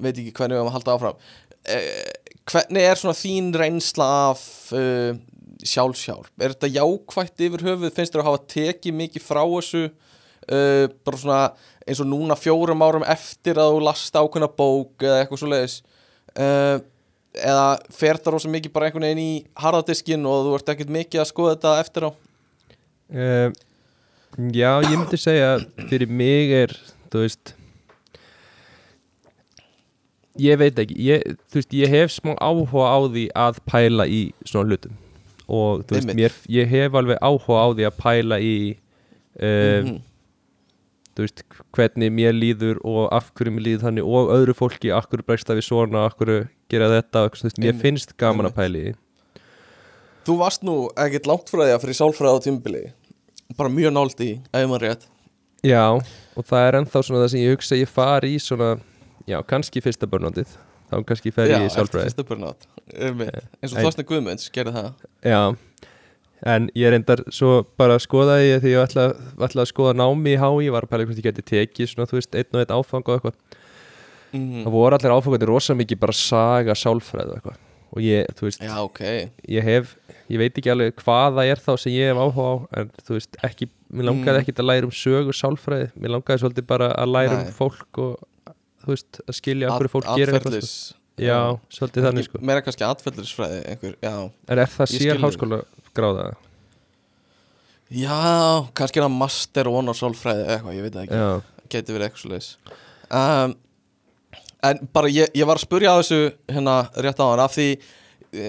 [0.00, 1.24] veit ekki hvernig við erum að halda áfram.
[1.66, 1.78] E,
[2.50, 4.44] hvernig er svona þín reynsla af
[4.76, 5.12] uh,
[5.60, 7.92] sjálfsjálf er þetta jákvætt yfir höfuð?
[7.96, 11.42] Finnst þér að hafa tekið mikið frá þessu uh, bara svona
[11.84, 15.76] eins og núna fjórum árum eftir að þú last ákveðna bók eða eitthvað svo leiðis
[16.38, 16.80] uh,
[17.36, 21.22] eða fer það rosa mikið bara einhvern veginn í harðadiskin og þú ert ekkert mikið
[21.22, 22.10] að skoða þetta eftir á
[23.12, 23.50] uh,
[24.54, 26.74] já ég myndi segja að fyrir mig er,
[27.10, 27.54] þú veist
[30.40, 34.20] ég veit ekki ég, þú veist, ég hef smá áhuga á því að pæla í
[34.46, 34.94] svona hlutum.
[35.50, 38.54] Og þú veist, mér, ég hef alveg áhuga á því að pæla í
[39.40, 39.98] uh, Mhm.
[41.16, 41.42] þú veist,
[41.74, 45.48] hvernig mér líður og af hverju mér líður þannig og öðru fólki, af hverju bregst
[45.50, 46.38] það við svona af hverju
[46.70, 48.94] gera þetta, þú veist, mér finnst gaman að pæla í.
[50.24, 52.82] Þú varst nú ekkert langt frá því að fyrir sálfræði á tímbili
[53.58, 55.06] bara mjög nált í, ef maður rétt.
[55.66, 58.70] Já, og það er ennþá svona það sem ég hugsa að ég fari í svona
[59.28, 60.54] já, kannski fyrsta börnandið
[60.90, 62.68] þá kannski fer ég í sjálfræði fyrsta burnout.
[62.90, 63.42] Einmitt.
[63.60, 65.04] eins og Þorstin Guðmunds gerði það.
[65.22, 65.42] Já,
[66.54, 69.06] en ég reyndar svo bara að skoða því ég ætla,
[69.38, 72.10] ætla að skoða námi í hái ég var að pæla hvort ég geti tekið svona,
[72.10, 73.42] þú veist, einn og einn áfang og eitthvað.
[74.30, 74.62] Mm.
[74.62, 78.62] það voru allir áfangarnir rosa mikið bara saga sálfræði og eitthvað og ég, þú veist,
[78.62, 79.00] Já, ok.
[79.50, 79.96] ég hef
[80.30, 83.16] ég veit ekki alveg hvað það er þá sem ég hef áhuga á en þú
[83.16, 84.42] veist, ekki, mér langaði Mm.
[84.44, 87.46] ekkit að læra um sögur sálfræði, mér langaði svolítið bara að læra Nei.
[87.48, 88.54] um fólk og
[88.84, 90.96] þú veist, að skilja hverju fólk gerir eitthvað sko.
[91.20, 92.38] Já, svolítið þannig sko.
[92.40, 94.14] Meira kannski atferðlisfræði einhver, já.
[94.48, 95.58] En er það sér háskóla
[95.92, 96.28] gráða?
[97.90, 101.20] Já, kannski er það master one á sálfræði eitthvað, ég veit ekki.
[101.74, 102.46] Geti verið eitthvað
[103.10, 103.54] um,
[104.66, 106.20] en bara ég, ég var að spurja á þessu
[106.50, 108.46] hérna rétt á hann af því e,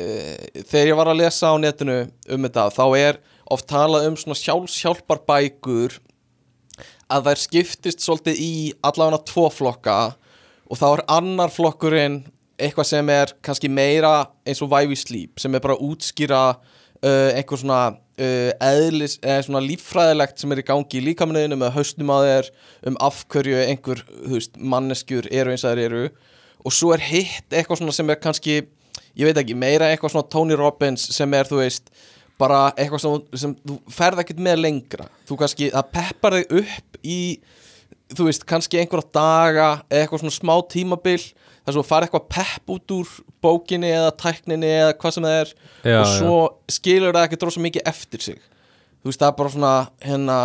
[0.67, 1.99] þegar ég var að lesa á netinu
[2.31, 3.21] um þetta þá er
[3.51, 5.97] oft talað um svona sjálfshjálpar bækur
[7.11, 8.53] að þær skiptist svolítið í
[8.87, 9.97] allavega tvo flokka
[10.71, 12.21] og þá er annar flokkurinn
[12.61, 17.29] eitthvað sem er kannski meira eins og Vive Sleep sem er bara að útskýra uh,
[17.35, 17.81] einhver svona
[18.21, 22.51] eðlis, eða svona líffræðilegt sem er í gangi í líkamniðinu með haustum á þér
[22.91, 24.03] um af hverju einhver
[24.33, 26.03] veist, manneskjur eru eins og þær eru.
[26.61, 28.59] Og svo er hitt eitthvað svona sem er kannski
[29.17, 31.89] ég veit ekki, meira eitthvað svona Tony Robbins sem er, þú veist
[32.41, 35.07] bara eitthvað sem, sem þú ferð ekkert með lengra.
[35.29, 37.19] Þú kannski, það peppar þig upp í
[38.11, 41.21] þú veist, kannski einhverja daga eitthvað svona smá tímabil
[41.71, 43.11] þar svo fara eitthvað pepp út úr
[43.43, 46.37] bókinni eða tækninni eða hvað sem það er Já, og svo
[46.71, 48.41] skilur það ekki drósa mikið eftir sig.
[49.01, 49.73] Þú veist, það er bara svona
[50.05, 50.37] hérna,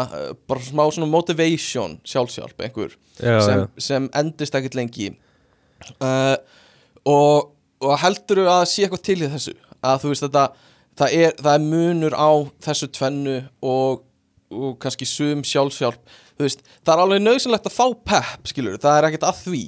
[0.48, 3.66] bara smá svona motivation sjálfsjálf einhver já, sem, já.
[3.88, 5.10] sem endist ekkert lengi
[6.00, 6.36] uh,
[7.04, 7.50] og,
[7.84, 9.56] og heldur að sé eitthvað til í þessu?
[9.84, 10.46] Að þú veist þetta
[10.96, 12.30] það er, það er munur á
[12.64, 14.06] þessu tvennu og,
[14.56, 18.98] og kannski sum sjálfsjálf þú veist, það er alveg nöðsynlegt að fá pepp skilur, það
[18.98, 19.64] er ekkert að því.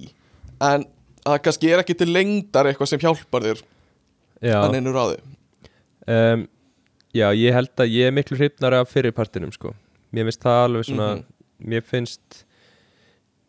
[0.69, 0.89] En
[1.33, 3.63] það kannski er ekki til lengdar eitthvað sem hjálpar þér
[4.55, 5.19] að neinu ráði
[6.07, 6.47] um,
[7.15, 9.75] já, ég held að ég er miklu hrifnari af fyrirpartinum sko
[10.15, 11.25] mér finnst það alveg svona Mhm.
[11.73, 12.45] mér finnst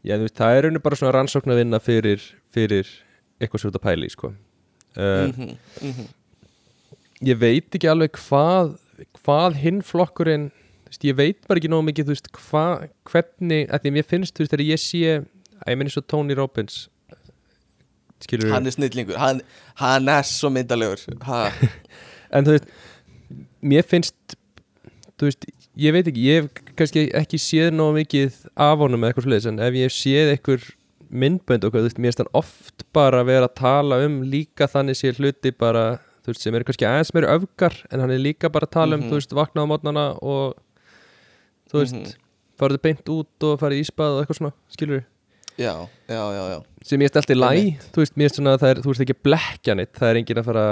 [0.04, 2.88] já, veist, það er rauninu bara svona rannsókn að vinna fyrir, fyrir
[3.40, 4.32] eitthvað svo út að pæli sko
[4.98, 6.08] uh, mm -hmm.
[7.22, 8.78] ég veit ekki alveg hvað
[9.24, 10.52] hvað hinn flokkurinn
[10.88, 14.52] veist, ég veit bara ekki nóg mikið veist, hvað, hvernig, því mér finnst þú veist,
[14.52, 15.24] þegar ég sé,
[15.66, 16.90] að ég minn svo Tony Robbins
[18.26, 19.42] skilur hann er snillingur, hann,
[19.82, 21.50] hann er svo myndalegur ha.
[22.36, 22.68] en þú veist
[23.62, 24.16] mér finnst
[25.20, 25.46] þú veist,
[25.80, 29.48] ég veit ekki, ég hef kannski ekki séð nóg mikið af honum eða eitthvað sliðis,
[29.52, 30.68] en ef ég hef séð eitthvað
[31.10, 34.96] myndbönd hvað, þú veist, mér finnst hann oft bara vera að tala um líka þannig
[35.00, 38.52] sé hluti bara, þú veist, sem eru kannski aðeins meiri öfgar, en hann er líka
[38.54, 39.10] bara að tala um, Mhm.
[39.12, 40.54] þú veist, vakna á mótnana og
[41.72, 42.14] þú veist, Mhm.
[42.60, 45.04] farið beint út og farið í íspað og eitthvað svona, skilur
[45.60, 45.74] já,
[46.08, 46.58] já, já, já.
[46.90, 47.88] Sem ég stelti læ, Einmitt.
[47.94, 50.12] þú veist, mér finnst svona að það er, þú veist ekki að blekja neitt, það
[50.12, 50.66] er engin að fara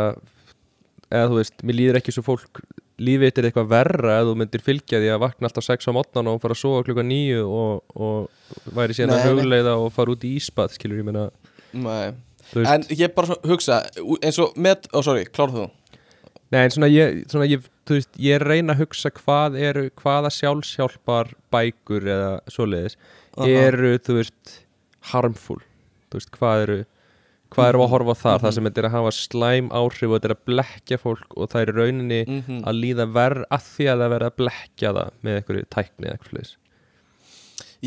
[1.07, 2.61] eða þú veist, mér líður ekki svo fólk
[2.97, 5.91] lífið þitt er eitthvað verra eða þú myndir fylgja því að vakna alltaf 6 á
[5.93, 10.15] mótnan og fara að sofa klukka 9 og, og væri síðan að hugleiða og fara
[10.15, 11.27] út í íspað, skilur ég meina
[12.57, 13.83] en ég bara hugsa
[14.23, 15.67] eins og með, ó oh, sorry, klár þú?
[16.53, 20.31] Nei, en svona ég, svona ég þú veist, ég reyna að hugsa hvað eru hvaða
[20.33, 22.97] sjálfsjálpar bækur eða svoleiðis
[23.37, 23.49] Aha.
[23.67, 24.57] eru, þú veist,
[25.13, 25.59] harmful.
[26.13, 26.77] Veist, hvað eru
[27.47, 28.43] hvað eru að horfa á það, Mhm.
[28.43, 31.49] það sem þetta er að hafa slæm áhrif og þetta er að blekja fólk og
[31.53, 35.11] það er rauninni mm að líða verð að því að það verða að blekja það
[35.23, 36.55] með einhverju tækni eða eitthvað sliðis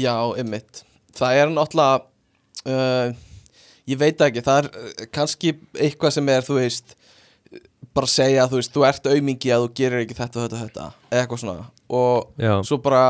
[0.00, 0.82] Já, ymmit
[1.18, 2.00] Það er náttúrulega
[2.70, 3.12] uh,
[3.90, 6.94] Ég veit ekki, það er uh, kannski eitthvað sem er, þú veist
[7.96, 11.22] bara segja, þú veist, þú ert aumingi að þú gerir ekki þetta, þetta, þetta eða
[11.24, 11.64] eitthvað svona.
[11.90, 13.00] Og Já, svo bara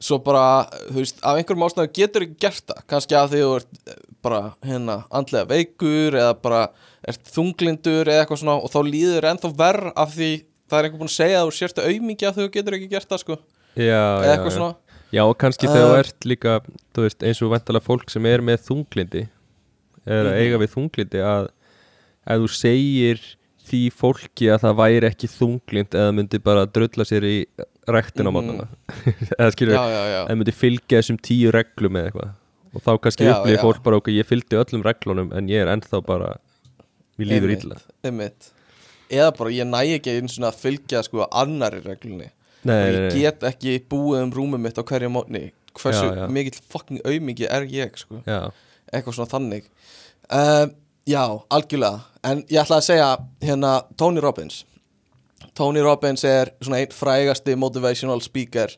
[0.00, 3.52] svo bara, þú veist, af einhverjum ástæðu getur ekki gert það, kannski að því þú
[3.60, 6.62] ert eh, bara, hérna, andlega veikur eða bara
[7.08, 10.30] ert þunglindur eða eitthvað svona og þá líður ennþá verð af því
[10.66, 13.08] það er einhver búin að segja að þú sérst aumingi að þú getur ekki gert
[13.12, 13.36] það, sko
[13.78, 14.56] já, eða já, eitthvað já.
[14.58, 14.74] svona
[15.16, 16.54] já og kannski þegar þú Uh, ert líka
[16.96, 19.22] þú veist, eins og vantalega fólk sem er með þunglindi
[20.06, 20.40] er að Mhm.
[20.42, 21.48] eiga við þunglindi að
[22.26, 23.22] ef þú segir
[23.66, 27.36] því fólki að það væri ekki þunglind eða myndi bara drulla sér í
[27.94, 28.36] rektin á Mhm.
[28.36, 28.66] mótana
[29.38, 32.30] eða skilur, eða myndi fylgja þessum tíu reglum eða eitthvað.
[32.76, 36.02] Og þá kannski upplýði fólk bara okkur ég fylgdi öllum reglunum en ég er ennþá
[36.04, 36.36] bara
[37.18, 37.76] mér líður illa.
[39.10, 42.30] eða bara ég næ ekki eins og að fylgja sko annari reglunni.
[42.66, 46.26] Nei, og ég get ekki búið um rúmið mitt á hverju mótni hversu Já, já.
[46.32, 48.22] mikill fucking aumingi er ég sko?
[48.26, 48.50] Já,
[48.92, 49.64] eitthvað svona þannig.
[50.32, 50.66] Uh,
[51.06, 51.22] já,
[51.52, 52.00] algjörlega.
[52.24, 53.10] En ég ætla að segja
[53.44, 54.64] hérna Tony Robbins
[55.56, 58.72] Tony Robbins er svona einn frægasti motivational speaker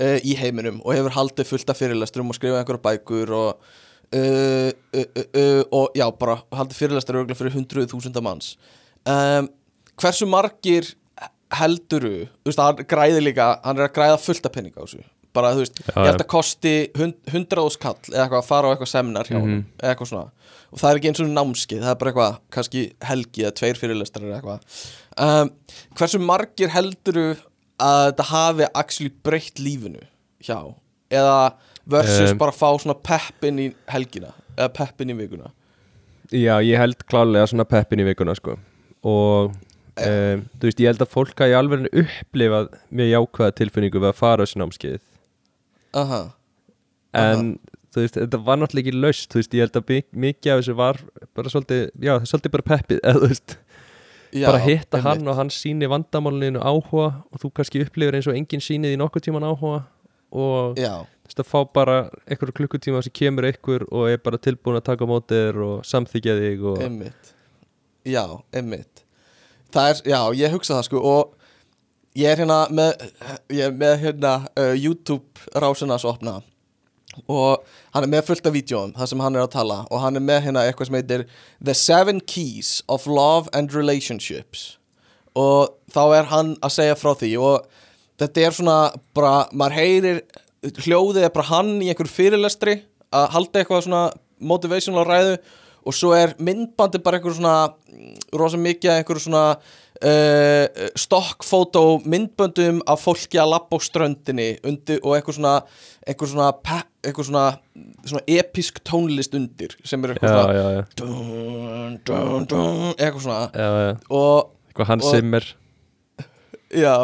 [0.00, 3.66] uh, í heiminum og hefur haldið fullt af fyrirlesturum og skrifað einhverja bækur og
[4.16, 8.54] uh, uh, og já, bara haldið fyrirlestur örgulega fyrir hundruð þúsunda manns.
[9.04, 9.50] Um,
[10.00, 10.94] hversu margir
[11.54, 15.04] helduru, þú veist, hann græði líka hann er að græða fullt af penninga á þessu
[15.34, 18.72] bara, þú veist, ég held að kosti hund, hundraðus kall eða eitthvað að fara á
[18.74, 20.52] eitthvað seminar hjá honum eða eitthvað svona.
[20.74, 23.80] Og það er ekki eins og námskeið, það er bara eitthvað kannski helgi eða tveir
[23.80, 24.78] fyrirlestrar eða eitthvað.
[25.24, 25.52] Um,
[25.98, 27.26] hversu margir helduru
[27.82, 30.02] að þetta hafi actually breytt lífinu
[30.44, 30.58] hjá?
[31.14, 31.38] Eða
[31.86, 35.50] versus Um, bara fá svona peppin í helgina eða peppin í vikuna?
[36.32, 38.56] Já, ég held klálega svona peppin í vikuna sko.
[39.04, 44.00] Og um, þú veist, ég held að fólk að ég alveg upplifað mjög jákvæða tilfinningu
[44.00, 45.02] við að fara á þessi námskeið
[45.94, 46.20] Aha.
[47.14, 47.54] en
[47.94, 50.62] þú veist, þetta var náttúrulega ekki laust þú veist, ég held að mi- mikið af
[50.62, 50.98] þessu var
[51.38, 53.56] bara svolítið, já, svolítið bara peppið eða þú veist,
[54.34, 58.34] Já, bara hitta hann og hann síni vandamálinu áhuga og þú kannski upplifir eins og
[58.34, 59.84] enginn sýnið í nokkuð tíman áhuga
[60.34, 61.94] og já, þú veist að fá bara
[62.26, 65.86] einhverju klukkutíma sem kemur einhver og er bara tilbúin að taka á móti þér og
[65.86, 67.30] samþykja þig og einmitt.
[68.04, 69.04] Já, einmitt.
[69.74, 71.30] Er, já, ég hugsa það sko og
[72.14, 73.06] ég er hérna með
[73.52, 76.40] ég er með hérna uh, YouTube rásina svo opna.
[77.30, 77.62] Og
[77.94, 79.82] hann er með fullt af vídjóum þar sem hann er að tala.
[79.90, 81.26] Og hann er með hérna eitthvað sem heitir
[81.62, 84.76] The Seven Keys of Love and Relationships.
[85.38, 87.34] Og þá er hann að segja frá því.
[87.38, 87.84] Og
[88.22, 88.78] þetta er svona
[89.14, 90.22] bara, maður heyrir
[90.84, 92.78] hljóðið er bara hann í einhver fyrirlestri
[93.14, 94.04] að halda eitthvað svona
[94.42, 95.38] motivational ræðu.
[95.84, 97.56] Og svo er myndbandi bara einhver svona
[98.34, 99.46] rosa mikið einhver svona
[100.04, 105.54] uh, stokkfótó myndböndum af fólki að labba á ströndinni undir, og einhver svona
[106.04, 106.50] einhver svona,
[107.04, 107.44] einhver svona
[108.04, 113.26] svona episk tónlist undir sem er já, eitthvað svona já, já, dun, dun, dun, eitthvað
[113.26, 113.42] svona.
[113.54, 113.92] Já, já.
[114.10, 115.52] og eitthvað Hans Zimmer.
[116.74, 116.96] Já.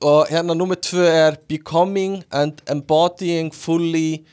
[0.00, 4.24] Og hérna nummer tvö er Becoming and embodying fully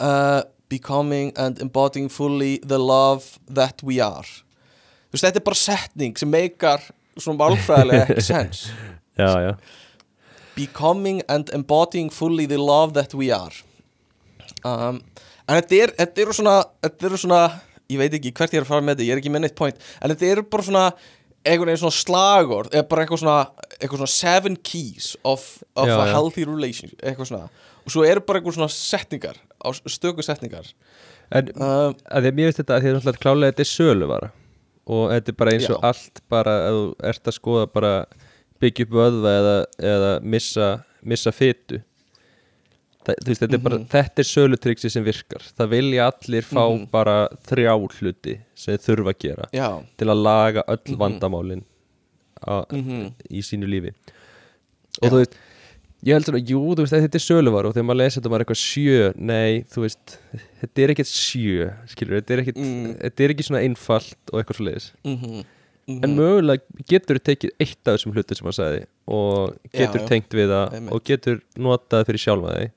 [0.00, 4.26] uh, Becoming and embodying fully the love that we are
[5.12, 6.84] Þú veist, þetta er bara setning sem meikar
[7.20, 8.64] svona málfræðilega ekki sens
[9.20, 9.52] já, já,
[10.56, 13.52] Becoming and embodying fully the love that we are.
[14.64, 15.02] Um,
[15.48, 17.40] En þetta er, þetta eru svona Þetta eru svona,
[17.90, 19.56] ég veit ekki hvert ég er að fara með þetta Ég er ekki með neitt
[19.58, 20.84] point En þetta eru bara svona
[21.42, 23.38] einhvern veginn svona slagord eða bara eitthvað svona,
[23.80, 27.48] eitthvað svona seven keys of, of Já, a healthy relationship eitthvað svona.
[27.82, 29.40] Og svo eru bara eitthvað svona setningar
[29.90, 30.68] stöku setningar.
[31.34, 33.70] En um, að því að mér veist þetta að því að náttúrulega klálega þetta er
[33.72, 34.30] söluvara
[34.86, 35.88] og þetta er bara eins og Já.
[35.92, 37.92] allt bara að þú ert að skoða bara
[38.62, 41.82] byggja upp vöðva eða, eða missa, missa fytu
[43.02, 43.86] Þa, veist, þetta er bara, Mhm.
[43.90, 46.90] þetta er sölutrygsi sem virkar það vilja allir fá Mhm.
[46.90, 50.98] bara þrjá hluti sem þeir þurfa að gera já, til að laga öll Mhm.
[50.98, 51.64] vandamálin
[52.46, 53.92] a, mhm, í sínu lífi
[55.02, 55.10] og Já.
[55.10, 55.34] þú veist
[56.02, 58.42] ég held svona, jú, þú veist, þetta er söluvar og þegar maður lesa þetta er
[58.44, 59.00] eitthvað sjö,
[59.30, 60.14] nei, þú veist
[60.62, 62.94] þetta er ekkert sjö, skilur þetta er ekkert, Mm.
[63.04, 65.42] þetta er ekki svona einfalt og eitthvað svo leiðis, mhm,
[65.86, 66.04] mhm.
[66.04, 70.06] en mögulega getur þú tekið eitt af þessum hlutum sem maður sagði og getur Já,
[70.08, 70.92] tengt við það Einmitt.
[70.92, 72.70] og getur notað fyrir sjálfa þig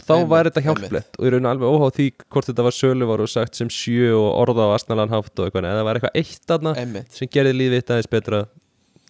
[0.00, 0.80] og þá Einmitt, var þetta einmitt.
[0.80, 4.12] hjálplegt og ég raun alveg óháð því hvort þetta var söluvar og sagt sem sjö
[4.16, 6.74] og orða á asnalan hátt og eitthvað, eða það var eitthvað eitt aðna
[7.10, 8.46] sem gerði lífið þetta aðeins betra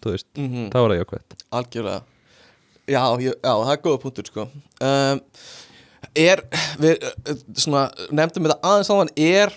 [0.03, 0.71] þú veist, mhm.
[2.91, 4.47] Já, já, það er góða punktur sko.
[4.83, 5.21] Um,
[6.19, 6.41] Er,
[6.81, 9.53] við uh, svona, nefndum þetta aðeins áðan Er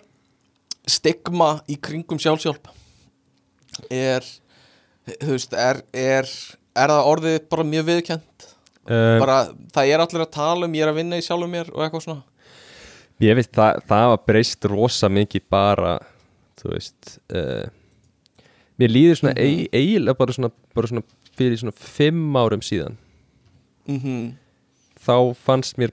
[0.90, 2.68] stigma í kringum sjálfsjálf
[3.90, 4.26] Er,
[5.08, 6.30] þú veist, er, er,
[6.78, 9.38] er það orðið bara mjög viðkjönd um, Bara,
[9.74, 12.06] það er allir að tala um, ég er að vinna í sjálfum mér og eitthvað
[12.06, 12.26] svona?
[13.24, 15.96] Ég veist, það, það var breyst rosa mikið bara,
[16.60, 17.66] þú veist, uh,
[18.82, 21.06] mér líður svona mm eiginlega bara svona, bara svona
[21.38, 22.98] fyrir svona fimm árum síðan,
[23.90, 24.32] mm
[25.04, 25.92] þá fannst mér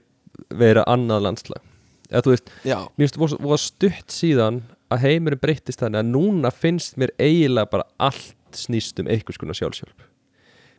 [0.55, 1.63] vera annað landslag.
[2.11, 4.61] Eða þú veist, Já, mér finnst það var stutt síðan
[4.91, 9.57] að heimurinn breyttist þannig að núna finnst mér eiginlega bara allt snýst um einhvers konar
[9.57, 10.07] sjálfsjálf.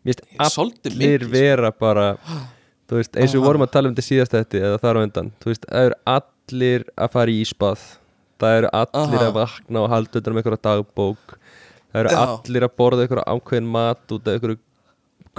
[0.04, 0.58] Mér finnst
[0.92, 2.14] allir vera bara
[2.88, 3.48] þú veist, eins og við Aha.
[3.48, 5.98] vorum að tala um þetta síðast þetta eða þar á undan, þú veist, það eru
[6.16, 7.86] allir að fara í ísbað
[8.42, 9.28] það eru allir Aha.
[9.30, 11.36] að vakna og halda um einhverja dagbók
[11.92, 12.20] það eru Já.
[12.26, 14.60] allir að borða einhverja ákveðin mat út af einhverju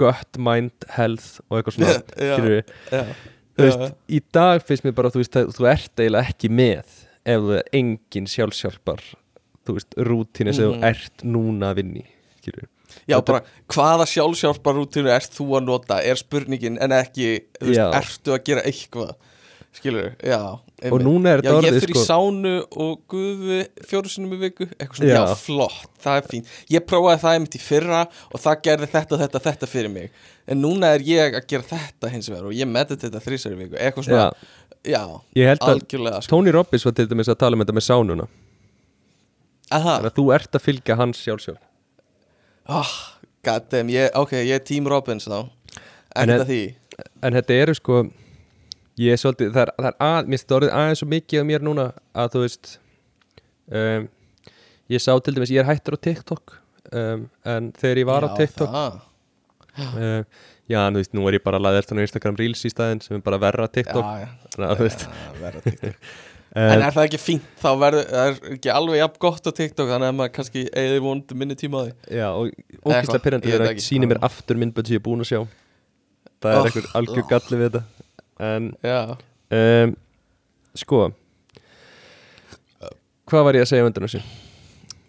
[0.00, 1.92] gut, mind, health og eitthvað svona
[2.48, 3.02] við, já,
[3.54, 6.94] þú veist, í dag finnst mér bara, þú veist, að þú ert eiginlega ekki með
[7.24, 9.02] ef þú er engin sjálfsjálfar
[9.64, 10.80] þú veist, rútíni sem Mhm.
[10.82, 12.04] þú ert núna að vinni
[12.40, 12.70] skilur við
[13.10, 13.40] Já, Þetta- bara
[13.74, 17.86] hvaða sjálfsjálfarútinu ert þú að nota er spurningin en ekki, þú veist, Já.
[17.98, 19.14] ertu að gera eitthvað
[19.74, 20.38] skilur, já
[20.90, 22.52] og núna er Já, þetta ég orðið fyrir sko í sánu
[22.84, 25.22] og guði fjóru sinum í viku, eitthvað svona, Já.
[25.30, 25.34] já.
[25.40, 29.40] flott það er fínt, ég prófaði það einmitt í fyrra og það gerði þetta, þetta,
[29.46, 30.10] þetta fyrir mig.
[30.50, 33.60] En núna er ég að gera þetta hins vegar og ég medita þetta þrísar í
[33.62, 34.26] viku eitthvað svona,
[34.84, 35.02] já,
[35.40, 36.30] ég held að algjörlega sko.
[36.34, 38.26] Tony Robbins var til dæmis að tala um þetta með sánuna.
[39.72, 41.62] Aha, þannig að þú ert að fylgja hans sjálfsjálf.
[42.68, 42.92] Oh,
[43.44, 45.46] goddamn, ég, ok, ég er Team Robbins þá.
[46.20, 46.44] En er-
[47.24, 48.04] en þetta eru sko
[49.00, 51.64] ég er svolítið, það er, það er að, mér orðið aðeins svo mikið af mér
[51.66, 52.74] núna að þú veist
[53.80, 54.04] um,
[54.94, 56.58] ég sá til dæmis, ég er hættur á TikTok
[56.92, 59.00] um, en þegar ég var á Já, TikTok það.
[59.80, 60.28] um,
[60.70, 62.70] já, en þú veist, nú er ég bara að laða eftir á Instagram Reels í
[62.72, 64.70] staðinn sem er bara verra TikTok Já, já.
[64.84, 65.98] veist Já, verða TikTok.
[66.54, 69.52] um, En er það ekki fínt, þá verður það er ekki alveg jafn gott á
[69.58, 73.28] TikTok þannig að maður kannski eigði vonandi minni tíma á því já, og ég veit
[73.58, 75.40] er að síni mér aftur myndbönd sem ég er búin að sjá
[76.44, 77.28] það er Oh, einhver algjör oh.
[77.32, 78.03] galli við þetta
[78.40, 78.72] en
[79.50, 79.96] um,
[80.74, 81.04] sko
[83.30, 84.24] hvað var ég að segja um undan þessu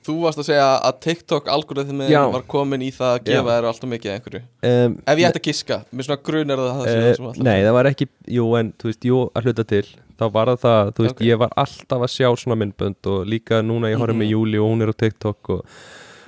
[0.05, 3.89] Þú varst að segja að TikTok algoritmið var komin í það að gefa þér alltaf
[3.89, 6.91] mikið einhverju um, Ef ég ætti að giska, mér svona grun er það það það
[6.91, 9.83] sem Uh, alltaf nei, það var ekki, jú, en þú veist, jú, að hluta til
[10.21, 11.25] þá var það það, þú veist, Ok.
[11.25, 14.33] ég var alltaf að sjá svona myndbönd og líka núna ég horfði með Mhm.
[14.35, 15.65] Júli og hún er á TikTok og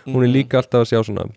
[0.07, 0.34] hún er Mhm.
[0.34, 1.28] líka alltaf að sjá svona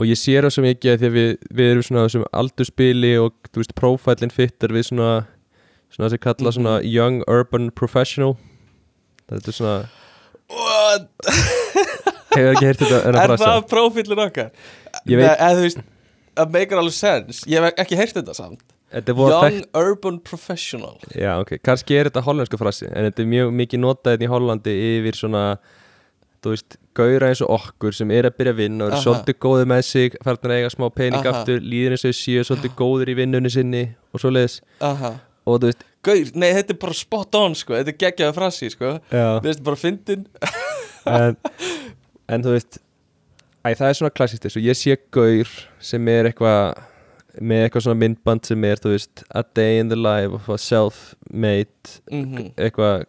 [0.00, 2.24] og ég sé það svo mikið að því að við, við erum svona á þessum
[2.40, 5.10] aldurspili og þú veist, profilin fittar við svona
[5.90, 6.56] svona þessi kalla Mhm.
[6.56, 8.36] svona young urban professional
[9.30, 9.78] þetta er svona,
[10.50, 11.08] What?
[12.34, 14.50] hefur ekki heyrt þetta en að Er frasa það prófílur okkar?
[15.06, 15.82] Ég veit- eða þú veist,
[16.40, 20.96] það meikar alveg sens Ég hef ekki heyrt þetta samt er Young þekkt Urban Professional
[21.14, 24.30] Já, ok, kannski er þetta hollensku frasi en þetta er mjög mikið notað hérna í
[24.32, 25.44] Hollandi yfir svona,
[26.40, 29.02] þú veist gauðra eins og okkur sem er að byrja að vinna og er Aha.
[29.04, 31.32] svolítið góðið með sig farnir að eiga smá pening Aha.
[31.42, 33.82] aftur líður eins og séu svolítið góður í vinnunni sinni
[34.14, 34.60] og svoleiðis.
[34.80, 35.12] Aha.
[35.46, 37.74] Og þú veist, Gaur, nei, þetta er bara spot on, sko.
[37.76, 38.94] Þetta er geggjaði frasi, sko.
[39.10, 40.22] Þetta er bara fyndin
[41.04, 41.36] en,
[42.32, 42.78] en þú veist
[43.60, 45.50] æ, það er svona klassist þess og ég sé gaur
[45.84, 46.80] sem er eitthvað
[47.40, 50.56] með eitthvað svona myndband sem er, þú veist a day in the life of a
[50.58, 53.08] self-made Mhm, eitthvað eh,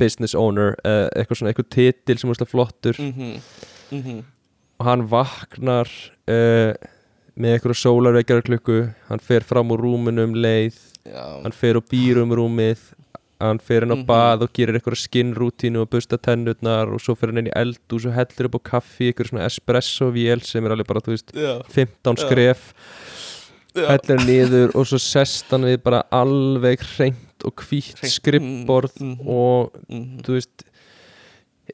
[0.00, 3.00] business owner eh, eitthvað svona eitthvað titil sem er svona flottur.
[3.02, 3.40] Mhm,
[3.92, 4.20] mhm.
[4.78, 5.88] Og hann vaknar
[6.30, 6.72] uh,
[7.38, 8.76] með eitthvað sólarveikjara klukku
[9.08, 10.78] hann fer fram úr rúminu um leið.
[11.08, 12.78] Já, hann fer og býr um rúmið.
[13.40, 14.06] Hann fer inn á Mhm.
[14.06, 18.06] bað og gerir eitthvað skinnrútínu og busta tennurnar og svo fer hann inn í eldús
[18.06, 21.30] og hellir upp á kaffi eitthvað svona espresso vél sem er alveg bara, þú veist,
[21.34, 22.26] já, 15 Já.
[22.26, 22.74] skref.
[22.74, 23.07] já.
[23.76, 29.28] Hellir niður og svo sest hann við bara alveg hreint og Hreint, skrippborð mm, mhm.
[29.28, 30.22] og Mhm.
[30.26, 30.64] þú veist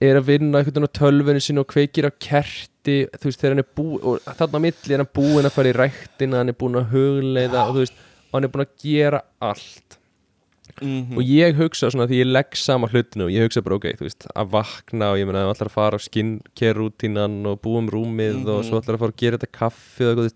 [0.02, 3.54] er að vinna einhvern veginn á tölvunni sinni og kveikir á kerti þú veist þegar
[3.54, 6.48] hann er búinn og þarna á milli er hann búinn að fara í ræktina hann
[6.52, 9.98] er búinn að hugleiða og þú veist og hann er búinn að gera allt
[10.82, 11.16] Mhm.
[11.16, 14.04] og ég hugsa svona því ég legg sama hlutinu og ég hugsa bara ok, þú
[14.08, 17.88] veist að vakna og ég meina að allar að fara á skincare rútínan og búum
[17.88, 18.68] rúmið og Mhm.
[18.68, 20.34] svo allar að fara að gera þetta kaffi og þú veist,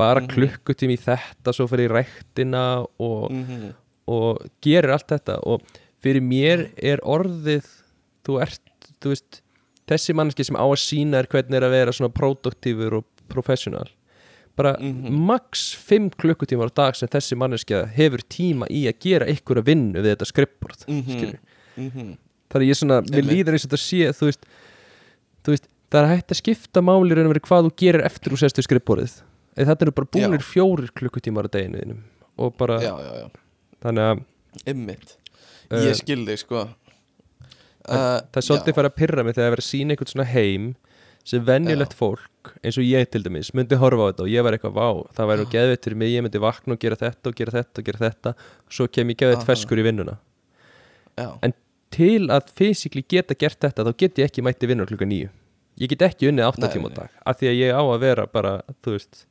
[0.00, 0.32] bara Mhm.
[0.32, 2.64] klukkutími í þetta svo fyrir í ræktina
[2.98, 3.70] og Mhm.
[4.08, 5.62] og gerir allt þetta og
[6.02, 7.66] fyrir mér er orðið
[8.24, 8.60] þú ert,
[9.00, 9.40] þú veist
[9.86, 13.86] þessi mannski sem á að sína er hvernig er að vera svona produktífur og professional
[14.56, 15.10] bara Mhm.
[15.12, 19.64] max 5 klukkutímar á dag sem þessi manneskja hefur tíma í að gera ykkur að
[19.70, 21.38] vinnu við þetta skrippbord Mhm.
[21.78, 22.16] Mhm.
[22.50, 24.42] þannig ég svona, mér líður eins og þetta sé þú veist,
[25.44, 28.32] þú veist, það er hægt að skipta máli raun og verið hvað þú gerir eftir
[28.32, 29.22] úr sestu skrippborðið
[29.56, 32.02] eða þetta eru bara búnir fjórir klukkutímar á deginu þínum
[32.40, 33.26] og bara, Já, já, já.
[33.86, 35.16] þannig að Ymmit
[35.70, 36.64] Uh, Ég skil þig, sko.
[37.86, 39.94] það, uh, það er svolítið farið að pyrra mig þegar það er verið að sína
[39.94, 40.64] einhvern svona heim
[41.30, 44.56] sem venjulegt fólk eins og ég til dæmis myndi horfa á þetta og ég var
[44.56, 47.38] eitthvað vá það væri nú geðveitt fyrir mig, ég myndi vakna og gera þetta og
[47.38, 48.32] gera þetta og gera þetta.
[48.66, 50.16] Svo kem ég geðveitt ferskur í vinnuna.
[51.20, 51.54] Já, en
[51.94, 55.30] til að fysikli geta gert þetta þá get ég ekki mætti vinnur klukka nýju
[55.80, 57.98] ég get ekki unnið 8 Nei, tíma á dag af því að ég á að
[58.02, 58.52] vera bara
[58.82, 59.22] þú veist,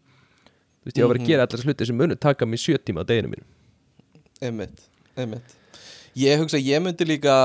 [0.90, 1.30] veist ég á að vera að Mhm.
[1.32, 3.46] gera allar hluti sem munu taka mig 7 tíma á deginu mínu
[4.42, 4.82] Einmitt,
[5.18, 5.56] einmitt
[6.18, 7.36] Ég hugsa ég myndi líka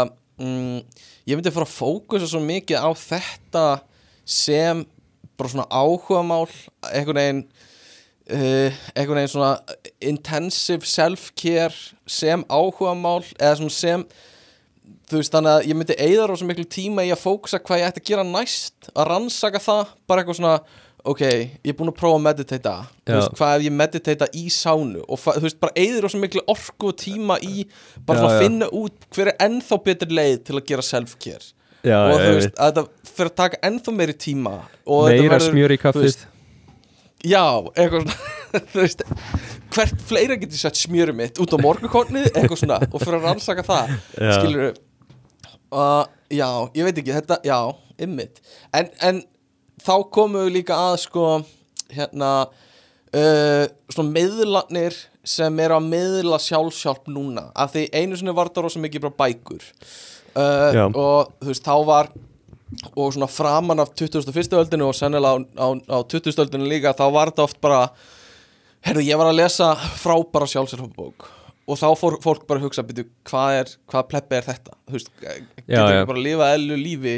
[0.40, 0.80] mm,
[1.28, 3.64] Ég myndi fara að fókusa svo mikið á þetta
[4.24, 4.84] sem
[5.36, 6.48] bara svona áhugamál
[6.92, 7.40] einhvern veginn
[8.30, 9.50] uh, einhvern veginn svona
[10.00, 11.74] intensive self-care
[12.06, 14.04] sem áhugamál eða svona sem
[15.10, 17.88] þú veist þannig að ég myndi eigða rosa miklu tíma í að fókusa hvað ég
[17.90, 20.54] ætti að gera næst að rannsaka það, bara eitthvað svona
[21.04, 22.74] ok, ég er búin að prófa að meditata
[23.08, 25.02] veist, hvað ef ég meditata í sánu?
[25.04, 27.66] Og þú veist, bara eigður rosa miklu orku og tíma í
[28.06, 28.44] bara Já, að já.
[28.44, 31.50] finna út hver er ennþá betri leið til að gera self-care.
[31.84, 34.54] Og þú veist, að þetta fyrir að taka ennþá meiri tíma
[34.86, 36.24] og meira smjör í kaffið.
[37.24, 37.44] Já,
[37.74, 38.32] eitthvað svona
[38.70, 39.00] Þú veist,
[39.74, 43.64] hvert fleira getur sett smjörum mitt út á morgukornið, eitthvað svona og fyrir að rannsaka
[43.66, 44.66] það, skilur
[45.74, 47.58] uh, Já, ég veit ekki þetta, já,
[48.06, 48.38] ymmit
[48.74, 49.18] en, en
[49.82, 51.26] þá komum við líka að sko,
[51.94, 58.50] hérna uh, svona miðlarnir sem eru að miðla sjálfsjálf núna, af því einu sinni var
[58.50, 59.64] þetta rosa mikið bara bækur
[60.36, 62.12] uh, og þú veist, þá var
[62.98, 64.58] og svona framan af 21.
[64.58, 66.34] öldinu og sennilega á, á, á 20.
[66.42, 67.86] öldinu líka þá var þetta oft bara
[68.84, 71.28] herru, ég var að lesa frábæra sjálfsjálfabók
[71.64, 74.96] og þá fór fólk bara að hugsa byrju, hvað er, hvað pleppi er þetta þú
[74.98, 77.16] veist, getur ekki bara að lifa ellu lífi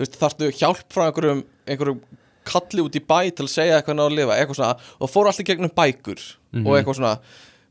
[0.00, 2.00] þú veist, þarftu hjálp frá einhverjum einhverjum
[2.48, 5.28] kalli út í bæ til að segja eitthvað ná að lifa, eitthvað svona og fór
[5.28, 6.22] allt í gegnum bækur
[6.64, 7.14] og eitthvað svona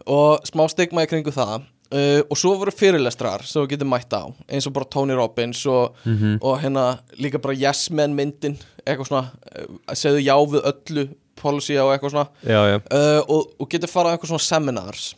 [0.05, 4.13] og smá stigma í kringu það uh, og svo voru fyrirlestrar sem þú getur mætt
[4.13, 5.97] á eins og bara Tony Robbins og,
[6.37, 9.25] og hérna líka bara Yes Men myndin eitthvað svona,
[9.57, 11.07] uh, segðu já við öllu
[11.39, 15.15] policy og eitthvað svona já, já, uh, og, og getur farað á eitthvað svona seminars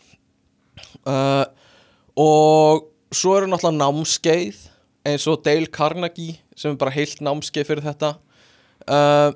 [1.06, 1.46] uh,
[2.16, 4.68] og svo eru náttúrulega námskeið
[5.12, 8.14] eins og Dale Carnegie sem er bara heilt námskeið fyrir þetta.
[8.86, 9.34] Uh,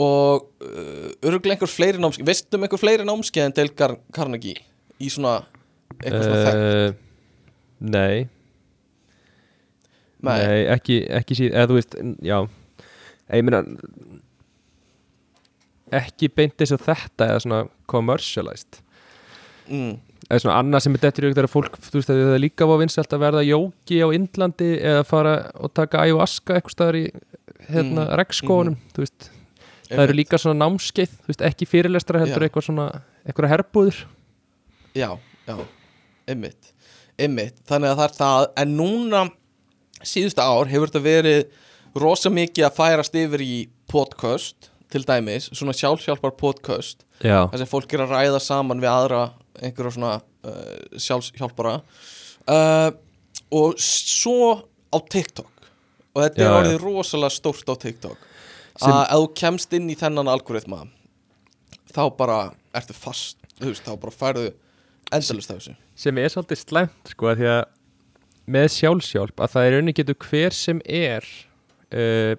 [0.00, 4.58] og uh, örgulega einhver fleiri námskeið veistu um einhver fleiri námskeið en Dale Car Carnegie
[5.00, 5.42] í svona
[6.00, 6.66] eitthvað svona þekkt?
[6.66, 7.06] Uh,
[7.80, 8.28] Nei,
[10.20, 11.94] nei, ekki, ekki síð eða þú veist,
[12.28, 12.36] já.
[13.32, 13.62] Ég meina
[15.96, 18.82] ekki beint eins og þetta eða svona commercialized.
[19.70, 19.96] Mm,
[20.30, 22.68] eða svona annað sem er dettur í auðvitað fólk, þú veist, að það er líka
[22.70, 27.04] var vinsælt að verða jóki á Indlandi eða fara og taka ayahuasca eitthvað staðar í
[27.70, 29.30] hérna, Mm, regnskónum þú veist,
[29.90, 32.86] það eru líka svona námskeið þú veist, ekki fyrirlestra heldur eitthvað svona
[33.26, 33.98] eitthvað herbúður
[34.96, 35.10] já,
[35.46, 35.56] já,
[36.30, 36.72] ymmit
[37.20, 39.24] ymmit, þannig að það er það en núna
[40.00, 43.54] síðustu ár hefur þetta verið rosa mikið að færast yfir í
[43.90, 48.88] podcast til dæmis, svona sjálfsjálfar podcast Já, þar sem fólk er að ræða saman við
[48.90, 49.24] aðra
[49.60, 51.74] einhverja svona uh, sjálfshjálpara.
[52.50, 52.90] Uh,
[53.54, 55.50] og svo á TikTok.
[56.14, 56.58] Og þetta Já, er já.
[56.62, 58.26] orðið rosalega stórt á TikTok.
[58.80, 60.84] Sem- að ef þú kemst inn í þennan algoritma
[61.90, 62.38] þá bara
[62.74, 64.44] ertu fast þú veist, þá bara færðu
[65.12, 65.74] endalist af þessu.
[65.98, 67.64] Sem er svolítið slæmt sko að því að
[68.50, 71.26] með sjálfsjálf að það er rauninni getur hver sem er
[71.92, 72.32] uh,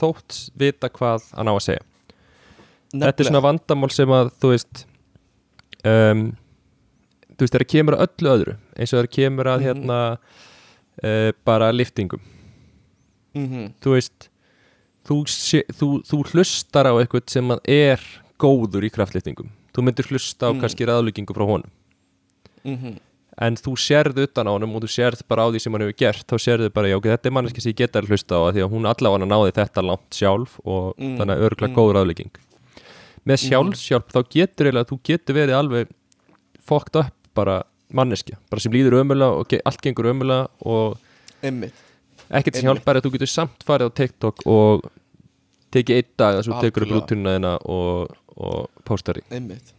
[0.00, 1.84] þótt vita hvað hann á að segja.
[2.94, 4.84] Þetta er svona vandamál sem að þú veist
[5.84, 6.24] um,
[7.34, 9.66] þú veist þegar kemur að öllu öðru eins og þegar kemur að Mhm.
[9.68, 9.98] hérna
[11.04, 12.20] uh, bara liftingum
[13.34, 13.72] mm -hmm.
[13.82, 14.28] þú veist
[15.06, 15.16] þú,
[15.78, 18.00] þú, þú hlustar á eitthvað sem er
[18.38, 20.60] góður í kraftliftingum þú myndir hlusta á Mm.
[20.60, 21.70] kannski ráðlíkingu frá honum
[22.64, 22.98] Mm
[23.40, 25.98] en þú sérð utan á honum og þú sérð bara á því sem hann hefur
[25.98, 28.62] gert þá sérðu bara, já, þetta er manneski sem ég geta að hlusta á því
[28.62, 31.74] að hún allavega náði þetta langt sjálf og Mm, þannig að örgulega mm.
[31.74, 32.30] góð ráðlegging
[33.26, 35.88] með sjálfsjálf þá getur eiginlega, þú getur verið alveg
[36.62, 37.62] fucked up bara
[37.94, 40.98] manneski, bara sem líður ömulega og ge allt gengur ömulega og
[41.44, 41.80] Einmitt,
[42.30, 44.86] ekkert sem hjálpar að þú getur samt farið á TikTok og
[45.74, 49.24] tekið einn dag að þú tekur upp rútununa þina og, og póstar í.
[49.34, 49.74] Einmitt.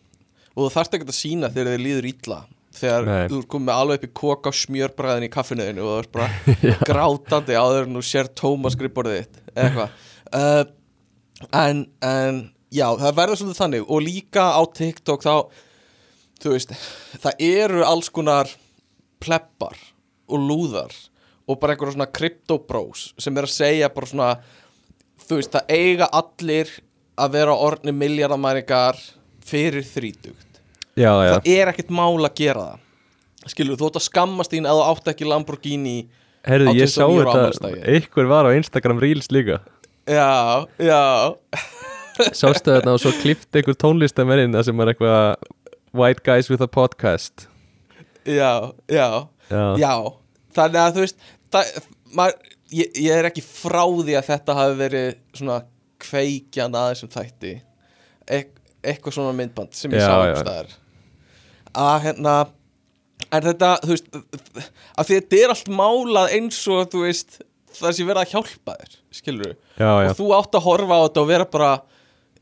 [0.55, 2.39] Og þú þarft ekki að sína þegar þið líður illa.
[2.75, 3.27] Þegar Nei.
[3.31, 7.55] þú komið alveg upp í koka á smjörbræðin í kaffinuðinu og þú ert bara grátandi
[7.55, 10.01] áður en þú sér Tómas skrifborðið þitt eitthvað.
[10.35, 10.63] Uh,
[11.55, 12.41] en, en
[12.75, 13.87] já, það verður svolítið þannig.
[13.87, 15.33] Og líka á TikTok þá
[16.41, 16.73] þú veist,
[17.23, 18.51] það eru alls konar
[19.23, 19.77] pleppar
[20.29, 20.93] og lúðar
[21.45, 24.31] og bara einhverja svona kryptobros sem er að segja bara svona
[25.25, 26.73] þú veist, það eiga allir
[27.15, 28.99] að vera orðni miljardamæringar
[29.45, 30.59] fyrir þrítugt.
[30.95, 32.83] Já, já, það er ekkert mál að gera það.
[33.51, 35.97] Skilur, þú ætti að skammast þín ef þú átt ekki Lamborghini
[36.45, 39.59] herðu, ég sá 29 ára þetta einhver var á Instagram Reels líka.
[40.09, 41.03] Já, já.
[42.31, 45.51] Sástu þetta og svo klift einhver tónlistamennin sem er eitthvað
[45.95, 47.47] White Guys with a Podcast.
[48.25, 49.93] Já, já, já, já.
[50.55, 51.23] Þannig að þú veist
[51.53, 55.07] það, maður, ég, ég er ekki frá því að þetta hafi verið
[55.37, 55.61] svona
[56.05, 57.53] kveikjan að þessum þætti.
[58.25, 58.51] Eit,
[58.85, 60.75] eitthvað svona myndband sem ég Já, sá staðar.
[61.75, 62.35] Að hérna
[63.31, 64.09] en þetta, þú veist
[64.99, 67.39] að þetta er allt málað eins og þú veist,
[67.75, 71.03] það sé verið að hjálpa þér skilur já, já, og þú átt að horfa á
[71.05, 71.71] þetta og vera bara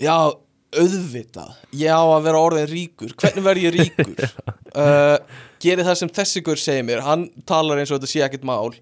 [0.01, 0.15] já,
[0.79, 1.53] auðvitað.
[1.79, 4.25] Ég á að vera orðin ríkur, hvernig verð ég ríkur?
[4.73, 5.15] Uh,
[5.63, 8.73] geri það sem þessi gur segir mér, hann talar eins og þetta sé ekkert mál.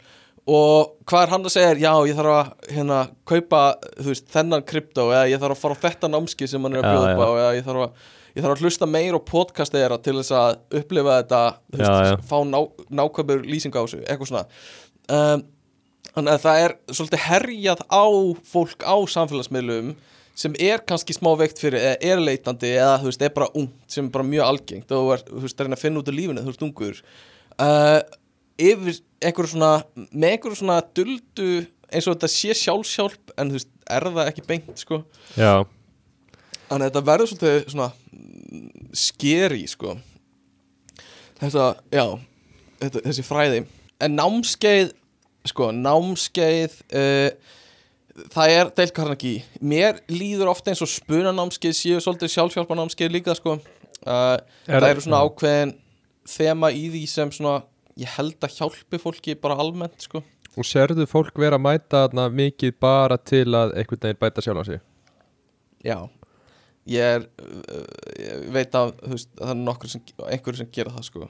[0.52, 3.60] Og hvað er hann að segja, já, ég þarf að hérna, kaupa,
[4.02, 6.96] veist, þennan krypto eða ég þarf að fara á þetta námski sem hann er að
[6.96, 10.00] bjóða upp á eða ég þarf að ég þarf að hlusta meir á podcast þeirra
[10.02, 11.42] til þess að upplifa þetta,
[11.76, 12.18] þú Já, veist, já.
[12.32, 12.60] fá ná,
[13.02, 14.46] nákvæmur lýsing á þessu, eitthvað svona.
[15.12, 15.50] Um,
[16.12, 18.04] Þannig að það er svolítið herjað á
[18.52, 19.94] fólk á samfélagsmiðlum
[20.42, 23.94] sem er kannski smá veikt fyrir eða er leitandi eða þú veist, er bara ungt
[23.94, 26.46] sem er bara mjög algengt og ert, þú veist, er að finna út úr lífinu
[26.46, 27.04] þú ert ungur.
[27.62, 28.00] Uh,
[28.62, 29.74] yfir einhverju svona
[30.10, 31.52] með einhverju svona duldu
[31.92, 35.04] eins og þetta sé sjálfsjálp en þú veist, er það ekki beint sko.
[35.36, 35.54] Já,
[36.72, 37.90] Þannig að þetta verður svolítið svona
[38.96, 39.98] skeri sko.
[41.42, 42.06] Þetta, já
[42.80, 43.64] þetta, Þessi fræði.
[44.02, 44.94] En námskeið
[45.50, 47.32] Sko, námskeið uh,
[48.34, 49.44] Það er Dale Carnegie.
[49.64, 53.58] Mér líður ofta eins og spunanámskeið séu svolítið sjálfsjálfarnámskeið líka sko.
[54.02, 55.72] Uh, Það eru svona ákveðin
[56.28, 57.62] þema í því sem svona
[58.02, 60.24] ég held að hjálpi fólki bara almennt sko.
[60.60, 64.60] Og sérðu fólk vera að mæta þarna mikið bara til að einhvern veginn bæta sjálf
[64.60, 64.82] á sig?
[65.88, 65.98] Já.
[66.92, 67.84] Ég er uh,
[68.20, 71.30] ég veit að veist, það er nokkur sem, einhverju sem gera það sko.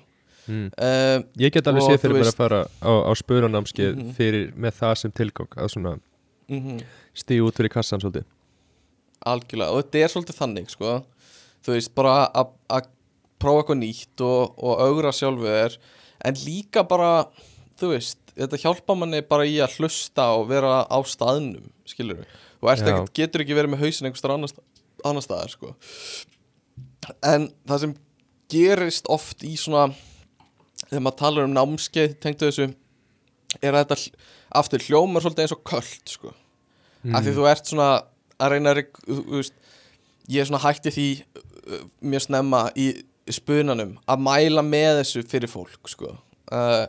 [0.50, 0.72] Mm.
[0.82, 4.14] uh, ég get alveg séð fyrir mér að fara á, á spunanámskeið Mhm.
[4.18, 5.92] fyrir með það sem tilgang að svona
[6.52, 6.84] mm
[7.18, 8.24] stíu út fyrir kassan svolítið.
[9.28, 10.92] Algjörlega, og þetta er svolítið þannig sko.
[11.62, 12.88] Þú veist, bara að-
[13.42, 15.78] prófa eitthvað nýtt og, og augra sjálfu þér
[16.22, 17.26] En líka bara,
[17.80, 22.36] þú veist þetta hjálpa manni bara í að hlusta og vera á staðnum skilur við,
[22.62, 24.54] og ekkert, getur ekki verið með hausin einhverstar annar,
[25.04, 25.74] annar staðar sko.
[27.26, 27.96] en það sem
[28.54, 29.90] gerist oft í svona
[30.86, 32.70] þegar maður talar um námskeið tengdu þessu
[33.62, 34.28] er að þetta
[34.62, 36.34] aftur hljómar svolítið eins og köld sko.
[37.10, 37.90] Af því þú ert svona
[38.42, 38.82] að reyna að
[40.32, 41.08] ég er svona hætti því
[41.42, 41.84] uh,
[42.14, 42.88] mjög snemma í
[43.32, 46.16] spunanum að mæla með þessu fyrir fólk sko.
[46.52, 46.86] uh,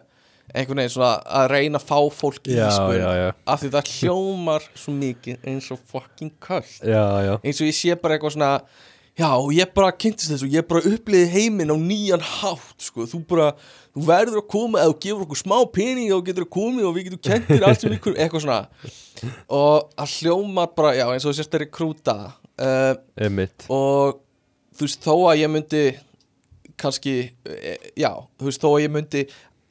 [0.52, 3.28] einhvern veginn svona að reyna að fá fólk í Já, spuna já, já.
[3.47, 6.32] af því það hljómar svo mikið eins og fucking
[6.82, 8.51] já eins og ég sé bara eitthvað svona
[9.18, 13.22] já, og ég bara kynntist þessu, ég bara uppliði heiminn á nýjan hátt, sko þú
[13.28, 13.52] bara,
[13.93, 16.94] þú verður að koma eða þú gefur okkur smá pening og getur að koma og
[16.97, 18.93] við getum kentir allt sem við kunum, eitthvað svona.
[19.52, 22.16] Og að hljóma bara, já, eins og sérst er krúta.
[22.62, 23.64] Uh, Einmitt.
[23.73, 24.20] og
[24.77, 25.81] þú veist, þó að ég myndi
[26.78, 27.14] kannski,
[27.48, 29.23] e, já þú veist, þó að ég myndi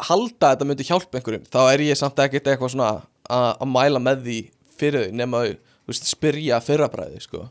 [0.01, 2.89] halda að þetta myndi hjálpa einhverjum, þá er ég samt ekkert eitthvað svona
[3.31, 4.39] að að mæla með því
[4.81, 5.43] fyrir þau, nema
[5.89, 7.45] veist, spyrja fyrrabræði, sko.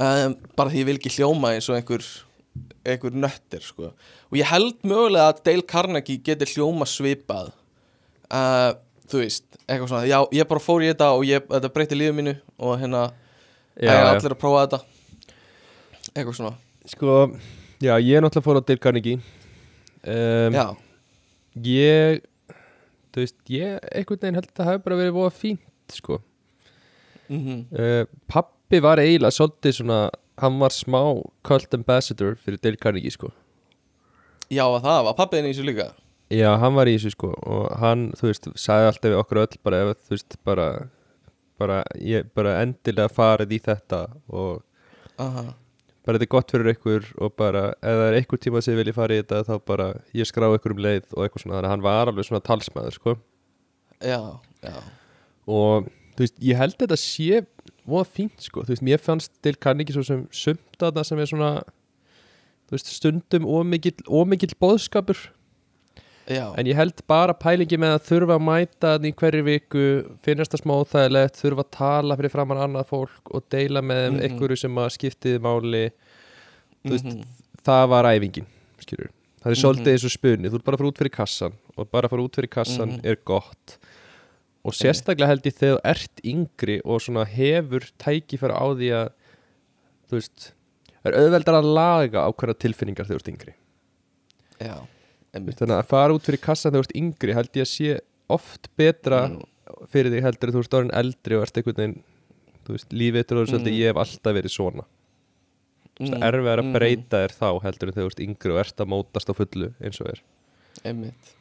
[0.00, 2.06] Um, bara því ég vil ekki hljóma eins og einhver
[2.84, 3.92] einhver nöttir, sko.
[4.30, 7.52] Og ég held mögulega að Dale Carnegie geti hljóma svipað
[8.30, 8.72] uh,
[9.10, 12.16] þú veist, eitthvað svona já, ég bara fór í þetta og ég, þetta breyti lífið
[12.20, 13.04] mínu og hérna,
[13.80, 14.06] Já, já.
[14.10, 14.80] allir að prófa þetta.
[16.10, 16.54] Eitthvað svona.
[16.90, 17.14] Sko,
[17.80, 19.20] já, ég er náttúrulega fór á Dale Carnegie.
[20.00, 20.66] Um, já,
[21.66, 22.20] Ég,
[23.10, 26.20] þú veist, ég einhvern veginn held að það hafi bara verið fínt, sko.
[27.30, 27.64] Mhm.
[27.74, 29.98] Uh, Pappi var eiginlega svolítið svona
[30.40, 31.00] Hann var smá
[31.46, 33.32] cult ambassador fyrir Dale Carnegie, sko.
[34.50, 35.90] Já, að það var pappiðin í þessu líka.
[36.30, 39.60] Já, hann var í þessu, sko Og hann, þú veist, sagði alltaf við okkur öll
[39.66, 40.66] bara ef, þú veist, bara
[41.60, 44.62] bara, ég, bara endilega farið í þetta og
[45.20, 45.50] Aha.
[46.06, 48.80] bara þetta er gott fyrir ykkur og bara ef það er einhver tíma sem ég
[48.80, 51.68] vilji fara í þetta þá bara ég skrá ykkur um leið og eitthvað svona þannig
[51.68, 53.16] að hann var alveg svona talsmaður sko.
[54.00, 54.20] Já,
[54.64, 54.76] já.
[55.50, 57.42] Og þú veist, ég held þetta sé
[57.90, 61.06] voða fínt sko, þú veist, mér fannst til kann ekki svo sem sumt að það
[61.10, 61.50] sem er svona
[62.70, 65.18] þú veist, stundum ómikill boðskapur
[66.30, 69.84] Já, en ég held bara pælingi með að þurfa að mæta þannig í hverju viku
[70.22, 74.14] finnast það smá óþægilegt, þurfa að tala fyrir framann annað fólk og deila með þeim
[74.14, 74.22] Mhm.
[74.28, 75.90] einhverju sem að skiptiði máli
[76.86, 77.24] þú veist, Mhm.
[77.66, 78.46] það var æfingin
[78.78, 79.10] skilur.
[79.42, 79.92] það er svolítið Mhm.
[79.96, 82.22] eins og spunni þú ert bara að fara út fyrir kassan og bara að fara
[82.22, 83.00] út fyrir kassan Mhm.
[83.04, 83.78] er gott
[84.66, 89.12] og sérstaklega held ég þegar þú ert yngri og svona hefur tækifæra á því að
[90.10, 90.50] þú veist
[91.08, 93.54] er auðveldar að laga ákveðna tilfinningar þegar þú ert yngri
[94.60, 94.76] já
[95.32, 97.98] þannig að fara út fyrir kassan þegar þú ert yngri held ég að sé
[98.30, 99.86] oft betra Mm.
[99.92, 101.98] fyrir þig heldur að þú ert orðin eldri og ert einhvern veginn
[102.66, 103.78] þú veist, lífið er orðið svolítið Mm.
[103.80, 106.08] ég hef alltaf verið svona mm.
[106.10, 108.82] Mm, erfið að mhm, breyta þér þá heldur en þegar þú ert yngri og ert
[108.82, 110.20] að mótast á fullu eins og er
[110.84, 111.32] Einmitt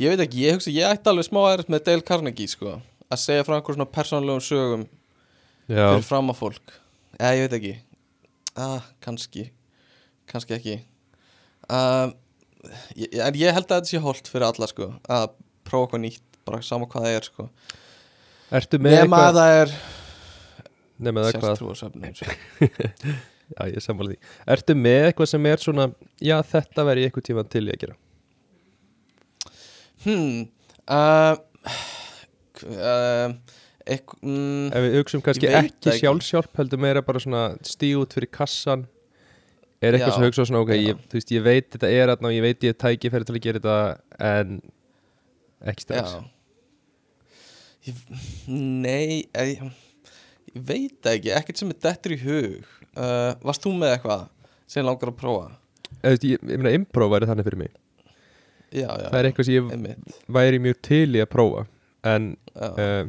[0.00, 2.76] Ég veit ekki, ég hugsa, ég ætti alveg smá aðeins með Dale Carnegie, sko
[3.10, 4.86] Að segja frá einhver svona persónlegum sögum
[5.70, 6.72] Já, fyrir fram að fólk.
[7.20, 7.72] Eða, ég veit ekki.
[8.58, 9.44] Ah, kannski.
[10.30, 10.76] Kannski ekki.
[11.70, 12.14] Um,
[12.98, 15.28] ég, En ég held að þetta sé holt fyrir alla, sko Að
[15.68, 17.46] prófa eitthvað nýtt, bara sama hvað það er, sko.
[18.60, 19.74] Ertu með Nema að eitthvað það er
[21.00, 21.50] Nema það hvað?
[21.50, 22.38] sértrúarsöfnum sko.
[23.54, 24.18] Já, ég er sammála því.
[24.54, 25.86] Ertu með eitthvað sem er svona
[26.22, 27.96] Já, þetta verði ég eitthvað tíma til í að gera
[30.04, 30.48] Hmm
[30.90, 31.36] uh,
[32.66, 33.34] uh,
[33.94, 38.30] ekk, mm, Ef við hugsaum kannski ekki sjálfsjálf heldur meira bara svona stíð út fyrir
[38.32, 38.86] kassan.
[39.80, 42.44] Er eitthvað sem hugsa svona, ok, ég, þú veist, ég veit þetta er og ég
[42.44, 43.76] veit ég er tækifæri til að gera þetta
[44.28, 44.58] en
[45.72, 46.10] ekki Já.
[47.88, 48.02] Ég,
[48.50, 49.62] Nei ég,
[50.52, 52.68] ég veit ekki Ekkert sem er dettur í hug.
[52.92, 54.26] Uh, Varst þú með eitthvað
[54.68, 55.48] sem langar að prófa?
[56.04, 57.72] Eða, ég meina, improv væri þannig fyrir mig
[58.70, 59.06] Já, já.
[59.10, 61.64] Það er eitthvað sem ég einmitt, væri mjög til í að prófa
[62.06, 62.68] en, já.
[62.70, 63.08] uh,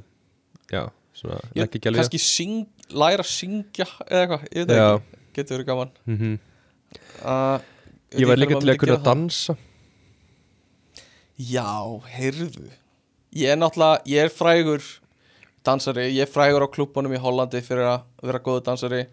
[0.72, 0.84] já,
[1.18, 2.56] svona, Ég, ekki alveg Kannski syng,
[2.92, 5.20] læra að syngja eða eitthvað, ég veit ekki.
[5.38, 5.94] Getur verið gaman.
[6.10, 6.40] Mm
[7.24, 7.68] uh,
[8.18, 9.56] ég var líka til að kunna dansa.
[11.42, 11.70] Já,
[12.18, 12.68] heyrðu.
[13.38, 14.84] Ég er náttúrulega, ég er frægur
[15.66, 19.06] dansari, ég er frægur á klubunum í Hollandi fyrir að vera góðu dansari.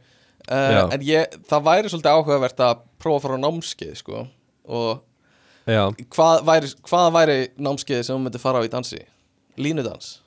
[0.48, 4.24] Uh, En ég, það væri svolítið áhugavert að prófa að fara á námskeið sko.
[4.68, 5.04] Og
[5.68, 9.02] hvað væri, hvað væri námskeið sem þú myndir fara á í dansi?
[9.58, 10.18] Línudans?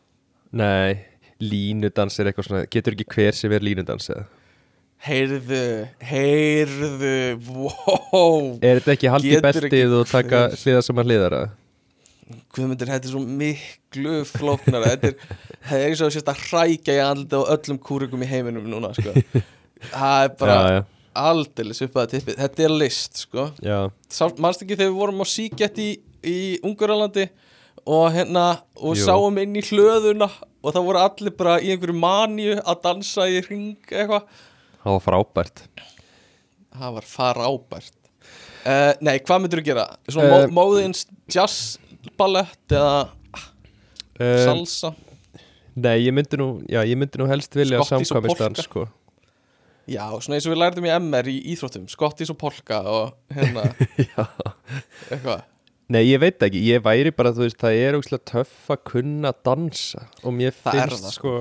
[0.52, 1.08] nei,
[1.42, 4.28] línudans er eitthvað svona, getur ekki hver sem er línudans eða
[5.02, 7.16] Heyrðu, heyrðu,
[7.50, 11.40] wow Er þetta ekki haldi Getur beltið og taka hliða sem að hliðara?
[12.54, 17.00] Guðmundur, þetta er svo miklu flóknara Þetta er, þetta er eins og sérst að hrækja
[17.00, 19.16] í andlita á öllum kúrikum í heiminum núna sko.
[19.90, 20.84] Það er bara já, já,
[21.18, 23.48] aldeilis upp að tippið Þetta er list, sko
[24.42, 25.90] Manstu ekki þegar við vorum á síkett í,
[26.24, 27.28] í Unguralandi
[27.82, 28.46] og hérna
[28.78, 29.06] og Jú.
[29.08, 30.28] sáum inn í hlöðuna
[30.62, 34.28] og það voru allir bara í einhverju manju að dansa í ring eitthvað
[34.84, 35.64] það var frábært
[36.78, 37.96] það var farábært
[38.66, 39.88] uh, nei, hvað myndir þú gera?
[40.08, 44.94] svona uh, móðins jazzballett eða uh, salsa
[45.72, 48.66] Nei, ég myndi nú, já, ég myndi nú helst vilja og samkvæmistans polka.
[48.68, 48.82] sko.
[49.88, 53.64] Já, svona eins og við lærðum í MR í íþróttum skottis og polka og hérna.
[55.12, 55.48] Eitthvað.
[55.92, 59.34] Nei, ég veit ekki, ég væri bara, þú veist, það er ógslag töff að kunna
[59.44, 61.34] dansa og mér Það finnst það, sko,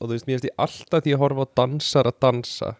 [0.00, 2.72] og þú veist, mér finnst ég alltaf því að horfa á dansar að dansa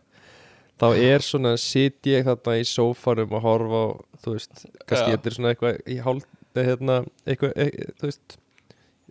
[0.83, 3.89] þá er svona, sit ég þarna í sófanum og horfa á,
[4.25, 6.27] þú veist, kannski þetta er svona eitthvað í hálf,
[6.59, 6.97] hérna,
[7.31, 8.37] eitthvað, e, þú veist,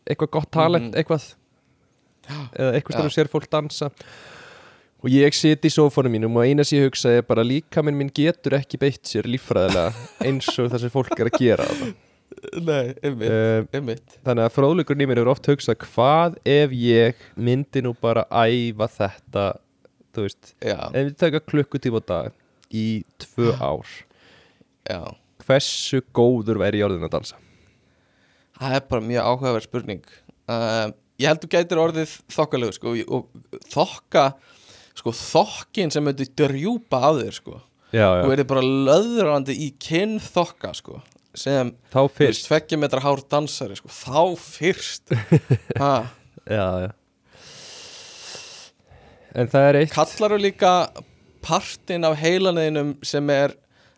[0.03, 0.99] eitthvað gott talent, Mhm.
[0.99, 1.30] eitthvað,
[2.60, 2.99] eða eitthvað Já.
[2.99, 3.88] stafur sér fólk dansa.
[3.88, 4.43] og
[5.11, 8.55] ég sit í sófanum mínum og eina sem ég hugsa er bara líkaminn minn getur
[8.55, 9.91] ekki beitt sér líffræðilega
[10.23, 11.67] eins og það sem fólk er að gera
[12.63, 14.15] nei, einmitt, uh, einmitt.
[14.25, 18.89] Þannig að fróðleikurinn í mér eru oft hugsað hvað ef ég myndi nú bara æfa
[18.95, 19.45] þetta
[20.15, 22.39] þú veist, já, ef við taka klukkutíma á dag
[22.73, 22.88] í
[23.21, 23.93] tvö ár
[24.88, 24.99] já.
[25.43, 27.39] hversu góður væri ég orðin að dansa?
[28.59, 30.03] Það er bara mjög áhugaverð spurning.
[30.47, 34.23] Uh, Ég held þú gætir orðið þokkalegu sko, og þokka
[34.98, 37.60] sko, þokkin sem myndi drjúpa af þér sko.
[37.94, 40.99] Já, og já, verið bara löðrandi í kinn þokka sko,
[41.38, 43.91] sem tveggja metra hár dansari sko.
[43.94, 45.14] þá fyrst.
[46.53, 46.91] Já,
[49.34, 49.94] En það er eitt.
[49.95, 50.72] Kallar þú líka
[51.41, 53.56] partin af heilaneðinum sem er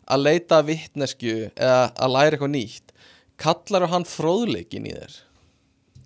[0.08, 2.94] að leita að vitnesku eða að læra eitthvað nýtt?
[3.42, 5.18] Kallar þú hann fróðleikin í þér?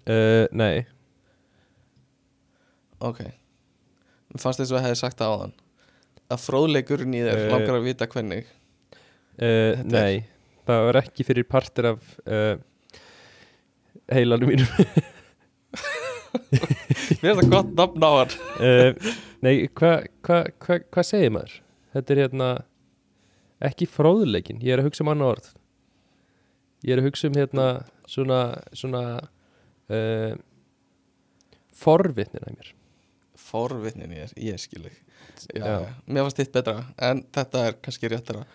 [0.09, 0.87] uh, Nei,
[3.05, 3.21] Ok
[4.37, 5.53] fannst þess að ég hefði sagt það áðan.
[6.29, 8.45] Að fróðleikurinn í þér Eh, langar að vita hvernig.
[9.41, 10.25] uh, nei
[10.69, 12.59] Það var ekki fyrir partir af uh,
[14.13, 14.67] heilanum mínum.
[17.23, 18.35] Mér er það gott nafn á hann.
[18.61, 19.09] Uh,
[19.45, 21.55] Nei, hvað hva, hva, hva segir maður?
[21.95, 22.49] Þetta er hérna
[23.65, 25.47] ekki fróðleikin, ég er að hugsa um annað orð.
[26.85, 27.65] Ég er að hugsa um hérna
[28.07, 28.39] svona,
[28.77, 29.03] svona
[29.89, 30.35] uh,
[31.75, 32.69] forvitnina í mér
[33.49, 34.85] Forvitnin í þér, ég skil.
[36.05, 38.45] Mér fannst þitt betra en þetta er kannski réttara.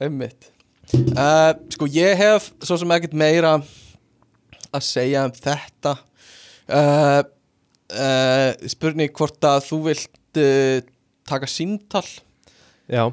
[0.00, 0.48] Einmitt.
[0.92, 3.54] Uh, Sko ég hef svo sem ekkert meira
[4.72, 5.94] að segja um þetta.
[6.66, 7.20] Uh,
[7.92, 10.40] uh, Spurning hvort að þú vilt
[11.28, 12.06] taka símtal?
[12.88, 13.04] Já,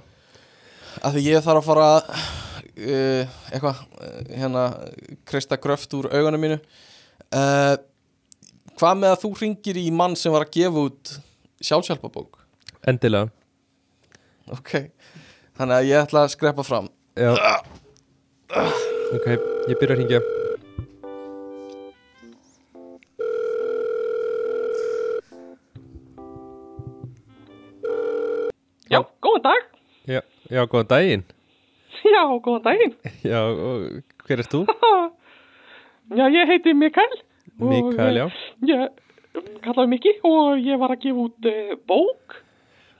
[1.04, 1.90] að því ég þarf að fara
[2.80, 3.82] eitthvað
[4.32, 4.64] hérna
[5.28, 6.60] kreista gröft úr augunum mínu.
[7.30, 7.76] Uh,
[8.80, 11.14] hvað með að þú ringir í mann sem var að gefa út
[11.70, 12.40] sjálfsjálfabók
[12.88, 13.30] endilega
[14.56, 14.72] ok,
[15.60, 16.90] þannig að ég ætla að skrepa fram
[17.20, 17.34] Já
[19.10, 19.26] Ok,
[19.70, 20.20] ég byrja að hringja
[28.90, 29.66] Já, góðan dag.
[30.10, 31.24] Já, já góðan daginn
[32.16, 32.96] Já, góðan daginn.
[33.22, 34.64] Já, og hver er þú?
[36.18, 37.20] Já, ég heiti Mikael.
[37.60, 38.28] Og, Mikael, já
[38.70, 38.90] Ég
[39.64, 42.40] kallaði Miki og ég var að gefa út uh, bók.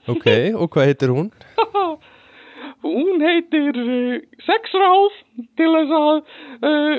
[0.08, 0.26] Ok,
[0.56, 1.28] og hvað heitir hún?
[2.84, 4.16] Hún heitir uh,
[4.46, 5.18] Sex ráð
[5.58, 6.96] til þess að uh,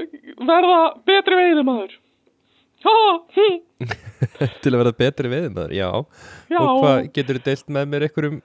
[0.52, 1.98] verða betri veiðumæður.
[2.82, 2.98] Ha,
[3.38, 3.60] hm,
[4.64, 5.88] Til að verða betri veðumöður, já
[6.50, 8.42] já, Og hvað, getur þú deilt með mér einhverjum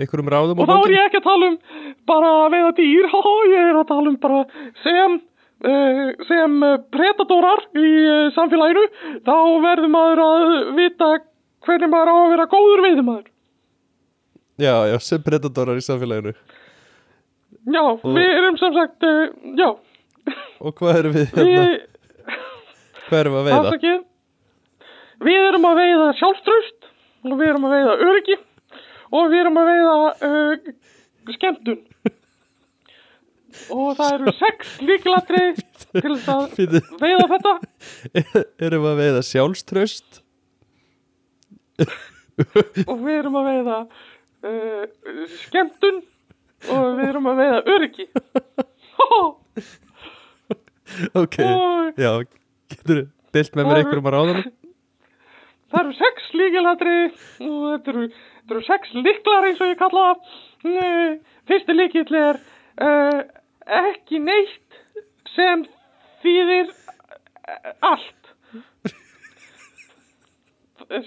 [0.00, 1.56] einhverjum ráðum og þá er ég ekki að tala um
[2.08, 4.42] bara veiða dýr, ha, ég er að tala um bara
[4.84, 5.18] sem,
[5.60, 8.84] sem uh, predatórar í uh, samfélaginu,
[9.26, 9.34] þá
[9.66, 10.46] verður maður að
[10.78, 11.10] vita
[11.66, 13.26] hvernig maður á að vera góður veiðumæður.
[14.60, 16.34] Já, já, sem predatórar í samfélaginu
[17.70, 19.04] Já, við erum sem sagt,
[19.56, 19.68] já,
[20.60, 21.64] Og hvað erum við hérna?
[21.64, 22.34] við,
[23.08, 23.60] Hvað erum við að veiða?
[23.60, 24.02] afsakið,
[25.28, 26.88] við erum að veiða sjálfströst
[27.28, 28.36] og við erum að veiða öryggi
[29.10, 29.94] og við erum að veiða
[30.28, 30.74] uh,
[31.36, 31.80] skemmtun.
[33.74, 35.44] Og það eru sex líkilatri
[35.96, 37.54] til þess að veiða þetta.
[38.66, 40.20] erum við að veiða sjálfströst?
[41.80, 43.76] og við erum að veiða
[44.48, 44.82] uh,
[45.46, 46.00] skemmtun
[46.70, 48.06] og við erum að veiða öryggi
[51.14, 52.10] Ok, og já,
[52.72, 53.04] getur þú
[53.36, 54.48] deilt með mér einhverjum að ráðunum?
[55.70, 56.96] það eru sex líkilatri
[57.46, 61.20] og þetta eru, þetta eru sex líklar eins og ég kalla það
[61.50, 62.40] fyrsti líkill er
[62.82, 63.20] uh,
[63.78, 64.80] ekki neitt
[65.34, 65.64] sem
[66.24, 68.16] þýðir eh, allt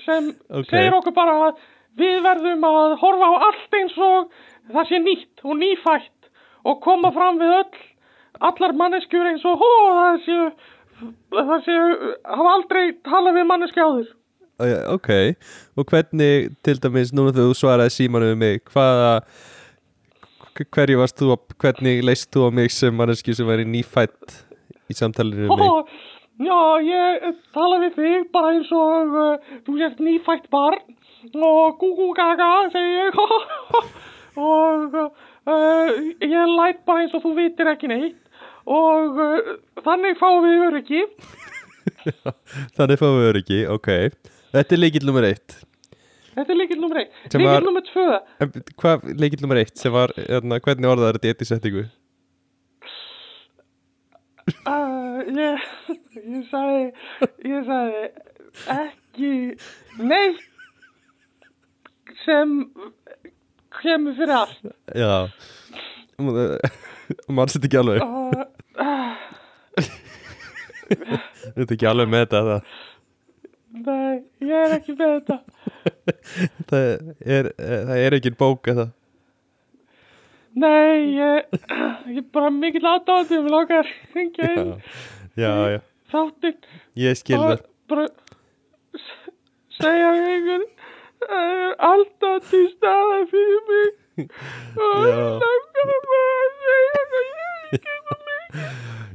[0.06, 0.70] sem Ok.
[0.72, 1.64] segir okkur bara að
[2.00, 4.30] við verðum að horfa á allt eins og
[4.72, 6.30] það sé nýtt og nýfætt
[6.64, 7.82] og koma fram við öll
[8.44, 10.46] allar manneskjur eins og hó, það séu
[11.34, 14.12] það séu, hafa aldrei talað við manneski áður.
[14.94, 15.10] Ok,
[15.76, 19.16] og hvernig til dæmis núna þú svaraði símanu við mig hvaða
[20.62, 24.36] hverju varst þú, að- hvernig leist þú á mig sem manneski sem væri nýfætt
[24.92, 25.86] í samtalinu við mig Ó,
[26.44, 30.82] já, ég tala við þig bara eins og uh, þú sést nýfætt barn
[31.40, 33.20] og gú-gú gaga, segi ég.
[34.50, 38.18] og uh, ég læt bara eins og þú vitir ekki neitt.
[38.68, 39.54] Og uh,
[39.86, 41.04] þannig fáum við öryggi.
[42.78, 43.88] Þannig fáum við öryggi, ok
[44.54, 45.58] Þetta er leikill nummer eitt
[46.34, 47.12] Þetta er líkil nummer eitt.
[47.34, 48.06] Var- nummer tvö.
[48.42, 48.52] En
[48.82, 51.84] Hvað leikill nummer eitt sem var, hérna, hvernig orðaði þetta í eitt í settingu?
[54.68, 55.62] Uh, ég,
[56.20, 56.82] ég sagði,
[57.48, 58.02] ég sagði
[58.74, 59.30] ekki
[60.04, 60.42] neitt
[62.26, 62.58] sem
[63.80, 64.74] kemur fyrir allt.
[64.94, 65.14] Já
[67.34, 68.44] Mann sitt ekki alveg Uh,
[68.84, 69.16] uh,
[70.94, 72.76] Þetta er ekki alveg með þetta það,
[73.74, 75.38] nei, ég er ekki með þetta.
[76.70, 76.86] það,
[77.38, 78.88] er, það er ekki bók eða?
[80.54, 81.48] Nei, ég,
[82.14, 82.52] ég er bara
[82.86, 84.76] aðdáðandi og við langar að
[85.34, 85.80] Já, já,
[86.14, 86.60] þáttinn.
[87.02, 87.64] Ég skil það.
[87.90, 88.06] bara
[89.80, 90.68] segja við einhvern
[91.24, 94.28] það er alltaf til staða fyrir mig
[94.78, 95.24] og Já.
[95.42, 98.44] langar að bara segja hvað ég ekki um mig.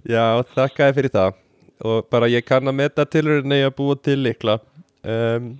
[0.08, 0.24] Já,
[0.56, 1.36] þakkaði fyrir það
[1.84, 4.58] og bara ég kann að meta tilröðinni að búa til likla
[5.04, 5.52] um,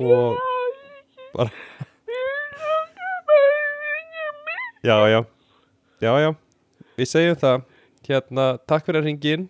[0.00, 0.40] og
[1.36, 1.50] bara
[4.80, 5.20] Já, já,
[6.00, 6.30] já, já.
[6.96, 7.64] Við segjum það.
[8.08, 9.42] Hérna, takk fyrir að ringin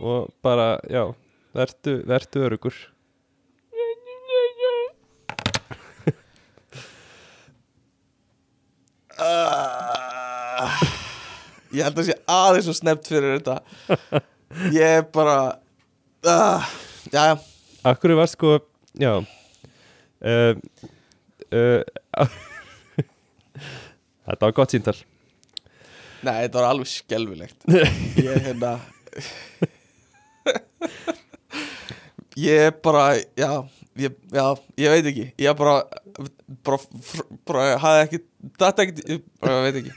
[0.00, 1.14] og bara, já
[1.54, 2.74] vertu, vertu örugur
[9.20, 10.99] uh,
[11.70, 14.22] Ég held að sé aðeins svo snemt fyrir þetta.
[14.74, 15.36] Ég er bara
[16.26, 16.70] uh,
[17.12, 17.36] Já, já.
[17.86, 18.56] Akkur var sko,
[18.98, 20.56] já uh,
[21.54, 21.80] uh,
[24.26, 24.96] Þetta var gott síntal
[26.20, 27.62] Nei, þetta var alveg skelfilegt.
[28.26, 28.74] Ég hérna
[32.36, 33.06] Ég er bara
[33.38, 33.52] Já,
[33.96, 34.44] ég, já,
[34.76, 35.26] ég veit ekki.
[35.40, 35.78] Ég er bara
[36.66, 38.22] bara, bara, bara hafði ekki
[38.60, 39.96] Þetta ekki, ég bara veit ekki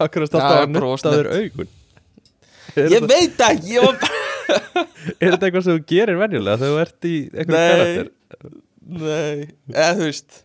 [0.00, 1.68] Akkur var Já, alltaf að bara nutta þér augun?
[2.76, 4.14] Er Ég þetta- veit ekki, ég bara
[5.20, 7.70] Er þetta eitthvað sem þú gerir venjulega þegar þú ert í einhverjum Nei.
[7.72, 8.10] karakter?
[8.86, 10.38] Nei, eða þú veist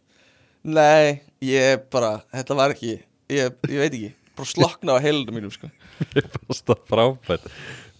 [0.64, 2.94] Nei, ég bara Þetta var ekki,
[3.32, 5.68] ég, ég veit ekki Bara slokna á heilunum mínum sko.
[6.18, 7.48] Ég fannst það frábært.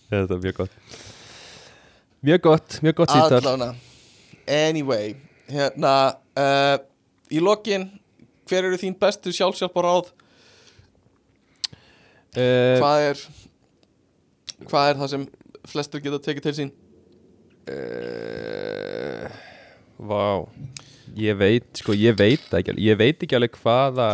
[0.10, 0.78] Þetta er mjög gott.
[2.26, 3.68] Mjög gott, mjög gott síntal Allána
[4.48, 5.16] Anyway,
[5.52, 5.92] hérna
[6.40, 6.78] uh,
[7.32, 7.90] Í lokin
[8.50, 10.10] Hver eru þín bestu sjálfsjálparáð
[12.36, 13.24] uh, Hvað er
[14.70, 15.24] Hvað er það sem
[15.72, 16.74] flestur geta tekið til sín?
[17.72, 19.26] Uh,
[20.02, 20.26] Vá.
[21.18, 22.84] Ég veit, sko, ég veit ekki alveg.
[22.86, 24.10] Ég veit ekki alveg hvaða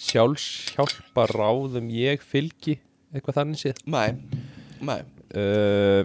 [0.00, 2.78] sjálfshjálpa ráðum ég fylgi
[3.14, 3.84] eitthvað þannig séð.
[3.92, 4.16] Nei,
[4.84, 5.00] nei.
[5.30, 6.02] Uh,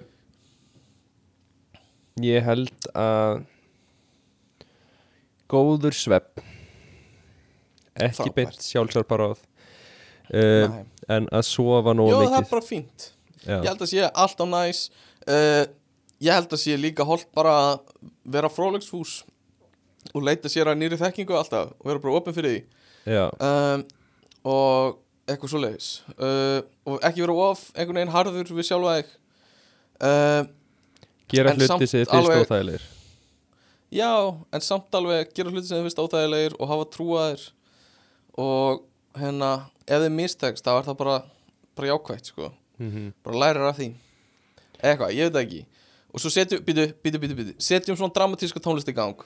[2.24, 3.42] Ég held að
[5.52, 6.40] góður svepp.
[8.00, 10.80] Ekki beint sjálfsjálparáð uh, Nei.
[11.12, 12.52] En að sofa nógu Jó, það er mikið.
[12.52, 13.08] bara fínt.
[13.46, 13.58] Já.
[13.60, 14.80] Ég held að sé alltaf næs
[15.30, 15.66] uh,
[16.24, 17.80] Ég held að sé líka holdt bara að
[18.32, 19.20] vera frólegsfús
[20.14, 22.62] og leita sér að nýri þekkingu alltaf og vera bara opinn fyrir því.
[23.16, 23.84] Já, um,
[24.48, 25.90] og eitthvað svoleiðis.
[26.16, 29.14] Uh, og ekki vera of einhvern veginn harður við sjálfa þig.
[30.00, 30.42] Uh,
[31.34, 32.88] gera hluti sem þið finnst óþægilegir.
[33.96, 34.12] Já,
[34.56, 37.46] en samt alveg gera hluti sem þið finnst óþægilegir og hafa trúaðir
[38.46, 38.84] og
[39.20, 39.52] hérna
[39.86, 41.16] ef þið mistekst þá er það bara,
[41.78, 42.52] bara jákvægt sko.
[42.80, 43.94] Mm bara lærir af því.
[44.84, 45.66] Eitthvað, ég veit ekki.
[46.14, 49.20] Og svo setjum, býtu, býtu, býtu, býtu setjum svona dramatíska tónlist í gang.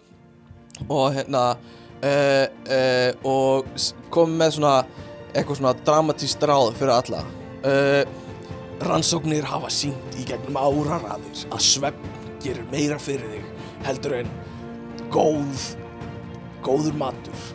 [0.88, 3.68] Og hérna uh, uh, og
[4.14, 4.76] komum með svona
[5.34, 7.24] eitthvað svona dramatíst ráð fyrir alla.
[7.66, 8.04] Uh,
[8.88, 13.48] rannsóknir hafa sínt í gegnum áraraðir að svefn gerir meira fyrir þig
[13.88, 14.30] heldur en
[15.12, 15.66] góð
[16.64, 17.48] góður matur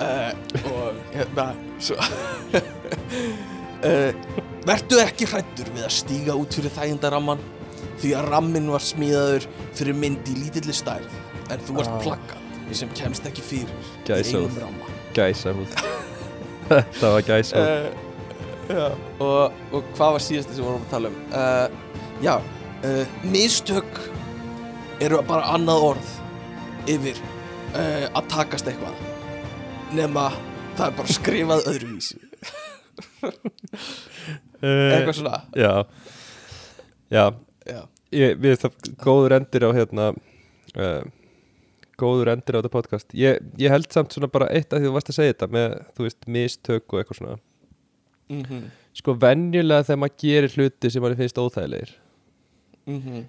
[0.00, 0.32] uh,
[0.72, 1.46] og hérna
[1.82, 2.06] svo uh,
[4.66, 7.38] Vertu ekki hrættur við að stíga út fyrir þægindaramman
[8.00, 9.44] því að rammin var smíðaður
[9.78, 11.06] fyrir mynd í lítilli stærð
[11.54, 12.00] en þú ert Ah.
[12.02, 12.42] plaggat
[12.74, 13.70] sem kemst ekki fyrir
[14.10, 14.86] einum ramma.
[15.14, 15.70] Gæsa húð
[16.68, 17.86] Þetta var gæsa húð uh,
[18.74, 18.86] já,
[19.22, 21.18] og, og hvað var síðasta sem við vorum að tala um?
[22.26, 22.34] Já,
[23.22, 23.92] mistök
[25.04, 26.08] eru bara annað orð
[26.90, 27.16] yfir
[27.76, 28.94] að takast eitthvað
[29.94, 30.28] nema
[30.76, 32.18] það er bara skrifað öðruvísi.
[34.62, 35.42] Eitthvað svona.
[35.54, 35.72] Já.
[37.12, 37.24] Já,
[37.68, 41.02] já, ég, við það góður endir á hérna uh,
[42.00, 43.12] góður endir á þetta podcast.
[43.14, 45.76] Ég, ég held samt svona bara eitt að því þú varst að segja þetta með,
[45.94, 47.38] þú veist, mistök og eitthvað svona.
[48.32, 48.64] Mhm,
[48.96, 51.92] sko venjulega þegar maður gerir hluti sem manni finnst óþægilegir
[52.90, 53.20] mhm.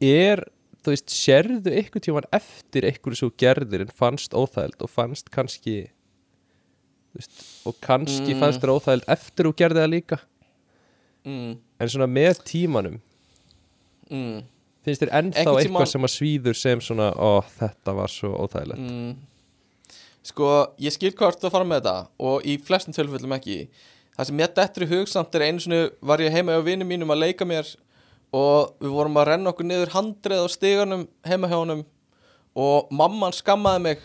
[0.00, 0.44] er,
[0.88, 5.76] þú veist, sérðu eitthvað tíman eftir eitthvað svo gerðir en fannst óþægild og fannst kannski
[7.16, 8.40] veist, og kannski Mm.
[8.42, 10.18] fannst þér óþægild eftir þú gerði það líka.
[11.28, 13.00] Mm, en svona með tímanum
[14.10, 14.42] mm,
[14.86, 18.30] finnst þér ennþá Einhvern eitthvað tímann- sem að svíður sem svona, ó, þetta var svo
[18.46, 18.78] óþægilegt.
[18.80, 19.16] Mm.
[20.28, 20.48] Sko,
[20.80, 23.68] ég skil hvort að fara með þetta og í flestum tilfellum ekki.
[24.18, 26.88] Það sem ég dettur í hug samt er einu sinni var ég heima hjá vinum
[26.88, 27.68] mínum að leika mér
[28.36, 31.82] og við vorum að renna okkur niður handrið á stiganum heima hjá honum
[32.58, 33.98] og mamman skammaði mig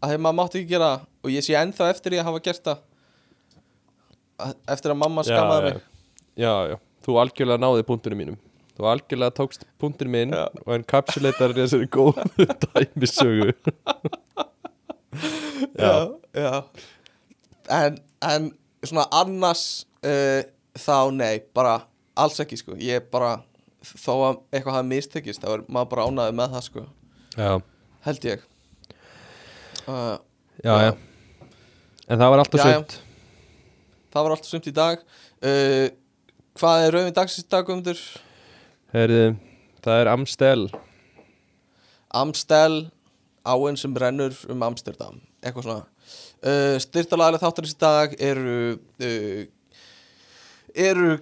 [0.00, 0.90] að þegar maður mátti ekki gera
[1.24, 2.82] og ég sé ennþá eftir ég að hafa gert það.
[4.44, 5.82] Að- eftir að mamma skammaði mig.
[6.36, 6.76] já, já,
[7.06, 8.38] þú algjörlega náði punktunum mínum.
[8.74, 10.48] Þú algjörlega tókst punktunum minn Já.
[10.66, 13.52] og encapsulatar þessari góðu dæmisögu.
[15.78, 16.62] Já, já.
[17.70, 18.48] En, en
[18.84, 20.42] svona annars uh,
[20.76, 21.76] þá nei, bara
[22.18, 23.36] alls ekki sko, ég bara
[23.84, 26.84] þó að eitthvað hafi mistekist þá er maður bara ánaði með það sko.
[27.34, 27.50] Já,
[28.06, 28.44] held ég.
[29.84, 30.16] Uh,
[30.64, 30.92] já, já.
[32.04, 32.78] En það var alltaf Já, já.
[32.78, 32.96] sumt.
[34.14, 35.04] Það var allt sumt í dag.
[35.44, 35.86] Uh,
[36.60, 38.02] hvað er rauðin dagsins í dag Guðmundur?
[38.94, 39.24] Herði,
[39.84, 40.60] það er Amstel.
[42.14, 42.76] Amstel
[43.44, 45.18] áinn sem rennur um Amsterdam.
[45.44, 45.88] Eitthvað svona.
[46.44, 49.44] Uh, styrtalaglega þáttarins í dag eru uh,
[50.74, 51.14] eru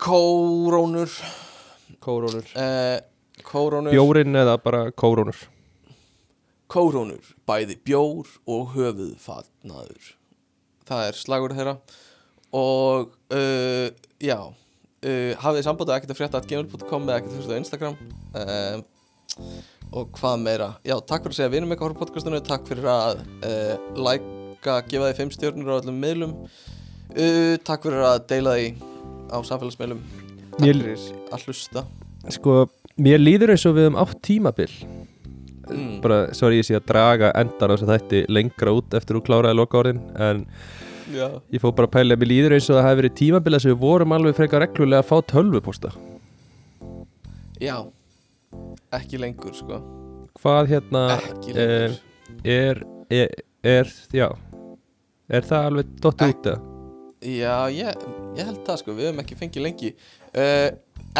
[0.00, 1.10] kórónur.
[2.00, 2.44] Kórónur.
[2.56, 2.98] Uh,
[3.44, 3.92] kórónur.
[3.92, 5.36] Bjórin eða bara kórónur?
[6.70, 10.14] Kórónur, bæði bjór og höfuðfatnaður.
[10.88, 11.76] Það er slagur þeirra.
[12.56, 13.90] Og uh,
[14.22, 17.62] já uh, hafið samband og ekkert að frétta at gmail.com eða ekkert að frétta á
[17.62, 18.00] Instagram?
[19.90, 20.74] Og hvað meira?
[20.86, 22.40] Já, takk fyrir að segja vinum eitthvað á podcastinu.
[22.46, 23.24] Takk fyrir að
[23.98, 26.38] læka gefa því fimm stjórnir á öllum miðlum.
[27.10, 28.89] Uh, takk fyrir að deila því
[29.30, 29.38] á
[30.60, 30.98] Mér- fyrir
[31.32, 31.84] að hlusta.
[32.30, 32.66] Sko,
[33.00, 34.70] mér líður eins og við um átt tímabil.
[35.70, 36.00] Mm.
[36.02, 39.20] bara, sorry ég sé að draga endan á þess að þætti lengra út eftir þú
[39.28, 40.40] kláraði loka orðin en
[41.14, 41.28] já.
[41.52, 43.66] ég fór bara að pæla að mér líður eins og það hefði verið tímabil að
[43.68, 45.92] við vorum alveg frekar reglulega að fá tölvuposta.
[47.62, 47.76] Já.
[48.98, 49.78] Ekki lengur sko.
[50.40, 52.00] Hvað hérna ekki lengur.
[52.42, 52.82] er,
[53.20, 53.32] er,
[53.62, 54.28] er já.
[55.30, 56.69] Er það alveg dott út eða?
[57.20, 58.04] Já, ég,
[58.38, 59.90] ég held það sko, við höfum ekki fengið lengi.
[60.32, 60.70] Uh,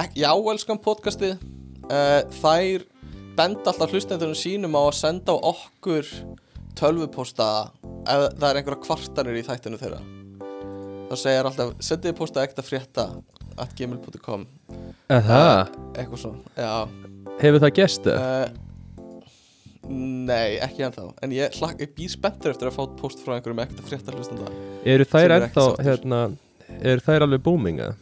[0.01, 1.35] ek, Já, elskan podcastið.
[1.91, 2.87] Uh, Þær
[3.37, 6.09] benda alltaf hlustendunum sínum á að senda á okkur
[6.79, 7.51] tölvuposta
[8.09, 10.01] ef það er einhverja kvartanir í þættinu þeirra.
[11.11, 13.07] Þá segir alltaf sendið posta ekkert að frétta
[13.61, 14.45] at gmail.com
[15.11, 15.67] Aha,
[15.99, 16.87] eitthvað svona Já,
[17.43, 18.21] hefur það gest það?
[18.23, 18.70] uh,
[19.89, 21.07] Nei, ekki ennþá.
[21.25, 24.15] En ég, hlak, ég býr spenntur eftir að fá post frá einhverjum ekkert að frétta
[24.15, 24.51] hlustenda
[24.85, 26.21] eru þær ennþá hérna,
[26.79, 27.97] eru þær alveg booming eða?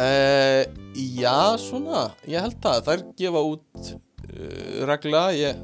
[0.00, 0.62] Uh,
[0.96, 2.80] já, svona, ég held það.
[2.86, 5.26] Þær gefa út uh, regla.
[5.36, 5.60] Ég,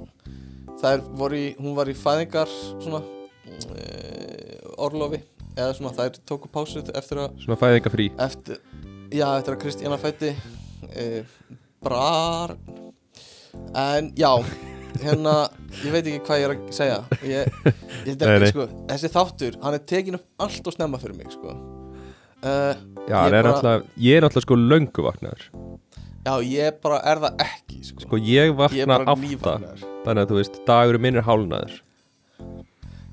[0.76, 5.22] Þær voru í, hún var í fæðingar svona uh, orlofi.
[5.56, 8.58] Eða svona þær tóku pásu eftir að svona fæðingafrí eftir,
[9.08, 10.34] já, eftir að Kristíana fætti
[11.80, 12.52] brar
[13.76, 14.30] en já
[15.02, 15.34] hérna,
[15.84, 16.98] ég veit ekki hvað ég er að segja.
[17.22, 17.50] Ég,
[18.08, 18.50] ég Nei, nei.
[18.52, 21.56] sko, þessi þáttur, hann er tekin upp allt og snemma fyrir mig sko.
[22.46, 22.74] Uh,
[23.06, 25.44] Já, Ég er, bara- náttúrulega, ég er náttúrulega sko löngu vaknaður.
[26.26, 28.00] Já, ég bara er það ekki sko.
[28.02, 29.52] Sko ég vakna átta
[30.02, 31.76] Þannig að þú veist, dagur minn er hálnaður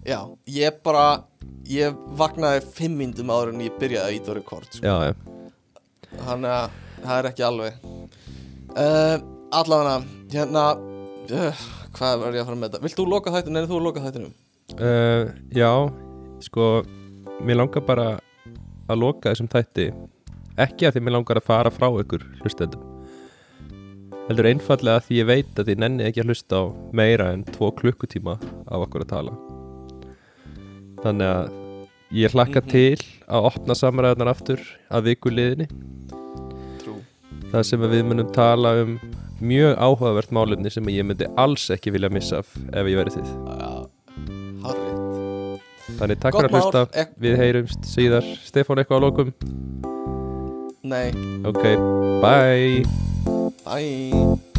[0.06, 0.18] Já,
[0.49, 1.03] ég bara
[1.70, 4.95] Ég vaknaði fimm myndum áður en ég byrjaði að íta rekord sko.
[6.26, 7.78] Þannig að það er ekki alveg.
[8.74, 9.15] Uh,
[9.59, 9.95] Allavega
[10.34, 11.63] Hérna uh,
[11.93, 12.81] Hvað var ég að fara með þetta?
[12.88, 13.53] Vilt þú loka þættinu?
[13.59, 14.34] Nei, þú loka þættinum
[14.80, 15.23] uh,
[15.53, 15.71] Já,
[16.47, 16.69] sko
[17.43, 18.07] Mér langar bara
[18.89, 19.88] að loka þessum þætti
[20.63, 22.89] Ekki að því mér langar að fara frá ykkur hlustendum
[24.30, 26.63] Heldur einfallega að því ég veit að þið nenni ekki að hlusta á
[26.95, 28.38] meira en tvo klukkutíma
[28.71, 29.34] af okkur að tala
[31.03, 31.49] Þannig að
[32.15, 32.69] ég hlakka Mhm.
[32.69, 34.61] til að opna samræðunar aftur
[34.93, 35.67] að viku liðinni
[36.84, 36.95] Trú
[37.51, 38.93] Það sem við munum tala um
[39.44, 43.34] mjög áhugavert málefni sem ég myndi alls ekki vilja missa af ef ég verið þið.
[44.64, 45.02] Harrið
[45.99, 48.24] Þannig takk fyrir að hlusta, ek- við heyrumst síðar.
[48.48, 49.34] Stefán eitthvað á lokum?
[50.84, 51.11] Nei,
[51.48, 51.64] Ok,
[52.24, 52.84] bye.
[53.64, 54.52] Bye